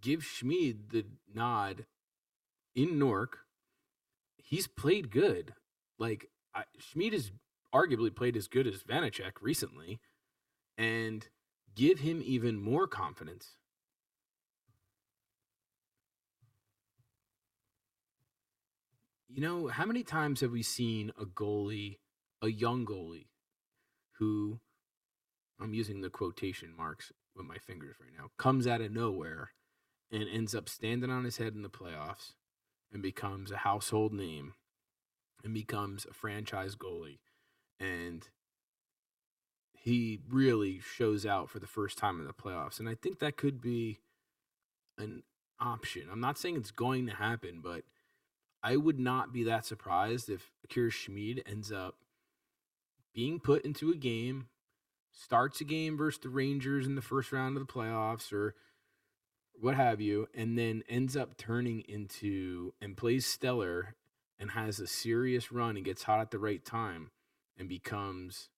give 0.00 0.24
Schmid 0.24 0.88
the 0.92 1.04
nod 1.34 1.84
in 2.74 2.98
Newark. 2.98 3.43
He's 4.44 4.66
played 4.66 5.10
good. 5.10 5.54
Like, 5.98 6.28
I, 6.54 6.64
Schmid 6.78 7.14
has 7.14 7.32
arguably 7.74 8.14
played 8.14 8.36
as 8.36 8.46
good 8.46 8.66
as 8.66 8.84
Vanecek 8.84 9.32
recently, 9.40 10.00
and 10.76 11.26
give 11.74 12.00
him 12.00 12.22
even 12.24 12.60
more 12.60 12.86
confidence. 12.86 13.56
You 19.28 19.40
know, 19.40 19.66
how 19.68 19.86
many 19.86 20.04
times 20.04 20.42
have 20.42 20.52
we 20.52 20.62
seen 20.62 21.10
a 21.18 21.24
goalie, 21.24 21.98
a 22.42 22.48
young 22.48 22.84
goalie, 22.84 23.26
who 24.18 24.60
I'm 25.58 25.74
using 25.74 26.02
the 26.02 26.10
quotation 26.10 26.76
marks 26.76 27.10
with 27.34 27.46
my 27.46 27.56
fingers 27.56 27.96
right 27.98 28.12
now, 28.16 28.28
comes 28.36 28.66
out 28.66 28.82
of 28.82 28.92
nowhere 28.92 29.52
and 30.12 30.28
ends 30.28 30.54
up 30.54 30.68
standing 30.68 31.10
on 31.10 31.24
his 31.24 31.38
head 31.38 31.54
in 31.54 31.62
the 31.62 31.70
playoffs 31.70 32.34
and 32.94 33.02
becomes 33.02 33.50
a 33.50 33.58
household 33.58 34.14
name 34.14 34.54
and 35.42 35.52
becomes 35.52 36.06
a 36.08 36.14
franchise 36.14 36.76
goalie. 36.76 37.18
And 37.78 38.26
he 39.74 40.20
really 40.30 40.80
shows 40.80 41.26
out 41.26 41.50
for 41.50 41.58
the 41.58 41.66
first 41.66 41.98
time 41.98 42.20
in 42.20 42.26
the 42.26 42.32
playoffs. 42.32 42.78
And 42.78 42.88
I 42.88 42.94
think 42.94 43.18
that 43.18 43.36
could 43.36 43.60
be 43.60 43.98
an 44.96 45.24
option. 45.60 46.04
I'm 46.10 46.20
not 46.20 46.38
saying 46.38 46.56
it's 46.56 46.70
going 46.70 47.06
to 47.06 47.14
happen, 47.14 47.60
but 47.62 47.82
I 48.62 48.76
would 48.76 48.98
not 48.98 49.32
be 49.32 49.42
that 49.44 49.66
surprised 49.66 50.30
if 50.30 50.52
Akira 50.64 50.90
Schmid 50.90 51.42
ends 51.46 51.70
up 51.70 51.96
being 53.12 53.38
put 53.40 53.64
into 53.64 53.90
a 53.90 53.96
game, 53.96 54.46
starts 55.12 55.60
a 55.60 55.64
game 55.64 55.96
versus 55.96 56.20
the 56.22 56.28
Rangers 56.30 56.86
in 56.86 56.94
the 56.94 57.02
first 57.02 57.32
round 57.32 57.56
of 57.56 57.66
the 57.66 57.72
playoffs 57.72 58.32
or 58.32 58.54
what 59.60 59.74
have 59.74 60.00
you, 60.00 60.28
and 60.34 60.58
then 60.58 60.82
ends 60.88 61.16
up 61.16 61.36
turning 61.36 61.80
into 61.88 62.74
and 62.80 62.96
plays 62.96 63.26
stellar 63.26 63.94
and 64.38 64.50
has 64.50 64.80
a 64.80 64.86
serious 64.86 65.52
run 65.52 65.76
and 65.76 65.84
gets 65.84 66.02
hot 66.02 66.20
at 66.20 66.30
the 66.30 66.38
right 66.38 66.64
time 66.64 67.10
and 67.58 67.68
becomes 67.68 68.48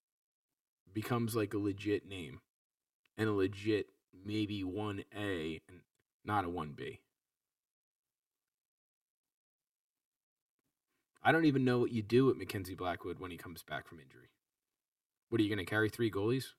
becomes 0.92 1.36
like 1.36 1.52
a 1.52 1.58
legit 1.58 2.08
name 2.08 2.40
and 3.18 3.28
a 3.28 3.32
legit 3.32 3.88
maybe 4.24 4.64
1A 4.64 5.60
and 5.68 5.80
not 6.24 6.44
a 6.44 6.48
1B. 6.48 6.98
I 11.22 11.32
don't 11.32 11.44
even 11.44 11.64
know 11.64 11.78
what 11.78 11.92
you 11.92 12.02
do 12.02 12.24
with 12.24 12.36
Mackenzie 12.36 12.74
Blackwood 12.74 13.18
when 13.18 13.30
he 13.30 13.36
comes 13.36 13.62
back 13.62 13.86
from 13.86 13.98
injury. 14.00 14.30
What 15.28 15.40
are 15.40 15.44
you 15.44 15.50
going 15.50 15.64
to 15.64 15.68
carry 15.68 15.88
three 15.88 16.10
goalies? 16.10 16.52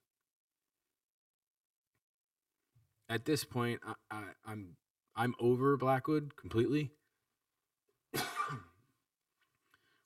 At 3.09 3.25
this 3.25 3.43
point, 3.43 3.79
I, 3.85 3.93
I, 4.11 4.23
I'm 4.45 4.75
I'm 5.15 5.35
over 5.39 5.77
Blackwood 5.77 6.35
completely. 6.35 6.91
what 8.11 8.25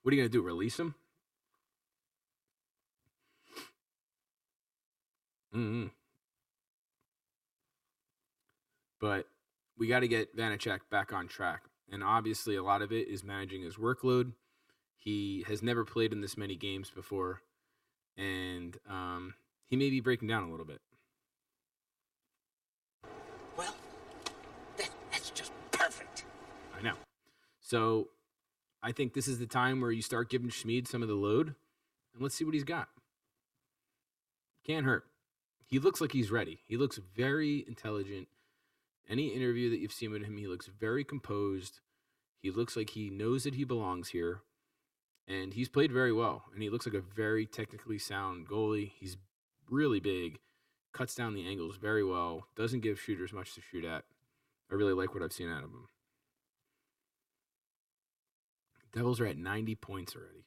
are 0.05 0.13
you 0.13 0.23
to 0.23 0.29
do? 0.29 0.41
Release 0.41 0.79
him? 0.79 0.95
Mm-hmm. 5.53 5.87
But 8.99 9.27
we 9.77 9.87
got 9.87 10.01
to 10.01 10.07
get 10.07 10.35
Vanecek 10.37 10.81
back 10.89 11.11
on 11.11 11.27
track. 11.27 11.63
And 11.91 12.03
obviously, 12.03 12.55
a 12.55 12.63
lot 12.63 12.81
of 12.81 12.91
it 12.93 13.07
is 13.09 13.23
managing 13.23 13.63
his 13.63 13.75
workload. 13.75 14.33
He 14.97 15.43
has 15.47 15.61
never 15.61 15.83
played 15.83 16.13
in 16.13 16.21
this 16.21 16.37
many 16.37 16.55
games 16.55 16.91
before, 16.91 17.41
and 18.15 18.77
um, 18.87 19.33
he 19.67 19.75
may 19.75 19.89
be 19.89 19.99
breaking 19.99 20.27
down 20.27 20.43
a 20.43 20.51
little 20.51 20.65
bit. 20.65 20.79
Well, 23.57 23.75
that, 24.77 24.89
that's 25.11 25.31
just 25.31 25.51
perfect. 25.71 26.25
I 26.77 26.83
know. 26.83 26.93
So 27.71 28.09
I 28.83 28.91
think 28.91 29.13
this 29.13 29.29
is 29.29 29.39
the 29.39 29.47
time 29.47 29.79
where 29.79 29.93
you 29.93 30.01
start 30.01 30.29
giving 30.29 30.49
Schmid 30.49 30.89
some 30.89 31.01
of 31.01 31.07
the 31.07 31.15
load, 31.15 31.55
and 32.13 32.21
let's 32.21 32.35
see 32.35 32.43
what 32.43 32.53
he's 32.53 32.65
got. 32.65 32.89
Can't 34.67 34.85
hurt. 34.85 35.05
He 35.67 35.79
looks 35.79 36.01
like 36.01 36.11
he's 36.11 36.31
ready. 36.31 36.59
He 36.67 36.75
looks 36.75 36.99
very 37.15 37.63
intelligent. 37.65 38.27
Any 39.09 39.29
interview 39.29 39.69
that 39.69 39.79
you've 39.79 39.93
seen 39.93 40.11
with 40.11 40.21
him, 40.21 40.35
he 40.35 40.47
looks 40.47 40.67
very 40.67 41.05
composed. 41.05 41.79
He 42.41 42.51
looks 42.51 42.75
like 42.75 42.89
he 42.89 43.09
knows 43.09 43.45
that 43.45 43.55
he 43.55 43.63
belongs 43.63 44.09
here 44.09 44.41
and 45.25 45.53
he's 45.53 45.69
played 45.69 45.93
very 45.93 46.11
well. 46.11 46.43
And 46.53 46.61
he 46.61 46.69
looks 46.69 46.85
like 46.85 46.95
a 46.95 47.15
very 47.15 47.45
technically 47.45 47.99
sound 47.99 48.49
goalie. 48.49 48.91
He's 48.99 49.15
really 49.69 50.01
big, 50.01 50.39
cuts 50.91 51.15
down 51.15 51.35
the 51.35 51.47
angles 51.47 51.77
very 51.77 52.03
well, 52.03 52.47
doesn't 52.53 52.81
give 52.81 52.99
shooters 52.99 53.31
much 53.31 53.55
to 53.55 53.61
shoot 53.61 53.85
at. 53.85 54.03
I 54.69 54.75
really 54.75 54.93
like 54.93 55.13
what 55.13 55.23
I've 55.23 55.31
seen 55.31 55.49
out 55.49 55.63
of 55.63 55.69
him. 55.69 55.87
Devils 58.93 59.19
are 59.19 59.25
at 59.25 59.37
90 59.37 59.75
points 59.75 60.15
already. 60.15 60.45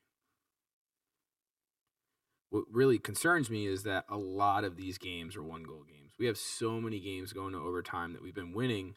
What 2.51 2.65
really 2.71 2.99
concerns 2.99 3.51
me 3.51 3.67
is 3.67 3.83
that 3.83 4.05
a 4.09 4.17
lot 4.17 4.65
of 4.65 4.77
these 4.77 4.99
games 4.99 5.35
are 5.35 5.43
one 5.43 5.65
goal 5.65 5.83
games. 5.89 6.13
We 6.19 6.27
have 6.27 6.39
so 6.39 6.81
many 6.81 7.01
games 7.01 7.33
going 7.33 7.53
to 7.53 7.59
overtime 7.59 8.13
that 8.13 8.23
we've 8.23 8.35
been 8.35 8.53
winning. 8.53 8.95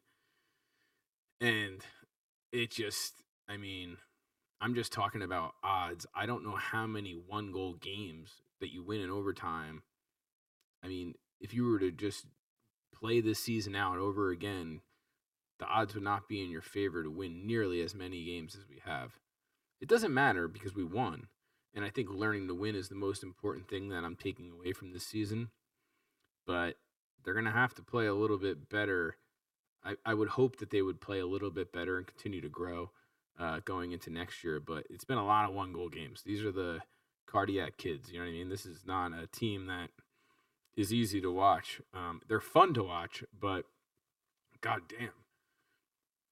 And 1.41 1.82
it 2.52 2.72
just, 2.72 3.24
I 3.50 3.58
mean, 3.58 3.98
I'm 4.62 4.76
just 4.76 4.91
talking 4.91 5.22
about 5.22 5.54
odds. 5.64 6.06
I 6.14 6.26
don't 6.26 6.43
know 6.43 6.56
how 6.56 6.86
many 6.86 7.14
one 7.14 7.52
goal 7.52 7.74
games 7.74 8.41
that 8.60 8.72
you 8.72 8.84
win 8.84 9.02
in 9.02 9.10
overtime. 9.10 9.84
I 10.84 10.88
mean, 10.88 11.16
if 11.39 11.54
you 11.54 11.66
were 11.66 11.80
to 11.80 11.91
just 11.91 12.26
play 12.93 13.22
this 13.22 13.39
season 13.39 13.76
out 13.76 13.98
over 13.98 14.30
again, 14.30 14.82
the 15.60 15.66
odds 15.66 15.93
would 15.93 16.04
not 16.04 16.28
be 16.28 16.43
in 16.43 16.50
your 16.50 16.62
favor 16.62 17.04
to 17.04 17.10
win 17.10 17.48
nearly 17.48 17.82
as 17.82 17.95
many 17.95 18.24
games 18.24 18.56
as 18.56 18.68
we 18.68 18.82
have. 18.86 19.14
It 19.82 19.90
doesn't 19.90 20.14
matter 20.14 20.48
because 20.48 20.76
we 20.76 20.84
won. 20.84 21.28
And 21.74 21.86
I 21.86 21.90
think 21.90 22.10
learning 22.10 22.48
to 22.48 22.56
win 22.56 22.76
is 22.76 22.90
the 22.90 22.96
most 22.96 23.24
important 23.24 23.68
thing 23.68 23.90
that 23.90 24.04
I'm 24.04 24.16
taking 24.16 24.52
away 24.52 24.74
from 24.74 24.94
this 24.94 25.06
season. 25.06 25.50
But 26.46 26.78
they're 27.24 27.34
going 27.34 27.46
to 27.46 27.52
have 27.52 27.76
to 27.76 27.82
play 27.82 28.08
a 28.08 28.16
little 28.16 28.38
bit 28.38 28.70
better. 28.70 29.18
I, 29.84 29.96
I 30.06 30.14
would 30.14 30.30
hope 30.30 30.58
that 30.58 30.72
they 30.72 30.82
would 30.82 31.02
play 31.02 31.20
a 31.20 31.28
little 31.28 31.52
bit 31.52 31.72
better 31.72 31.98
and 31.98 32.08
continue 32.08 32.42
to 32.42 32.50
grow 32.50 32.92
uh, 33.40 33.60
going 33.64 33.92
into 33.92 34.10
next 34.10 34.44
year. 34.44 34.60
But 34.60 34.86
it's 34.90 35.06
been 35.06 35.18
a 35.18 35.26
lot 35.26 35.48
of 35.48 35.56
one 35.56 35.74
goal 35.74 35.90
games. 35.90 36.24
These 36.26 36.44
are 36.44 36.52
the 36.52 36.80
cardiac 37.28 37.78
kids. 37.78 38.12
You 38.12 38.20
know 38.20 38.26
what 38.26 38.32
I 38.32 38.34
mean? 38.34 38.50
This 38.50 38.66
is 38.66 38.84
not 38.86 39.12
a 39.12 39.28
team 39.28 39.68
that 39.68 39.90
is 40.78 40.94
easy 40.94 41.20
to 41.22 41.32
watch. 41.32 41.82
Um, 41.94 42.22
they're 42.28 42.40
fun 42.40 42.74
to 42.76 42.84
watch, 42.84 43.24
but 43.38 43.66
god 44.62 44.82
damn, 44.88 45.10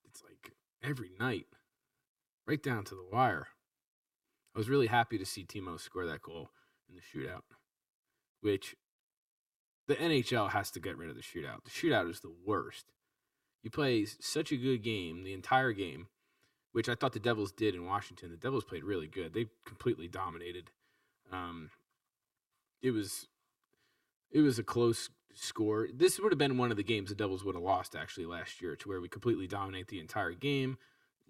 it's 0.07 0.21
like 0.23 0.53
every 0.83 1.11
night, 1.19 1.47
right 2.47 2.61
down 2.61 2.83
to 2.85 2.95
the 2.95 3.05
wire. 3.11 3.47
I 4.55 4.59
was 4.59 4.69
really 4.69 4.87
happy 4.87 5.17
to 5.17 5.25
see 5.25 5.43
Timo 5.43 5.79
score 5.79 6.05
that 6.05 6.21
goal 6.21 6.49
in 6.89 6.95
the 6.95 7.01
shootout, 7.01 7.41
which 8.41 8.75
the 9.87 9.95
NHL 9.95 10.51
has 10.51 10.71
to 10.71 10.79
get 10.79 10.97
rid 10.97 11.09
of 11.09 11.15
the 11.15 11.21
shootout. 11.21 11.63
The 11.63 11.71
shootout 11.71 12.09
is 12.09 12.21
the 12.21 12.33
worst. 12.45 12.85
You 13.63 13.69
play 13.69 14.05
such 14.05 14.51
a 14.51 14.57
good 14.57 14.83
game, 14.83 15.23
the 15.23 15.33
entire 15.33 15.73
game, 15.73 16.07
which 16.71 16.87
I 16.87 16.95
thought 16.95 17.13
the 17.13 17.19
Devils 17.19 17.51
did 17.51 17.75
in 17.75 17.85
Washington. 17.85 18.31
The 18.31 18.37
Devils 18.37 18.63
played 18.63 18.83
really 18.83 19.07
good. 19.07 19.33
They 19.33 19.47
completely 19.65 20.07
dominated. 20.07 20.71
Um, 21.31 21.71
it 22.81 22.91
was 22.91 23.27
it 24.31 24.41
was 24.41 24.59
a 24.59 24.63
close 24.63 25.09
score. 25.33 25.87
This 25.93 26.19
would 26.19 26.31
have 26.31 26.39
been 26.39 26.57
one 26.57 26.71
of 26.71 26.77
the 26.77 26.83
games 26.83 27.09
the 27.09 27.15
Devils 27.15 27.43
would 27.43 27.55
have 27.55 27.63
lost 27.63 27.95
actually 27.95 28.25
last 28.25 28.61
year, 28.61 28.75
to 28.75 28.89
where 28.89 29.01
we 29.01 29.09
completely 29.09 29.47
dominate 29.47 29.87
the 29.87 29.99
entire 29.99 30.33
game, 30.33 30.77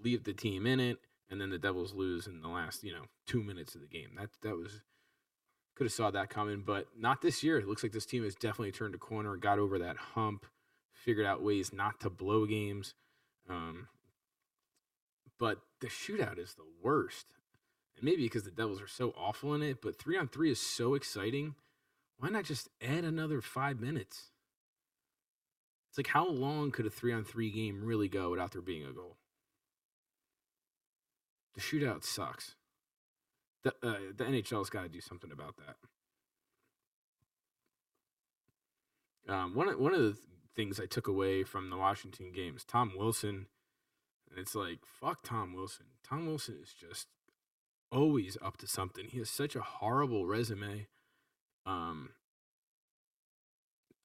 leave 0.03 0.23
the 0.23 0.33
team 0.33 0.65
in 0.65 0.79
it, 0.79 0.99
and 1.29 1.39
then 1.39 1.49
the 1.49 1.57
Devils 1.57 1.93
lose 1.93 2.27
in 2.27 2.41
the 2.41 2.47
last 2.47 2.83
you 2.83 2.91
know 2.91 3.05
two 3.25 3.43
minutes 3.43 3.75
of 3.75 3.81
the 3.81 3.87
game. 3.87 4.09
That 4.17 4.29
that 4.43 4.55
was 4.55 4.81
could 5.75 5.85
have 5.85 5.93
saw 5.93 6.09
that 6.11 6.29
coming, 6.29 6.63
but 6.65 6.87
not 6.97 7.21
this 7.21 7.43
year. 7.43 7.57
It 7.57 7.67
looks 7.67 7.83
like 7.83 7.91
this 7.91 8.05
team 8.05 8.23
has 8.23 8.35
definitely 8.35 8.71
turned 8.71 8.95
a 8.95 8.97
corner, 8.97 9.35
got 9.35 9.59
over 9.59 9.77
that 9.79 9.97
hump, 9.97 10.45
figured 10.93 11.25
out 11.25 11.43
ways 11.43 11.73
not 11.73 11.99
to 11.99 12.09
blow 12.09 12.45
games. 12.45 12.93
Um, 13.49 13.89
but 15.37 15.59
the 15.81 15.87
shootout 15.87 16.39
is 16.39 16.55
the 16.55 16.65
worst. 16.81 17.27
And 17.95 18.05
maybe 18.05 18.23
because 18.23 18.43
the 18.43 18.51
Devils 18.51 18.81
are 18.81 18.87
so 18.87 19.13
awful 19.17 19.53
in 19.53 19.61
it, 19.61 19.81
but 19.81 19.99
three 19.99 20.17
on 20.17 20.29
three 20.29 20.51
is 20.51 20.59
so 20.59 20.93
exciting. 20.93 21.55
Why 22.17 22.29
not 22.29 22.45
just 22.45 22.69
add 22.81 23.03
another 23.03 23.41
five 23.41 23.79
minutes? 23.79 24.31
It's 25.89 25.97
like 25.97 26.07
how 26.07 26.27
long 26.27 26.71
could 26.71 26.85
a 26.85 26.89
three 26.89 27.13
on 27.13 27.25
three 27.25 27.51
game 27.51 27.83
really 27.83 28.07
go 28.07 28.31
without 28.31 28.51
there 28.51 28.61
being 28.61 28.85
a 28.85 28.93
goal? 28.93 29.17
The 31.55 31.61
shootout 31.61 32.03
sucks. 32.03 32.55
The 33.63 33.73
uh, 33.81 33.97
the 34.15 34.25
NHL's 34.25 34.69
got 34.69 34.83
to 34.83 34.89
do 34.89 35.01
something 35.01 35.31
about 35.31 35.55
that. 35.57 35.77
Um, 39.33 39.55
one 39.55 39.69
of, 39.69 39.79
one 39.79 39.93
of 39.93 40.01
the 40.01 40.17
things 40.55 40.79
I 40.79 40.85
took 40.85 41.07
away 41.07 41.43
from 41.43 41.69
the 41.69 41.77
Washington 41.77 42.31
games, 42.31 42.63
Tom 42.63 42.93
Wilson, 42.95 43.47
and 44.29 44.37
it's 44.37 44.53
like 44.53 44.79
fuck 44.85 45.23
Tom 45.23 45.53
Wilson. 45.53 45.87
Tom 46.03 46.27
Wilson 46.27 46.57
is 46.61 46.73
just 46.73 47.07
always 47.91 48.37
up 48.41 48.57
to 48.57 48.67
something. 48.67 49.07
He 49.09 49.19
has 49.19 49.29
such 49.29 49.55
a 49.55 49.61
horrible 49.61 50.25
resume. 50.25 50.87
Um, 51.65 52.11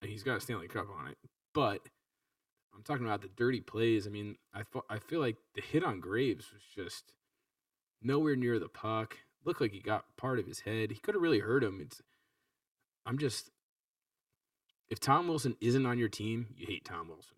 he's 0.00 0.22
got 0.22 0.38
a 0.38 0.40
Stanley 0.40 0.68
Cup 0.68 0.86
on 0.96 1.08
it, 1.08 1.18
but 1.52 1.80
I'm 2.74 2.82
talking 2.82 3.04
about 3.04 3.22
the 3.22 3.28
dirty 3.28 3.60
plays. 3.60 4.06
I 4.06 4.10
mean, 4.10 4.36
I 4.54 4.62
I 4.88 4.98
feel 4.98 5.20
like 5.20 5.36
the 5.54 5.60
hit 5.60 5.84
on 5.84 6.00
Graves 6.00 6.52
was 6.52 6.62
just 6.74 7.12
nowhere 8.02 8.36
near 8.36 8.58
the 8.58 8.68
puck. 8.68 9.18
Looked 9.44 9.60
like 9.60 9.72
he 9.72 9.80
got 9.80 10.16
part 10.16 10.38
of 10.38 10.46
his 10.46 10.60
head. 10.60 10.90
He 10.90 10.98
could 10.98 11.14
have 11.14 11.22
really 11.22 11.38
hurt 11.40 11.64
him. 11.64 11.80
It's 11.80 12.02
I'm 13.06 13.18
just 13.18 13.50
if 14.88 14.98
Tom 14.98 15.28
Wilson 15.28 15.56
isn't 15.60 15.86
on 15.86 15.98
your 15.98 16.08
team, 16.08 16.48
you 16.56 16.66
hate 16.66 16.84
Tom 16.84 17.08
Wilson. 17.08 17.36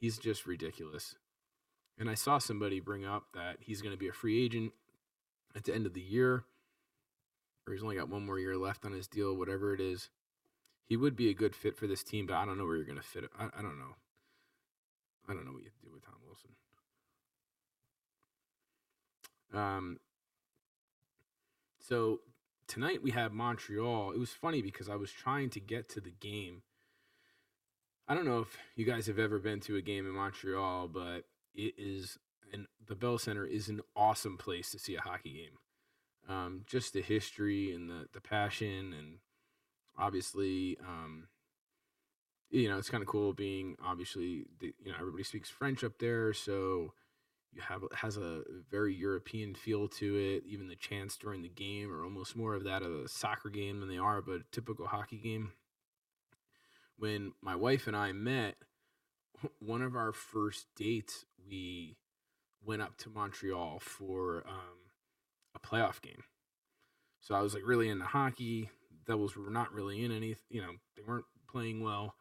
He's 0.00 0.18
just 0.18 0.46
ridiculous. 0.46 1.16
And 1.98 2.08
I 2.08 2.14
saw 2.14 2.38
somebody 2.38 2.78
bring 2.78 3.04
up 3.04 3.24
that 3.34 3.56
he's 3.60 3.82
going 3.82 3.92
to 3.92 3.98
be 3.98 4.08
a 4.08 4.12
free 4.12 4.44
agent 4.44 4.72
at 5.56 5.64
the 5.64 5.74
end 5.74 5.84
of 5.84 5.94
the 5.94 6.00
year, 6.00 6.44
or 7.66 7.72
he's 7.72 7.82
only 7.82 7.96
got 7.96 8.08
one 8.08 8.24
more 8.24 8.38
year 8.38 8.56
left 8.56 8.84
on 8.84 8.92
his 8.92 9.08
deal, 9.08 9.34
whatever 9.34 9.74
it 9.74 9.80
is. 9.80 10.10
He 10.86 10.96
would 10.96 11.16
be 11.16 11.28
a 11.28 11.34
good 11.34 11.56
fit 11.56 11.76
for 11.76 11.88
this 11.88 12.04
team, 12.04 12.26
but 12.26 12.36
I 12.36 12.46
don't 12.46 12.56
know 12.56 12.64
where 12.64 12.76
you're 12.76 12.84
going 12.84 12.98
to 12.98 13.02
fit. 13.02 13.24
I, 13.36 13.46
I 13.46 13.62
don't 13.62 13.78
know. 13.78 13.96
I 15.28 15.34
don't 15.34 15.44
know 15.44 15.52
what 15.52 15.64
you 15.64 15.70
do 15.82 15.90
with 15.92 16.04
Tom 16.04 16.14
Wilson. 16.24 16.50
Um, 19.52 19.98
so 21.80 22.20
tonight 22.66 23.02
we 23.02 23.10
have 23.12 23.32
Montreal. 23.32 24.12
It 24.12 24.18
was 24.18 24.30
funny 24.30 24.62
because 24.62 24.88
I 24.88 24.96
was 24.96 25.10
trying 25.10 25.50
to 25.50 25.60
get 25.60 25.88
to 25.90 26.00
the 26.00 26.12
game. 26.20 26.62
I 28.06 28.14
don't 28.14 28.24
know 28.24 28.40
if 28.40 28.56
you 28.76 28.84
guys 28.84 29.06
have 29.06 29.18
ever 29.18 29.38
been 29.38 29.60
to 29.60 29.76
a 29.76 29.82
game 29.82 30.06
in 30.06 30.12
Montreal, 30.12 30.88
but 30.88 31.24
it 31.54 31.74
is 31.76 32.18
and 32.52 32.66
the 32.86 32.94
Bell 32.94 33.18
Center 33.18 33.44
is 33.44 33.68
an 33.68 33.80
awesome 33.94 34.36
place 34.36 34.70
to 34.70 34.78
see 34.78 34.94
a 34.94 35.00
hockey 35.00 35.32
game. 35.32 36.34
Um, 36.34 36.62
just 36.66 36.92
the 36.92 37.02
history 37.02 37.72
and 37.74 37.88
the 37.88 38.06
the 38.12 38.20
passion, 38.20 38.94
and 38.96 39.18
obviously, 39.98 40.78
um, 40.86 41.28
you 42.50 42.68
know, 42.68 42.78
it's 42.78 42.90
kind 42.90 43.02
of 43.02 43.08
cool 43.08 43.32
being 43.32 43.76
obviously, 43.84 44.44
the, 44.60 44.74
you 44.82 44.90
know, 44.90 44.98
everybody 44.98 45.24
speaks 45.24 45.50
French 45.50 45.84
up 45.84 45.98
there, 45.98 46.32
so 46.32 46.92
you 47.52 47.62
have 47.62 47.82
has 47.92 48.16
a 48.16 48.42
very 48.70 48.94
European 48.94 49.54
feel 49.54 49.88
to 49.88 50.16
it. 50.16 50.44
Even 50.46 50.68
the 50.68 50.76
chants 50.76 51.16
during 51.16 51.42
the 51.42 51.48
game 51.48 51.92
are 51.92 52.04
almost 52.04 52.36
more 52.36 52.54
of 52.54 52.64
that 52.64 52.82
of 52.82 52.92
a 52.92 53.08
soccer 53.08 53.48
game 53.48 53.80
than 53.80 53.88
they 53.88 53.98
are 53.98 54.18
of 54.18 54.28
a 54.28 54.40
typical 54.52 54.86
hockey 54.86 55.18
game. 55.18 55.52
When 56.98 57.32
my 57.40 57.54
wife 57.56 57.86
and 57.86 57.96
I 57.96 58.12
met, 58.12 58.56
one 59.60 59.82
of 59.82 59.94
our 59.94 60.12
first 60.12 60.66
dates, 60.76 61.24
we 61.48 61.96
went 62.64 62.82
up 62.82 62.96
to 62.98 63.10
Montreal 63.10 63.78
for 63.80 64.44
um, 64.48 64.78
a 65.54 65.60
playoff 65.60 66.02
game. 66.02 66.24
So 67.20 67.34
I 67.34 67.40
was 67.40 67.54
like 67.54 67.66
really 67.66 67.88
into 67.88 68.04
hockey. 68.04 68.70
Devils 69.06 69.36
were 69.36 69.50
not 69.50 69.72
really 69.72 70.04
in 70.04 70.12
any, 70.12 70.36
you 70.50 70.60
know, 70.60 70.72
they 70.96 71.02
weren't 71.06 71.24
playing 71.48 71.82
well, 71.82 72.14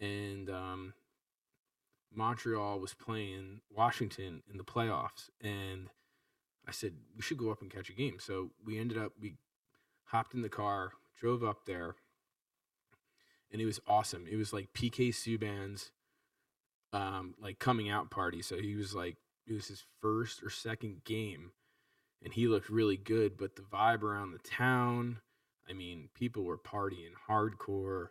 and 0.00 0.50
um, 0.50 0.92
Montreal 2.14 2.80
was 2.80 2.94
playing 2.94 3.60
Washington 3.74 4.42
in 4.50 4.56
the 4.56 4.64
playoffs, 4.64 5.28
and 5.40 5.88
I 6.66 6.72
said 6.72 6.94
we 7.16 7.22
should 7.22 7.38
go 7.38 7.50
up 7.50 7.62
and 7.62 7.70
catch 7.70 7.90
a 7.90 7.94
game. 7.94 8.16
So 8.20 8.50
we 8.64 8.78
ended 8.78 8.98
up 8.98 9.12
we 9.20 9.34
hopped 10.04 10.34
in 10.34 10.42
the 10.42 10.48
car, 10.48 10.92
drove 11.18 11.44
up 11.44 11.66
there, 11.66 11.96
and 13.52 13.60
it 13.60 13.66
was 13.66 13.80
awesome. 13.86 14.26
It 14.30 14.36
was 14.36 14.52
like 14.52 14.72
PK 14.72 15.10
Subban's 15.10 15.90
um 16.92 17.34
like 17.40 17.58
coming 17.58 17.90
out 17.90 18.10
party. 18.10 18.42
So 18.42 18.56
he 18.56 18.74
was 18.74 18.94
like 18.94 19.16
it 19.46 19.52
was 19.52 19.68
his 19.68 19.84
first 20.00 20.42
or 20.42 20.50
second 20.50 21.04
game 21.04 21.52
and 22.22 22.32
he 22.32 22.48
looked 22.48 22.68
really 22.68 22.96
good, 22.96 23.36
but 23.36 23.56
the 23.56 23.62
vibe 23.62 24.02
around 24.02 24.32
the 24.32 24.38
town, 24.38 25.18
I 25.68 25.72
mean, 25.72 26.08
people 26.14 26.44
were 26.44 26.58
partying 26.58 27.12
hardcore. 27.28 28.08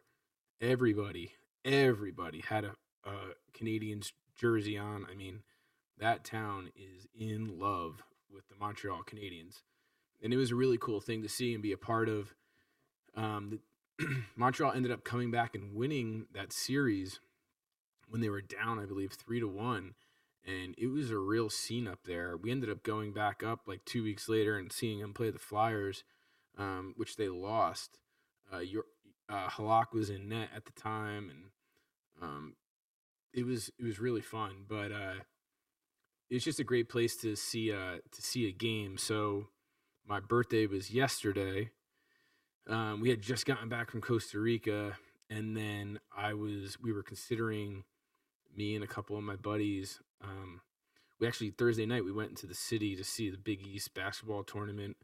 Everybody, 0.61 1.33
everybody 1.65 2.41
had 2.47 2.65
a, 2.65 2.75
a 3.05 3.57
Canadiens 3.57 4.11
jersey 4.35 4.77
on. 4.77 5.05
I 5.11 5.15
mean, 5.15 5.41
that 5.99 6.23
town 6.23 6.69
is 6.75 7.07
in 7.17 7.59
love 7.59 8.03
with 8.33 8.47
the 8.49 8.55
Montreal 8.59 9.01
Canadiens. 9.03 9.61
And 10.21 10.33
it 10.33 10.37
was 10.37 10.51
a 10.51 10.55
really 10.55 10.77
cool 10.77 10.99
thing 10.99 11.21
to 11.21 11.29
see 11.29 11.53
and 11.53 11.63
be 11.63 11.71
a 11.71 11.77
part 11.77 12.09
of. 12.09 12.33
Um, 13.15 13.59
the, 13.99 14.07
Montreal 14.35 14.73
ended 14.73 14.91
up 14.91 15.03
coming 15.03 15.31
back 15.31 15.55
and 15.55 15.75
winning 15.75 16.27
that 16.33 16.53
series 16.53 17.19
when 18.09 18.21
they 18.21 18.29
were 18.29 18.41
down, 18.41 18.79
I 18.79 18.85
believe, 18.85 19.13
three 19.13 19.39
to 19.39 19.47
one. 19.47 19.95
And 20.45 20.75
it 20.77 20.87
was 20.87 21.11
a 21.11 21.17
real 21.17 21.49
scene 21.49 21.87
up 21.87 21.99
there. 22.05 22.37
We 22.37 22.51
ended 22.51 22.69
up 22.69 22.83
going 22.83 23.11
back 23.11 23.43
up 23.43 23.61
like 23.67 23.83
two 23.85 24.03
weeks 24.03 24.29
later 24.29 24.57
and 24.57 24.71
seeing 24.71 24.99
them 24.99 25.13
play 25.13 25.29
the 25.29 25.39
Flyers, 25.39 26.03
um, 26.57 26.93
which 26.95 27.17
they 27.17 27.27
lost. 27.27 27.99
Uh, 28.53 28.59
your 28.59 28.85
uh, 29.27 29.49
Halak 29.49 29.91
was 29.91 30.09
in 30.09 30.29
net 30.29 30.49
at 30.55 30.63
the 30.65 30.71
time, 30.71 31.29
and 31.29 31.43
um, 32.21 32.53
it 33.33 33.45
was 33.45 33.69
it 33.79 33.85
was 33.85 33.99
really 33.99 34.21
fun. 34.21 34.65
But 34.67 34.91
uh, 34.91 35.19
it's 36.29 36.45
just 36.45 36.59
a 36.59 36.63
great 36.63 36.89
place 36.89 37.15
to 37.17 37.35
see 37.35 37.69
a 37.71 37.99
to 38.11 38.21
see 38.21 38.47
a 38.47 38.51
game. 38.51 38.97
So 38.97 39.47
my 40.05 40.19
birthday 40.19 40.65
was 40.67 40.91
yesterday. 40.91 41.71
Um, 42.67 43.01
we 43.01 43.09
had 43.09 43.21
just 43.21 43.45
gotten 43.45 43.69
back 43.69 43.91
from 43.91 44.01
Costa 44.01 44.39
Rica, 44.39 44.97
and 45.29 45.55
then 45.55 45.99
I 46.15 46.33
was 46.33 46.77
we 46.81 46.91
were 46.91 47.03
considering 47.03 47.83
me 48.55 48.75
and 48.75 48.83
a 48.83 48.87
couple 48.87 49.17
of 49.17 49.23
my 49.23 49.35
buddies. 49.35 49.99
Um, 50.21 50.61
we 51.19 51.27
actually 51.27 51.51
Thursday 51.51 51.85
night 51.85 52.05
we 52.05 52.11
went 52.11 52.29
into 52.29 52.47
the 52.47 52.53
city 52.53 52.95
to 52.95 53.03
see 53.03 53.29
the 53.29 53.37
Big 53.37 53.65
East 53.65 53.93
basketball 53.93 54.43
tournament, 54.43 54.97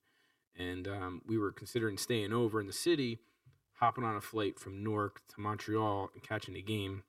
and 0.57 0.88
um, 0.88 1.21
we 1.26 1.38
were 1.38 1.51
considering 1.51 1.97
staying 1.97 2.34
over 2.34 2.59
in 2.59 2.67
the 2.67 2.74
city, 2.74 3.19
hopping 3.80 4.03
on 4.03 4.15
a 4.15 4.21
flight 4.21 4.59
from 4.59 4.84
Newark 4.84 5.21
to 5.30 5.39
Montreal 5.39 6.09
and 6.13 6.24
catching 6.24 6.55
a 6.55 6.61
game, 6.61 7.03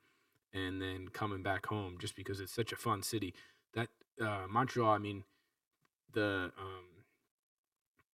and 0.55 0.81
then 0.81 1.09
coming 1.09 1.43
back 1.43 1.67
home 1.67 1.97
just 1.99 2.17
because 2.17 2.41
it's 2.41 2.55
such 2.55 2.73
a 2.73 2.77
fun 2.77 3.03
city. 3.03 3.35
That 3.75 3.89
uh, 4.21 4.47
Montreal, 4.49 4.91
I 4.91 4.99
mean, 4.99 5.25
the 6.13 6.53
um, 6.59 6.85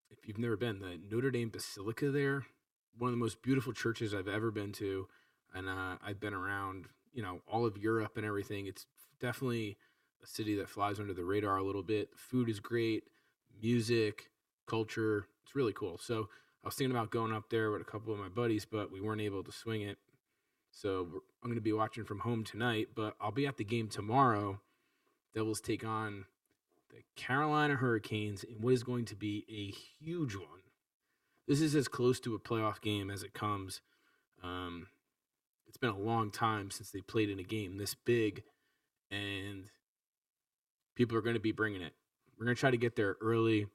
if 0.09 0.27
you've 0.27 0.39
never 0.39 0.57
been, 0.57 0.79
the 0.79 0.99
Notre 1.11 1.31
Dame 1.31 1.49
Basilica 1.49 2.09
there, 2.09 2.45
one 2.97 3.09
of 3.09 3.13
the 3.13 3.19
most 3.23 3.41
beautiful 3.41 3.73
churches 3.73 4.13
I've 4.13 4.27
ever 4.27 4.51
been 4.51 4.71
to, 4.73 5.07
and 5.53 5.67
uh, 5.67 5.97
I've 6.05 6.19
been 6.19 6.33
around, 6.33 6.85
you 7.13 7.21
know, 7.21 7.41
all 7.47 7.65
of 7.65 7.77
Europe 7.77 8.13
and 8.15 8.25
everything. 8.25 8.67
It's 8.67 8.85
definitely 9.19 9.77
a 10.23 10.27
city 10.27 10.55
that 10.55 10.69
flies 10.69 10.99
under 10.99 11.13
the 11.13 11.23
radar 11.23 11.57
a 11.57 11.63
little 11.63 11.83
bit. 11.83 12.09
food 12.15 12.49
is 12.49 12.59
great, 12.59 13.03
music, 13.61 14.29
culture, 14.67 15.25
it's 15.43 15.55
really 15.55 15.73
cool. 15.73 15.97
So 15.97 16.29
I 16.63 16.67
was 16.67 16.75
thinking 16.75 16.95
about 16.95 17.11
going 17.11 17.31
up 17.33 17.49
there 17.49 17.71
with 17.71 17.81
a 17.81 17.85
couple 17.85 18.13
of 18.13 18.19
my 18.19 18.29
buddies, 18.29 18.65
but 18.65 18.91
we 18.91 19.01
weren't 19.01 19.21
able 19.21 19.43
to 19.43 19.51
swing 19.51 19.81
it. 19.81 19.97
So 20.71 21.07
I'm 21.43 21.49
going 21.49 21.55
to 21.55 21.61
be 21.61 21.73
watching 21.73 22.05
from 22.05 22.19
home 22.19 22.43
tonight, 22.43 22.89
but 22.95 23.15
I'll 23.19 23.31
be 23.31 23.47
at 23.47 23.57
the 23.57 23.63
game 23.63 23.87
tomorrow. 23.87 24.61
Devils 25.33 25.61
take 25.61 25.83
on 25.83 26.25
the 26.89 27.03
Carolina 27.15 27.75
Hurricanes 27.75 28.43
in 28.43 28.61
what 28.61 28.73
is 28.73 28.83
going 28.83 29.05
to 29.05 29.15
be 29.15 29.45
a 29.49 29.71
huge 30.03 30.35
one. 30.35 30.63
This 31.47 31.61
is 31.61 31.75
as 31.75 31.87
close 31.87 32.19
to 32.21 32.35
a 32.35 32.39
playoff 32.39 32.81
game 32.81 33.09
as 33.09 33.23
it 33.23 33.33
comes. 33.33 33.81
Um, 34.43 34.87
it's 35.67 35.77
been 35.77 35.89
a 35.89 35.97
long 35.97 36.31
time 36.31 36.71
since 36.71 36.91
they 36.91 37.01
played 37.01 37.29
in 37.29 37.39
a 37.39 37.43
game 37.43 37.77
this 37.77 37.93
big, 37.93 38.43
and 39.11 39.65
people 40.95 41.17
are 41.17 41.21
going 41.21 41.35
to 41.35 41.39
be 41.39 41.51
bringing 41.51 41.81
it. 41.81 41.93
We're 42.37 42.45
going 42.45 42.55
to 42.55 42.59
try 42.59 42.71
to 42.71 42.77
get 42.77 42.95
there 42.95 43.17
early. 43.21 43.67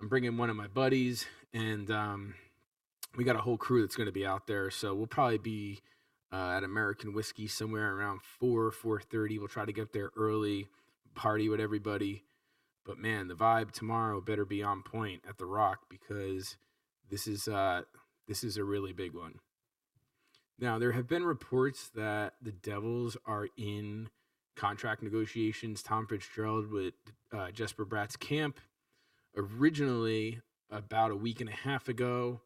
I'm 0.00 0.08
bringing 0.08 0.36
one 0.36 0.50
of 0.50 0.56
my 0.56 0.66
buddies, 0.66 1.26
and 1.52 1.90
um, 1.90 2.34
we 3.16 3.24
got 3.24 3.36
a 3.36 3.40
whole 3.40 3.56
crew 3.56 3.82
that's 3.82 3.96
going 3.96 4.06
to 4.06 4.12
be 4.12 4.26
out 4.26 4.46
there. 4.46 4.70
So 4.70 4.94
we'll 4.94 5.06
probably 5.06 5.38
be 5.38 5.80
uh, 6.32 6.50
at 6.56 6.64
American 6.64 7.12
Whiskey 7.12 7.46
somewhere 7.46 7.94
around 7.96 8.22
four, 8.22 8.70
four 8.70 9.00
thirty. 9.00 9.38
We'll 9.38 9.48
try 9.48 9.64
to 9.64 9.72
get 9.72 9.92
there 9.92 10.10
early, 10.16 10.68
party 11.14 11.48
with 11.48 11.60
everybody. 11.60 12.24
But 12.84 12.98
man, 12.98 13.28
the 13.28 13.34
vibe 13.34 13.70
tomorrow 13.70 14.20
better 14.20 14.44
be 14.44 14.62
on 14.62 14.82
point 14.82 15.22
at 15.28 15.38
the 15.38 15.46
Rock 15.46 15.80
because 15.88 16.56
this 17.10 17.26
is 17.26 17.48
uh, 17.48 17.82
this 18.28 18.44
is 18.44 18.56
a 18.56 18.64
really 18.64 18.92
big 18.92 19.14
one. 19.14 19.38
Now 20.58 20.78
there 20.78 20.92
have 20.92 21.08
been 21.08 21.24
reports 21.24 21.90
that 21.94 22.34
the 22.42 22.52
Devils 22.52 23.16
are 23.26 23.48
in 23.56 24.08
contract 24.56 25.02
negotiations. 25.02 25.82
Tom 25.82 26.06
Fitzgerald 26.06 26.70
with 26.70 26.94
uh, 27.32 27.50
Jesper 27.50 27.84
Bratt's 27.84 28.16
camp 28.16 28.60
originally 29.36 30.40
about 30.70 31.10
a 31.10 31.16
week 31.16 31.40
and 31.40 31.48
a 31.48 31.52
half 31.52 31.88
ago. 31.88 32.40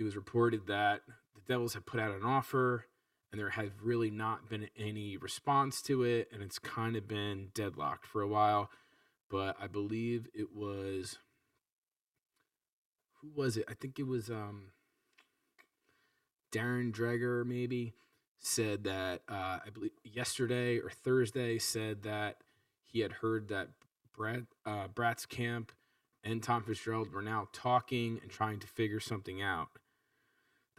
It 0.00 0.04
was 0.04 0.16
reported 0.16 0.66
that 0.66 1.02
the 1.34 1.42
Devils 1.46 1.74
had 1.74 1.84
put 1.84 2.00
out 2.00 2.14
an 2.14 2.24
offer 2.24 2.86
and 3.30 3.38
there 3.38 3.50
had 3.50 3.70
really 3.82 4.10
not 4.10 4.48
been 4.48 4.68
any 4.76 5.18
response 5.18 5.82
to 5.82 6.02
it, 6.02 6.28
and 6.32 6.42
it's 6.42 6.58
kind 6.58 6.96
of 6.96 7.06
been 7.06 7.48
deadlocked 7.54 8.06
for 8.06 8.22
a 8.22 8.26
while. 8.26 8.70
But 9.30 9.56
I 9.60 9.66
believe 9.66 10.26
it 10.34 10.56
was 10.56 11.18
who 13.20 13.28
was 13.36 13.58
it? 13.58 13.66
I 13.68 13.74
think 13.74 13.98
it 13.98 14.06
was 14.06 14.30
um, 14.30 14.72
Darren 16.50 16.92
Dreger, 16.92 17.44
maybe 17.44 17.92
said 18.38 18.84
that 18.84 19.20
uh, 19.28 19.58
I 19.64 19.68
believe 19.72 19.92
yesterday 20.02 20.78
or 20.78 20.88
Thursday 20.88 21.58
said 21.58 22.04
that 22.04 22.38
he 22.86 23.00
had 23.00 23.12
heard 23.12 23.48
that 23.48 23.68
Brad 24.16 24.46
uh, 24.64 24.88
Bratt's 24.88 25.26
camp 25.26 25.72
and 26.24 26.42
Tom 26.42 26.62
Fitzgerald 26.62 27.12
were 27.12 27.22
now 27.22 27.48
talking 27.52 28.18
and 28.22 28.30
trying 28.30 28.58
to 28.60 28.66
figure 28.66 29.00
something 29.00 29.42
out. 29.42 29.68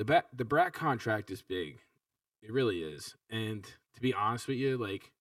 The 0.01 0.05
Bat, 0.05 0.29
the 0.33 0.45
Bratt 0.45 0.73
contract 0.73 1.29
is 1.29 1.43
big. 1.43 1.77
It 2.41 2.51
really 2.51 2.79
is. 2.79 3.13
And 3.29 3.63
to 3.63 4.01
be 4.01 4.15
honest 4.15 4.47
with 4.47 4.57
you, 4.57 4.75
like 4.75 5.11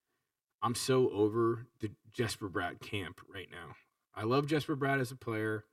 I'm 0.63 0.75
so 0.75 1.11
over 1.11 1.67
the 1.81 1.91
Jesper 2.15 2.49
Bratt 2.49 2.81
camp 2.81 3.21
right 3.31 3.49
now. 3.51 3.75
I 4.15 4.25
love 4.25 4.47
Jesper 4.47 4.77
Bratt 4.77 4.99
as 4.99 5.11
a 5.11 5.17
player, 5.17 5.67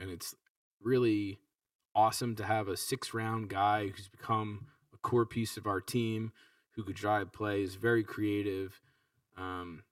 and 0.00 0.08
it's 0.10 0.34
really 0.82 1.40
awesome 1.94 2.34
to 2.36 2.44
have 2.44 2.68
a 2.68 2.76
six 2.78 3.12
round 3.12 3.50
guy 3.50 3.88
who's 3.88 4.08
become 4.08 4.68
a 4.94 4.96
core 4.96 5.26
piece 5.26 5.58
of 5.58 5.66
our 5.66 5.82
team, 5.82 6.32
who 6.70 6.84
could 6.84 6.96
drive 6.96 7.34
plays, 7.34 7.74
very 7.74 8.02
creative. 8.02 8.80
Um, 9.36 9.82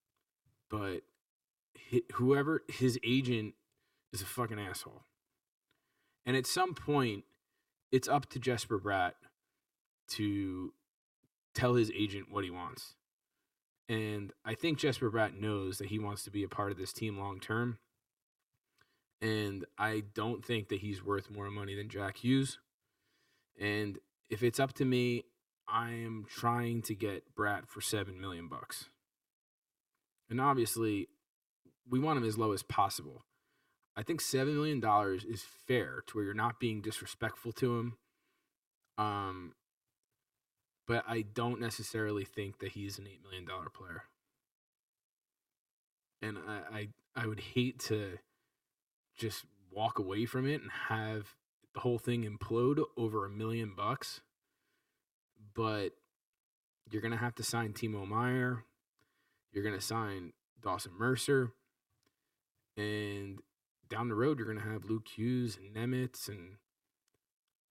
but 0.71 1.03
whoever 2.15 2.63
his 2.69 2.99
agent 3.05 3.53
is 4.15 4.23
a 4.23 4.25
fucking 4.25 4.59
asshole. 4.59 5.03
And 6.25 6.39
at 6.39 6.47
some 6.47 6.73
point, 6.73 7.25
it's 7.93 8.09
up 8.09 8.29
to 8.31 8.39
Jesper 8.39 8.79
Bratt 8.79 9.13
to 10.09 10.73
tell 11.55 11.75
his 11.75 11.91
agent 11.93 12.27
what 12.31 12.45
he 12.45 12.51
wants. 12.51 12.95
And 13.89 14.33
I 14.45 14.55
think 14.55 14.79
Jesper 14.79 15.11
Bratt 15.11 15.39
knows 15.39 15.79
that 15.79 15.89
he 15.89 15.99
wants 15.99 16.23
to 16.25 16.31
be 16.31 16.45
a 16.45 16.49
part 16.49 16.71
of 16.71 16.79
this 16.79 16.93
team 16.93 17.19
long 17.19 17.41
term. 17.41 17.79
And 19.21 19.65
I 19.77 20.05
don't 20.15 20.45
think 20.45 20.69
that 20.69 20.81
he's 20.81 21.05
worth 21.05 21.31
more 21.31 21.51
money 21.51 21.75
than 21.75 21.89
Jack 21.89 22.19
Hughes. 22.19 22.59
And 23.59 23.99
if 24.31 24.43
it's 24.43 24.61
up 24.61 24.73
to 24.75 24.85
me, 24.85 25.25
I 25.69 25.91
am 25.91 26.25
trying 26.29 26.83
to 26.83 26.95
get 26.95 27.35
Bratt 27.35 27.67
for 27.67 27.81
seven 27.81 28.21
million 28.21 28.49
bucks. 28.49 28.89
And 30.31 30.41
obviously, 30.41 31.09
we 31.89 31.99
want 31.99 32.17
him 32.17 32.25
as 32.25 32.39
low 32.39 32.53
as 32.53 32.63
possible. 32.63 33.25
I 34.01 34.03
think 34.03 34.23
seven 34.23 34.55
million 34.55 34.81
dollars 34.81 35.25
is 35.25 35.43
fair 35.43 36.03
to 36.07 36.17
where 36.17 36.25
you're 36.25 36.33
not 36.33 36.59
being 36.59 36.81
disrespectful 36.81 37.53
to 37.53 37.79
him. 37.79 37.97
Um, 38.97 39.53
but 40.89 41.05
I 41.07 41.21
don't 41.21 41.61
necessarily 41.61 42.25
think 42.25 42.61
that 42.61 42.73
he's 42.73 42.99
an 42.99 43.07
eight 43.07 43.23
million 43.23 43.45
dollar 43.45 43.69
player. 43.69 44.05
And 46.23 46.39
I, 46.39 46.79
I 46.79 46.89
I 47.15 47.27
would 47.27 47.41
hate 47.41 47.79
to 47.81 48.19
just 49.19 49.45
walk 49.71 49.99
away 49.99 50.25
from 50.25 50.49
it 50.49 50.63
and 50.63 50.71
have 50.89 51.35
the 51.75 51.81
whole 51.81 51.99
thing 51.99 52.25
implode 52.25 52.83
over 52.97 53.27
a 53.27 53.31
million 53.31 53.75
bucks. 53.77 54.23
But 55.55 55.91
you're 56.91 57.03
gonna 57.03 57.19
have 57.19 57.35
to 57.35 57.43
sign 57.43 57.75
Timo 57.75 58.09
Meier. 58.09 58.65
You're 59.53 59.65
gonna 59.65 59.79
sign 59.79 60.33
Dawson 60.63 60.93
Mercer. 60.99 61.53
And 62.79 63.41
down 63.91 64.09
the 64.09 64.15
road, 64.15 64.39
you're 64.39 64.47
going 64.47 64.65
to 64.65 64.73
have 64.73 64.85
Luke 64.85 65.09
Hughes 65.09 65.59
and 65.59 65.75
Nemec. 65.75 66.29
And 66.29 66.57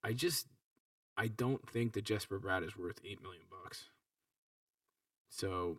I 0.03 0.13
just, 0.13 0.47
I 1.17 1.27
don't 1.27 1.67
think 1.67 1.93
that 1.93 2.03
Jesper 2.03 2.39
Bratt 2.39 2.67
is 2.67 2.77
worth 2.77 2.99
8 3.03 3.21
million 3.23 3.43
bucks. 3.49 3.85
So 5.29 5.77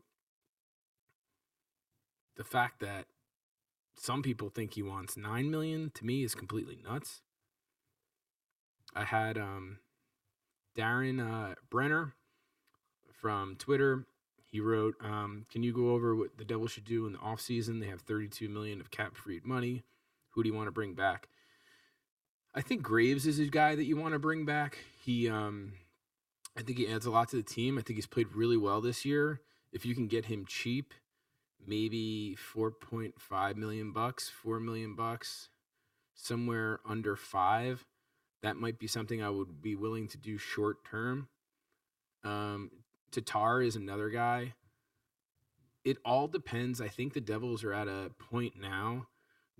the 2.36 2.44
fact 2.44 2.80
that 2.80 3.06
some 3.94 4.22
people 4.22 4.48
think 4.48 4.74
he 4.74 4.82
wants 4.82 5.16
9 5.16 5.50
million 5.50 5.92
to 5.94 6.06
me 6.06 6.24
is 6.24 6.34
completely 6.34 6.78
nuts. 6.82 7.20
I 8.94 9.04
had 9.04 9.36
um, 9.36 9.78
Darren 10.76 11.20
uh, 11.20 11.54
Brenner 11.68 12.14
from 13.12 13.56
Twitter. 13.56 14.06
He 14.46 14.58
wrote, 14.58 14.96
um, 15.00 15.46
"Can 15.52 15.62
you 15.62 15.72
go 15.72 15.90
over 15.90 16.16
what 16.16 16.38
the 16.38 16.44
Devils 16.44 16.72
should 16.72 16.86
do 16.86 17.06
in 17.06 17.12
the 17.12 17.18
offseason? 17.18 17.80
They 17.80 17.86
have 17.86 18.00
32 18.00 18.48
million 18.48 18.80
of 18.80 18.90
cap-freed 18.90 19.44
money. 19.44 19.84
Who 20.40 20.44
do 20.44 20.48
you 20.48 20.54
want 20.54 20.68
to 20.68 20.72
bring 20.72 20.94
back? 20.94 21.28
I 22.54 22.62
think 22.62 22.80
Graves 22.80 23.26
is 23.26 23.38
a 23.38 23.44
guy 23.44 23.74
that 23.74 23.84
you 23.84 23.98
want 23.98 24.14
to 24.14 24.18
bring 24.18 24.46
back. 24.46 24.78
He, 25.04 25.28
um, 25.28 25.74
I 26.56 26.62
think 26.62 26.78
he 26.78 26.88
adds 26.88 27.04
a 27.04 27.10
lot 27.10 27.28
to 27.28 27.36
the 27.36 27.42
team. 27.42 27.76
I 27.76 27.82
think 27.82 27.98
he's 27.98 28.06
played 28.06 28.34
really 28.34 28.56
well 28.56 28.80
this 28.80 29.04
year. 29.04 29.42
If 29.70 29.84
you 29.84 29.94
can 29.94 30.06
get 30.06 30.24
him 30.24 30.46
cheap, 30.46 30.94
maybe 31.66 32.38
4.5 32.54 33.56
million 33.56 33.92
bucks, 33.92 34.30
4 34.30 34.60
million 34.60 34.94
bucks, 34.94 35.50
somewhere 36.14 36.80
under 36.88 37.16
five, 37.16 37.84
that 38.42 38.56
might 38.56 38.78
be 38.78 38.86
something 38.86 39.22
I 39.22 39.28
would 39.28 39.60
be 39.60 39.76
willing 39.76 40.08
to 40.08 40.16
do 40.16 40.38
short 40.38 40.86
term. 40.86 41.28
Um, 42.24 42.70
Tatar 43.10 43.60
is 43.60 43.76
another 43.76 44.08
guy. 44.08 44.54
It 45.84 45.98
all 46.02 46.28
depends. 46.28 46.80
I 46.80 46.88
think 46.88 47.12
the 47.12 47.20
Devils 47.20 47.62
are 47.62 47.74
at 47.74 47.88
a 47.88 48.12
point 48.18 48.54
now 48.58 49.08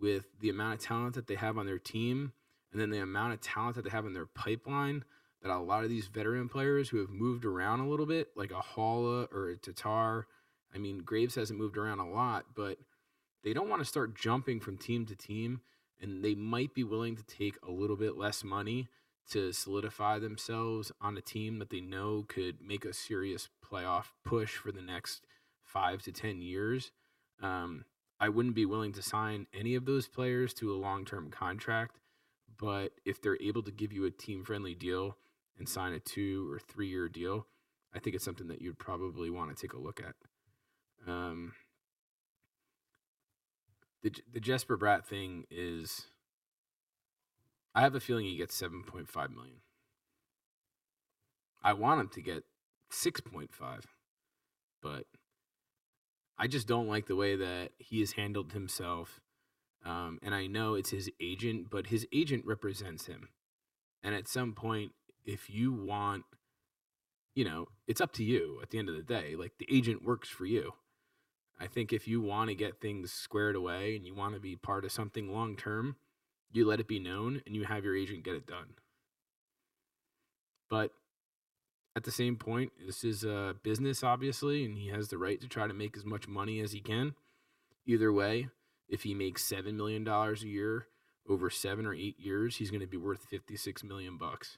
with 0.00 0.26
the 0.40 0.48
amount 0.48 0.74
of 0.74 0.80
talent 0.80 1.14
that 1.14 1.26
they 1.26 1.34
have 1.34 1.58
on 1.58 1.66
their 1.66 1.78
team 1.78 2.32
and 2.72 2.80
then 2.80 2.90
the 2.90 3.00
amount 3.00 3.32
of 3.32 3.40
talent 3.40 3.76
that 3.76 3.82
they 3.82 3.90
have 3.90 4.06
in 4.06 4.14
their 4.14 4.26
pipeline 4.26 5.04
that 5.42 5.50
a 5.50 5.58
lot 5.58 5.84
of 5.84 5.90
these 5.90 6.06
veteran 6.06 6.48
players 6.48 6.88
who 6.88 6.98
have 6.98 7.10
moved 7.10 7.44
around 7.44 7.80
a 7.80 7.88
little 7.88 8.06
bit, 8.06 8.28
like 8.36 8.50
a 8.50 8.62
Haula 8.62 9.32
or 9.32 9.48
a 9.48 9.56
Tatar, 9.56 10.26
I 10.74 10.78
mean, 10.78 10.98
Graves 10.98 11.34
hasn't 11.34 11.58
moved 11.58 11.76
around 11.76 11.98
a 11.98 12.08
lot, 12.08 12.46
but 12.54 12.78
they 13.42 13.52
don't 13.52 13.68
want 13.68 13.80
to 13.80 13.88
start 13.88 14.14
jumping 14.14 14.60
from 14.60 14.76
team 14.76 15.06
to 15.06 15.16
team, 15.16 15.62
and 16.00 16.22
they 16.22 16.34
might 16.34 16.74
be 16.74 16.84
willing 16.84 17.16
to 17.16 17.24
take 17.24 17.56
a 17.66 17.70
little 17.70 17.96
bit 17.96 18.16
less 18.18 18.44
money 18.44 18.88
to 19.30 19.52
solidify 19.52 20.18
themselves 20.18 20.92
on 21.00 21.16
a 21.16 21.20
team 21.22 21.58
that 21.58 21.70
they 21.70 21.80
know 21.80 22.24
could 22.28 22.60
make 22.60 22.84
a 22.84 22.92
serious 22.92 23.48
playoff 23.64 24.06
push 24.24 24.56
for 24.56 24.72
the 24.72 24.82
next 24.82 25.24
five 25.62 26.02
to 26.02 26.12
10 26.12 26.42
years. 26.42 26.90
Um, 27.40 27.84
I 28.20 28.28
wouldn't 28.28 28.54
be 28.54 28.66
willing 28.66 28.92
to 28.92 29.02
sign 29.02 29.46
any 29.54 29.74
of 29.74 29.86
those 29.86 30.06
players 30.06 30.52
to 30.54 30.72
a 30.72 30.76
long 30.76 31.04
term 31.04 31.30
contract. 31.30 31.96
But 32.58 32.92
if 33.06 33.22
they're 33.22 33.40
able 33.40 33.62
to 33.62 33.70
give 33.70 33.92
you 33.92 34.04
a 34.04 34.10
team 34.10 34.44
friendly 34.44 34.74
deal 34.74 35.16
and 35.58 35.66
sign 35.66 35.94
a 35.94 36.00
two 36.00 36.52
or 36.52 36.58
three 36.58 36.88
year 36.88 37.08
deal, 37.08 37.46
I 37.94 37.98
think 37.98 38.14
it's 38.14 38.24
something 38.24 38.48
that 38.48 38.60
you'd 38.60 38.78
probably 38.78 39.30
want 39.30 39.56
to 39.56 39.60
take 39.60 39.72
a 39.72 39.78
look 39.78 40.00
at. 40.00 40.14
Um, 41.10 41.54
the 44.02 44.12
the 44.30 44.40
Jesper 44.40 44.76
Bratt 44.76 45.06
thing 45.06 45.44
is, 45.50 46.06
I 47.74 47.80
have 47.80 47.94
a 47.94 48.00
feeling 48.00 48.26
he 48.26 48.36
gets 48.36 48.54
seven 48.54 48.82
point 48.82 49.08
five 49.08 49.30
million. 49.30 49.62
I 51.62 51.72
want 51.72 52.00
him 52.00 52.08
to 52.08 52.20
get 52.20 52.44
six 52.90 53.20
point 53.20 53.54
five, 53.54 53.86
but 54.82 55.06
I 56.40 56.46
just 56.46 56.66
don't 56.66 56.88
like 56.88 57.06
the 57.06 57.16
way 57.16 57.36
that 57.36 57.72
he 57.78 58.00
has 58.00 58.12
handled 58.12 58.52
himself. 58.52 59.20
Um, 59.84 60.18
and 60.22 60.34
I 60.34 60.46
know 60.46 60.74
it's 60.74 60.88
his 60.88 61.10
agent, 61.20 61.66
but 61.70 61.88
his 61.88 62.06
agent 62.14 62.46
represents 62.46 63.06
him. 63.06 63.28
And 64.02 64.14
at 64.14 64.26
some 64.26 64.54
point, 64.54 64.92
if 65.26 65.50
you 65.50 65.70
want, 65.70 66.24
you 67.34 67.44
know, 67.44 67.68
it's 67.86 68.00
up 68.00 68.14
to 68.14 68.24
you 68.24 68.58
at 68.62 68.70
the 68.70 68.78
end 68.78 68.88
of 68.88 68.96
the 68.96 69.02
day. 69.02 69.36
Like 69.36 69.52
the 69.58 69.68
agent 69.70 70.02
works 70.02 70.30
for 70.30 70.46
you. 70.46 70.72
I 71.60 71.66
think 71.66 71.92
if 71.92 72.08
you 72.08 72.22
want 72.22 72.48
to 72.48 72.54
get 72.54 72.80
things 72.80 73.12
squared 73.12 73.54
away 73.54 73.94
and 73.94 74.06
you 74.06 74.14
want 74.14 74.32
to 74.32 74.40
be 74.40 74.56
part 74.56 74.86
of 74.86 74.92
something 74.92 75.30
long 75.30 75.56
term, 75.56 75.96
you 76.52 76.66
let 76.66 76.80
it 76.80 76.88
be 76.88 76.98
known 76.98 77.42
and 77.44 77.54
you 77.54 77.64
have 77.64 77.84
your 77.84 77.94
agent 77.94 78.24
get 78.24 78.34
it 78.34 78.46
done. 78.46 78.76
But 80.70 80.92
at 82.00 82.04
the 82.04 82.10
same 82.10 82.36
point, 82.36 82.72
this 82.86 83.04
is 83.04 83.24
a 83.24 83.54
business, 83.62 84.02
obviously, 84.02 84.64
and 84.64 84.78
he 84.78 84.88
has 84.88 85.08
the 85.08 85.18
right 85.18 85.38
to 85.38 85.46
try 85.46 85.66
to 85.66 85.74
make 85.74 85.98
as 85.98 86.04
much 86.06 86.26
money 86.26 86.58
as 86.60 86.72
he 86.72 86.80
can. 86.80 87.14
Either 87.84 88.10
way, 88.10 88.48
if 88.88 89.02
he 89.02 89.12
makes 89.12 89.44
seven 89.44 89.76
million 89.76 90.02
dollars 90.02 90.42
a 90.42 90.48
year 90.48 90.86
over 91.28 91.50
seven 91.50 91.84
or 91.84 91.92
eight 91.92 92.18
years, 92.18 92.56
he's 92.56 92.70
going 92.70 92.80
to 92.80 92.86
be 92.86 92.96
worth 92.96 93.26
fifty-six 93.26 93.84
million 93.84 94.16
bucks, 94.16 94.56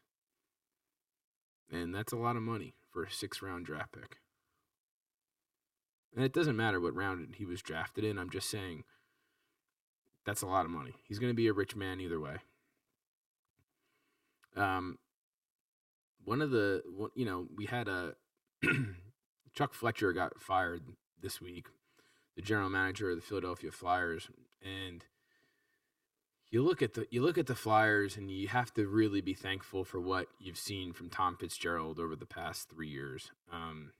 and 1.69 1.93
that's 1.93 2.13
a 2.13 2.17
lot 2.17 2.37
of 2.37 2.43
money 2.43 2.75
for 2.93 3.03
a 3.03 3.11
six-round 3.11 3.67
draft 3.67 3.91
pick. 3.91 4.19
And 6.15 6.25
it 6.25 6.33
doesn't 6.33 6.57
matter 6.57 6.81
what 6.81 6.95
round 6.95 7.35
he 7.39 7.45
was 7.45 7.61
drafted 7.61 8.05
in. 8.05 8.19
I'm 8.19 8.31
just 8.31 8.49
saying 8.49 8.85
that's 10.25 10.43
a 10.43 10.47
lot 10.47 10.65
of 10.65 10.71
money. 10.71 10.95
He's 11.09 11.19
going 11.19 11.33
to 11.33 11.35
be 11.35 11.49
a 11.49 11.53
rich 11.53 11.75
man 11.75 12.01
either 12.01 12.21
way. 12.21 12.37
Um, 14.57 14.99
one 16.25 16.43
of 16.43 16.51
the 16.51 16.83
you 17.15 17.25
know 17.25 17.47
we 17.57 17.67
had 17.67 17.89
a 17.89 18.15
Chuck 19.55 19.75
Fletcher 19.75 20.13
got 20.13 20.41
fired 20.41 20.83
this 21.21 21.41
week, 21.41 21.67
the 22.37 22.43
general 22.43 22.71
manager 22.71 23.11
of 23.11 23.17
the 23.17 23.23
Philadelphia 23.23 23.71
Flyers, 23.71 24.29
and 24.63 25.05
you 26.51 26.63
look 26.63 26.83
at 26.83 26.95
the 26.95 27.07
you 27.11 27.23
look 27.23 27.39
at 27.39 27.47
the 27.47 27.55
Flyers 27.55 28.17
and 28.17 28.31
you 28.31 28.49
have 28.49 28.73
to 28.75 28.87
really 28.87 29.21
be 29.21 29.35
thankful 29.35 29.85
for 29.85 30.01
what 30.01 30.29
you've 30.39 30.59
seen 30.59 30.93
from 30.93 31.11
Tom 31.11 31.37
Fitzgerald 31.37 31.99
over 31.99 32.15
the 32.15 32.27
past 32.27 32.69
three 32.69 32.89
years. 32.89 33.31
Um, 33.51 33.93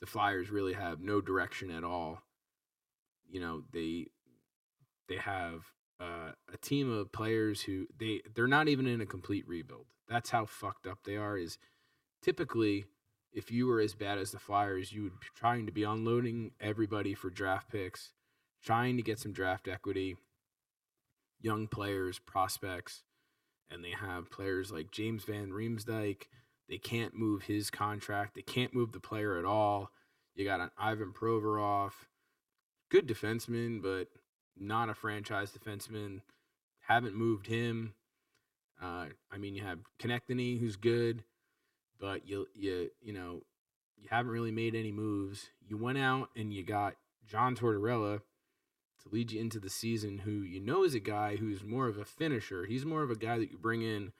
the 0.00 0.06
Flyers 0.06 0.50
really 0.50 0.74
have 0.74 1.00
no 1.00 1.20
direction 1.20 1.70
at 1.70 1.84
all. 1.84 2.22
You 3.30 3.40
know 3.40 3.62
they 3.72 4.06
they 5.08 5.16
have 5.16 5.64
uh, 6.00 6.32
a 6.52 6.56
team 6.58 6.90
of 6.90 7.12
players 7.12 7.62
who 7.62 7.86
they 7.98 8.22
they're 8.34 8.46
not 8.46 8.68
even 8.68 8.86
in 8.86 9.00
a 9.00 9.06
complete 9.06 9.46
rebuild. 9.48 9.86
That's 10.08 10.30
how 10.30 10.46
fucked 10.46 10.86
up 10.86 10.98
they 11.04 11.16
are. 11.16 11.36
Is 11.36 11.58
typically 12.22 12.86
if 13.32 13.50
you 13.50 13.66
were 13.66 13.80
as 13.80 13.94
bad 13.94 14.18
as 14.18 14.30
the 14.30 14.38
Flyers, 14.38 14.92
you 14.92 15.02
would 15.02 15.20
be 15.20 15.26
trying 15.36 15.66
to 15.66 15.72
be 15.72 15.82
unloading 15.82 16.52
everybody 16.60 17.14
for 17.14 17.30
draft 17.30 17.70
picks, 17.70 18.12
trying 18.64 18.96
to 18.96 19.02
get 19.02 19.18
some 19.18 19.32
draft 19.32 19.68
equity, 19.68 20.16
young 21.40 21.66
players, 21.66 22.18
prospects, 22.18 23.02
and 23.70 23.84
they 23.84 23.90
have 23.90 24.30
players 24.30 24.72
like 24.72 24.90
James 24.90 25.24
Van 25.24 25.50
Riemsdyk. 25.50 26.22
They 26.68 26.78
can't 26.78 27.14
move 27.14 27.42
his 27.42 27.70
contract. 27.70 28.34
They 28.34 28.42
can't 28.42 28.74
move 28.74 28.92
the 28.92 29.00
player 29.00 29.38
at 29.38 29.44
all. 29.44 29.90
You 30.34 30.44
got 30.44 30.60
an 30.60 30.70
Ivan 30.78 31.12
Provorov, 31.12 31.92
good 32.90 33.08
defenseman, 33.08 33.82
but 33.82 34.08
not 34.60 34.88
a 34.88 34.94
franchise 34.94 35.52
defenseman. 35.52 36.20
Haven't 36.80 37.14
moved 37.14 37.46
him. 37.46 37.94
Uh, 38.80 39.06
I 39.30 39.38
mean, 39.38 39.54
you 39.54 39.62
have 39.62 39.80
Konecny, 39.98 40.58
who's 40.58 40.76
good, 40.76 41.24
but 42.00 42.26
you 42.28 42.46
you 42.54 42.90
you 43.00 43.12
know 43.12 43.42
you 43.96 44.08
haven't 44.10 44.30
really 44.32 44.52
made 44.52 44.74
any 44.74 44.92
moves. 44.92 45.50
You 45.66 45.76
went 45.76 45.98
out 45.98 46.30
and 46.36 46.52
you 46.52 46.62
got 46.62 46.94
John 47.26 47.56
Tortorella 47.56 48.20
to 49.02 49.08
lead 49.10 49.32
you 49.32 49.40
into 49.40 49.58
the 49.58 49.70
season, 49.70 50.18
who 50.18 50.30
you 50.30 50.60
know 50.60 50.84
is 50.84 50.94
a 50.94 51.00
guy 51.00 51.36
who's 51.36 51.64
more 51.64 51.88
of 51.88 51.98
a 51.98 52.04
finisher. 52.04 52.64
He's 52.64 52.84
more 52.84 53.02
of 53.02 53.10
a 53.10 53.16
guy 53.16 53.38
that 53.38 53.50
you 53.50 53.58
bring 53.58 53.82
in 53.82 54.12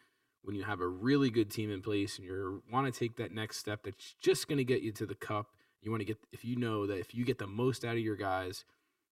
when 0.43 0.55
you 0.55 0.64
have 0.64 0.80
a 0.80 0.89
really 0.89 1.30
good 1.30 1.51
team 1.51 1.70
in 1.70 1.82
place 1.82 2.16
and 2.16 2.26
you 2.26 2.62
want 2.72 2.93
to 2.93 2.99
take 2.99 3.16
that 3.16 3.32
next 3.32 3.59
step 3.59 3.82
that's 3.82 4.14
just 4.20 4.49
going 4.49 4.59
to 4.59 4.64
get 4.64 4.82
you 4.82 4.93
to 4.93 5.07
the 5.07 5.14
cup. 5.14 5.49
You 5.82 5.91
want 5.91 6.01
to 6.01 6.07
get 6.07 6.18
if 6.32 6.45
you 6.45 6.57
know 6.57 6.86
that 6.86 6.99
if 6.99 7.14
you 7.14 7.24
get 7.24 7.39
the 7.39 7.47
most 7.47 7.84
out 7.84 7.97
of 7.97 8.03
your 8.03 8.16
guys, 8.16 8.64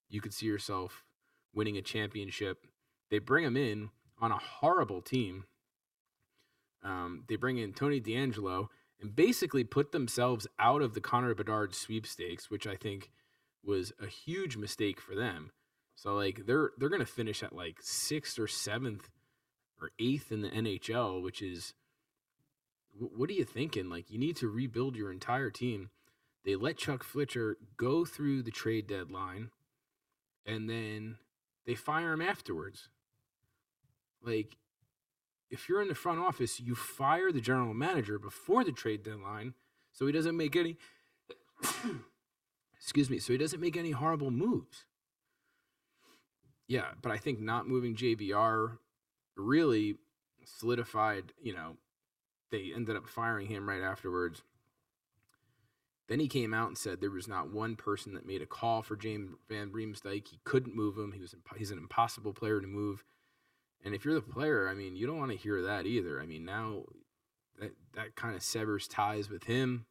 you 0.08 0.20
could 0.20 0.34
see 0.34 0.46
yourself 0.46 1.04
winning 1.56 1.76
a 1.76 1.82
championship. 1.82 2.66
They 3.10 3.18
bring 3.18 3.44
him 3.44 3.56
in 3.56 3.90
on 4.20 4.30
a 4.30 4.38
horrible 4.38 5.00
team. 5.00 5.44
Um, 6.84 7.24
they 7.28 7.36
bring 7.36 7.58
in 7.58 7.72
Tony 7.72 8.00
DeAngelo 8.00 8.68
and 9.00 9.16
basically 9.16 9.64
put 9.64 9.90
themselves 9.90 10.46
out 10.58 10.82
of 10.82 10.94
the 10.94 11.00
Connor 11.00 11.34
Bedard 11.34 11.74
sweepstakes, 11.74 12.50
which 12.50 12.66
I 12.66 12.76
think 12.76 13.10
was 13.64 13.92
a 14.00 14.06
huge 14.06 14.56
mistake 14.56 15.00
for 15.00 15.16
them. 15.16 15.50
So 15.96 16.14
like 16.14 16.46
they're 16.46 16.70
they're 16.76 16.90
gonna 16.90 17.06
finish 17.06 17.42
at 17.42 17.54
like 17.54 17.78
sixth 17.80 18.38
or 18.38 18.46
seventh 18.46 19.08
or 19.80 19.90
eighth 19.98 20.30
in 20.30 20.42
the 20.42 20.50
NHL, 20.50 21.22
which 21.22 21.42
is 21.42 21.74
what 22.98 23.28
are 23.30 23.34
you 23.34 23.44
thinking? 23.44 23.88
Like 23.88 24.10
you 24.10 24.18
need 24.18 24.36
to 24.36 24.48
rebuild 24.48 24.94
your 24.94 25.10
entire 25.10 25.50
team. 25.50 25.90
They 26.44 26.54
let 26.54 26.76
Chuck 26.76 27.02
Fletcher 27.02 27.56
go 27.76 28.04
through 28.04 28.42
the 28.42 28.52
trade 28.52 28.86
deadline, 28.86 29.50
and 30.46 30.70
then 30.70 31.16
they 31.66 31.74
fire 31.74 32.12
him 32.12 32.22
afterwards. 32.22 32.88
Like 34.22 34.56
if 35.50 35.68
you're 35.68 35.82
in 35.82 35.88
the 35.88 35.94
front 35.94 36.20
office, 36.20 36.60
you 36.60 36.74
fire 36.74 37.30
the 37.32 37.40
general 37.40 37.74
manager 37.74 38.18
before 38.18 38.64
the 38.64 38.72
trade 38.72 39.02
deadline 39.02 39.54
so 39.92 40.06
he 40.06 40.12
doesn't 40.12 40.36
make 40.36 40.56
any 40.56 40.76
excuse 42.78 43.10
me, 43.10 43.18
so 43.18 43.32
he 43.32 43.38
doesn't 43.38 43.60
make 43.60 43.76
any 43.76 43.92
horrible 43.92 44.30
moves. 44.30 44.84
Yeah, 46.68 46.88
but 47.00 47.12
I 47.12 47.18
think 47.18 47.40
not 47.40 47.68
moving 47.68 47.94
JVR 47.94 48.78
really 49.36 49.96
solidified, 50.44 51.32
you 51.40 51.54
know, 51.54 51.76
they 52.50 52.72
ended 52.74 52.96
up 52.96 53.08
firing 53.08 53.46
him 53.46 53.68
right 53.68 53.82
afterwards. 53.82 54.42
Then 56.08 56.20
he 56.20 56.28
came 56.28 56.54
out 56.54 56.68
and 56.68 56.78
said 56.78 57.00
there 57.00 57.10
was 57.10 57.26
not 57.26 57.52
one 57.52 57.74
person 57.74 58.14
that 58.14 58.26
made 58.26 58.42
a 58.42 58.46
call 58.46 58.82
for 58.82 58.96
James 58.96 59.30
Van 59.48 59.70
Riemsdyk. 59.70 60.28
He 60.28 60.38
couldn't 60.44 60.76
move 60.76 60.96
him. 60.96 61.12
He 61.12 61.20
was 61.20 61.34
imp- 61.34 61.56
he's 61.56 61.72
an 61.72 61.78
impossible 61.78 62.32
player 62.32 62.60
to 62.60 62.66
move. 62.66 63.04
And 63.84 63.94
if 63.94 64.04
you're 64.04 64.14
the 64.14 64.20
player, 64.20 64.68
I 64.68 64.74
mean, 64.74 64.94
you 64.94 65.06
don't 65.06 65.18
want 65.18 65.32
to 65.32 65.36
hear 65.36 65.62
that 65.62 65.86
either. 65.86 66.20
I 66.20 66.26
mean, 66.26 66.44
now 66.44 66.84
that 67.58 67.72
that 67.94 68.14
kind 68.14 68.36
of 68.36 68.42
severs 68.42 68.88
ties 68.88 69.30
with 69.30 69.44
him. 69.44 69.86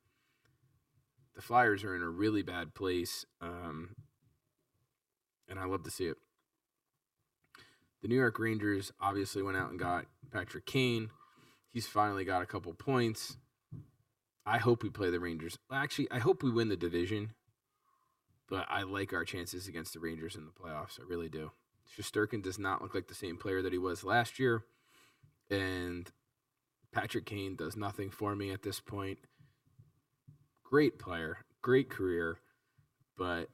The 1.36 1.42
Flyers 1.42 1.84
are 1.84 1.96
in 1.96 2.02
a 2.02 2.10
really 2.10 2.44
bad 2.44 2.74
place, 2.74 3.26
um, 3.42 3.96
and 5.50 5.60
I 5.60 5.66
love 5.66 5.84
to 5.84 5.92
see 5.92 6.06
it. 6.06 6.16
The 8.02 8.08
New 8.08 8.16
York 8.16 8.40
Rangers 8.40 8.94
obviously 9.02 9.42
went 9.42 9.58
out 9.58 9.70
and 9.70 9.80
got 9.80 10.06
Patrick 10.32 10.66
Kane. 10.66 11.10
He's 11.72 11.88
finally 11.88 12.24
got 12.24 12.42
a 12.42 12.46
couple 12.46 12.74
points. 12.74 13.36
I 14.46 14.60
hope 14.60 14.84
we 14.84 14.90
play 14.90 15.10
the 15.10 15.20
Rangers. 15.20 15.58
Actually, 15.72 16.10
I 16.12 16.20
hope 16.20 16.44
we 16.44 16.52
win 16.52 16.70
the 16.70 16.76
division, 16.76 17.34
but 18.48 18.66
I 18.70 18.84
like 18.84 19.14
our 19.14 19.26
chances 19.26 19.68
against 19.68 19.94
the 19.94 20.00
Rangers 20.00 20.36
in 20.36 20.46
the 20.46 20.52
playoffs. 20.52 21.00
I 21.00 21.04
really 21.08 21.30
do. 21.30 21.52
Shesterkin 21.98 22.44
does 22.44 22.60
not 22.60 22.82
look 22.82 22.94
like 22.94 23.08
the 23.08 23.16
same 23.16 23.38
player 23.38 23.62
that 23.62 23.74
he 23.74 23.80
was 23.80 24.04
last 24.04 24.40
year, 24.40 24.64
and 25.50 26.12
Patrick 26.92 27.26
Kane 27.26 27.56
does 27.56 27.76
nothing 27.76 28.10
for 28.10 28.36
me 28.36 28.52
at 28.52 28.64
this 28.64 28.80
point. 28.80 29.20
Great 30.64 31.00
player, 31.00 31.40
great 31.62 31.90
career, 31.90 32.40
but 33.18 33.50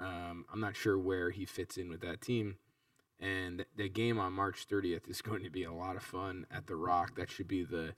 um, 0.00 0.44
I'm 0.52 0.60
not 0.60 0.76
sure 0.76 0.98
where 0.98 1.30
he 1.30 1.44
fits 1.44 1.76
in 1.76 1.88
with 1.88 2.00
that 2.00 2.20
team. 2.20 2.56
And 3.20 3.64
the 3.76 3.88
game 3.88 4.18
on 4.18 4.32
March 4.32 4.66
30th 4.68 5.08
is 5.08 5.22
going 5.22 5.42
to 5.44 5.50
be 5.50 5.64
a 5.64 5.72
lot 5.72 5.96
of 5.96 6.02
fun 6.02 6.46
at 6.50 6.66
the 6.66 6.76
Rock. 6.76 7.16
That 7.16 7.30
should 7.30 7.48
be 7.48 7.64
the. 7.64 7.94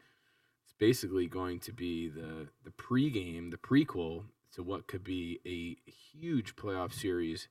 Basically 0.78 1.26
going 1.26 1.60
to 1.60 1.72
be 1.72 2.08
the 2.08 2.48
the 2.64 2.70
pregame, 2.70 3.50
the 3.50 3.56
prequel 3.56 4.24
to 4.54 4.62
what 4.62 4.86
could 4.86 5.04
be 5.04 5.40
a 5.46 5.90
huge 5.90 6.56
playoff 6.56 6.92
series. 6.92 7.48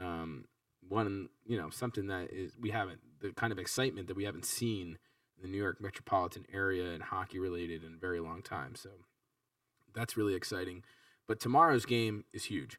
Um, 0.00 0.46
one, 0.88 1.28
you 1.46 1.56
know, 1.56 1.70
something 1.70 2.06
that 2.08 2.32
is 2.32 2.56
we 2.60 2.70
haven't 2.70 3.00
the 3.20 3.32
kind 3.32 3.52
of 3.52 3.58
excitement 3.58 4.08
that 4.08 4.16
we 4.16 4.24
haven't 4.24 4.44
seen 4.44 4.98
in 5.36 5.42
the 5.42 5.48
New 5.48 5.58
York 5.58 5.80
metropolitan 5.80 6.44
area 6.52 6.92
and 6.92 7.02
hockey 7.02 7.38
related 7.38 7.84
in 7.84 7.94
a 7.94 7.98
very 7.98 8.20
long 8.20 8.42
time. 8.42 8.74
So 8.74 8.90
that's 9.94 10.16
really 10.16 10.34
exciting. 10.34 10.82
But 11.26 11.40
tomorrow's 11.40 11.86
game 11.86 12.24
is 12.32 12.44
huge. 12.44 12.78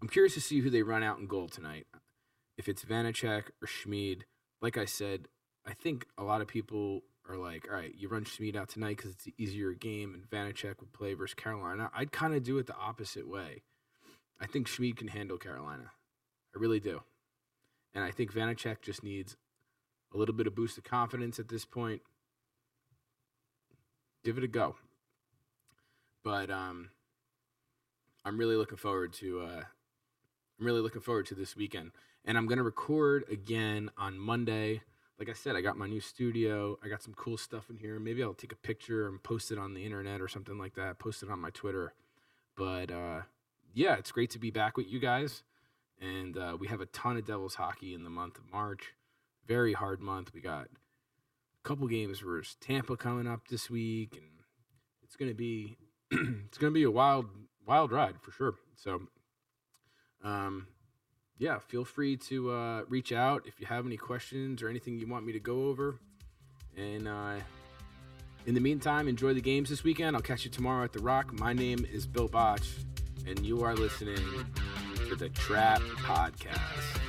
I'm 0.00 0.08
curious 0.08 0.34
to 0.34 0.40
see 0.40 0.60
who 0.60 0.70
they 0.70 0.82
run 0.82 1.02
out 1.02 1.18
in 1.18 1.26
goal 1.26 1.48
tonight. 1.48 1.86
If 2.56 2.68
it's 2.68 2.84
Vanecek 2.84 3.50
or 3.62 3.66
Schmid, 3.66 4.24
like 4.60 4.76
I 4.76 4.84
said, 4.84 5.28
I 5.66 5.72
think 5.72 6.06
a 6.16 6.24
lot 6.24 6.40
of 6.40 6.48
people 6.48 7.02
are 7.28 7.36
like, 7.36 7.66
all 7.68 7.76
right, 7.76 7.94
you 7.96 8.08
run 8.08 8.24
Schmid 8.24 8.56
out 8.56 8.68
tonight 8.68 8.96
because 8.96 9.12
it's 9.12 9.26
an 9.26 9.34
easier 9.36 9.72
game, 9.72 10.14
and 10.14 10.28
Vanecek 10.30 10.80
would 10.80 10.92
play 10.92 11.14
versus 11.14 11.34
Carolina. 11.34 11.90
I'd 11.94 12.12
kind 12.12 12.34
of 12.34 12.42
do 12.42 12.58
it 12.58 12.66
the 12.66 12.76
opposite 12.76 13.28
way. 13.28 13.62
I 14.40 14.46
think 14.46 14.66
Schmid 14.66 14.96
can 14.96 15.08
handle 15.08 15.36
Carolina. 15.36 15.90
I 16.54 16.58
really 16.58 16.80
do. 16.80 17.02
And 17.94 18.04
I 18.04 18.10
think 18.10 18.32
Vanecek 18.32 18.80
just 18.82 19.02
needs 19.02 19.36
a 20.12 20.16
little 20.16 20.34
bit 20.34 20.46
of 20.46 20.54
boost 20.54 20.78
of 20.78 20.84
confidence 20.84 21.38
at 21.38 21.48
this 21.48 21.64
point. 21.64 22.02
Give 24.24 24.38
it 24.38 24.44
a 24.44 24.48
go. 24.48 24.76
But 26.24 26.50
um, 26.50 26.90
I'm 28.24 28.38
really 28.38 28.56
looking 28.56 28.76
forward 28.76 29.12
to 29.14 29.40
uh, 29.40 29.62
I'm 30.58 30.66
really 30.66 30.80
looking 30.80 31.00
forward 31.00 31.26
to 31.26 31.34
this 31.34 31.56
weekend. 31.56 31.92
And 32.24 32.36
I'm 32.36 32.46
gonna 32.46 32.62
record 32.62 33.24
again 33.30 33.90
on 33.96 34.18
Monday. 34.18 34.82
Like 35.18 35.28
I 35.28 35.32
said, 35.32 35.56
I 35.56 35.60
got 35.60 35.76
my 35.76 35.88
new 35.88 36.00
studio. 36.00 36.78
I 36.82 36.88
got 36.88 37.02
some 37.02 37.14
cool 37.14 37.36
stuff 37.36 37.70
in 37.70 37.76
here. 37.76 37.98
Maybe 37.98 38.22
I'll 38.22 38.34
take 38.34 38.52
a 38.52 38.56
picture 38.56 39.08
and 39.08 39.20
post 39.22 39.50
it 39.50 39.58
on 39.58 39.74
the 39.74 39.84
internet 39.84 40.20
or 40.20 40.28
something 40.28 40.58
like 40.58 40.74
that. 40.76 40.98
Post 41.00 41.24
it 41.24 41.30
on 41.30 41.40
my 41.40 41.50
Twitter. 41.50 41.92
But 42.56 42.92
uh, 42.92 43.22
yeah, 43.74 43.96
it's 43.96 44.12
great 44.12 44.30
to 44.30 44.38
be 44.38 44.50
back 44.50 44.76
with 44.76 44.86
you 44.88 45.00
guys. 45.00 45.42
And 46.00 46.36
uh, 46.36 46.56
we 46.58 46.68
have 46.68 46.80
a 46.80 46.86
ton 46.86 47.16
of 47.16 47.26
Devils 47.26 47.56
hockey 47.56 47.94
in 47.94 48.04
the 48.04 48.10
month 48.10 48.38
of 48.38 48.44
March. 48.52 48.94
Very 49.46 49.72
hard 49.72 50.00
month. 50.00 50.32
We 50.32 50.40
got 50.40 50.66
a 50.66 51.68
couple 51.68 51.88
games 51.88 52.20
versus 52.20 52.56
Tampa 52.60 52.96
coming 52.96 53.26
up 53.26 53.48
this 53.48 53.68
week, 53.68 54.12
and 54.12 54.44
it's 55.02 55.16
gonna 55.16 55.34
be 55.34 55.76
it's 56.10 56.58
gonna 56.58 56.70
be 56.70 56.84
a 56.84 56.90
wild 56.90 57.26
wild 57.66 57.90
ride 57.90 58.20
for 58.20 58.30
sure. 58.30 58.54
So, 58.76 59.02
um, 60.22 60.68
yeah, 61.38 61.58
feel 61.58 61.84
free 61.84 62.16
to 62.16 62.50
uh, 62.50 62.82
reach 62.88 63.12
out 63.12 63.46
if 63.46 63.60
you 63.60 63.66
have 63.66 63.86
any 63.86 63.96
questions 63.96 64.62
or 64.62 64.68
anything 64.68 64.98
you 64.98 65.06
want 65.06 65.24
me 65.24 65.32
to 65.32 65.40
go 65.40 65.66
over. 65.66 65.96
And 66.76 67.06
uh, 67.06 67.36
in 68.46 68.54
the 68.54 68.60
meantime, 68.60 69.08
enjoy 69.08 69.34
the 69.34 69.40
games 69.40 69.70
this 69.70 69.84
weekend. 69.84 70.16
I'll 70.16 70.22
catch 70.22 70.44
you 70.44 70.50
tomorrow 70.50 70.84
at 70.84 70.92
the 70.92 71.00
Rock. 71.00 71.32
My 71.32 71.52
name 71.52 71.86
is 71.92 72.06
Bill 72.06 72.28
Botch, 72.28 72.68
and 73.26 73.44
you 73.44 73.62
are 73.62 73.74
listening 73.74 74.24
to 75.08 75.16
the 75.16 75.28
Trap 75.30 75.80
Podcast. 75.80 77.07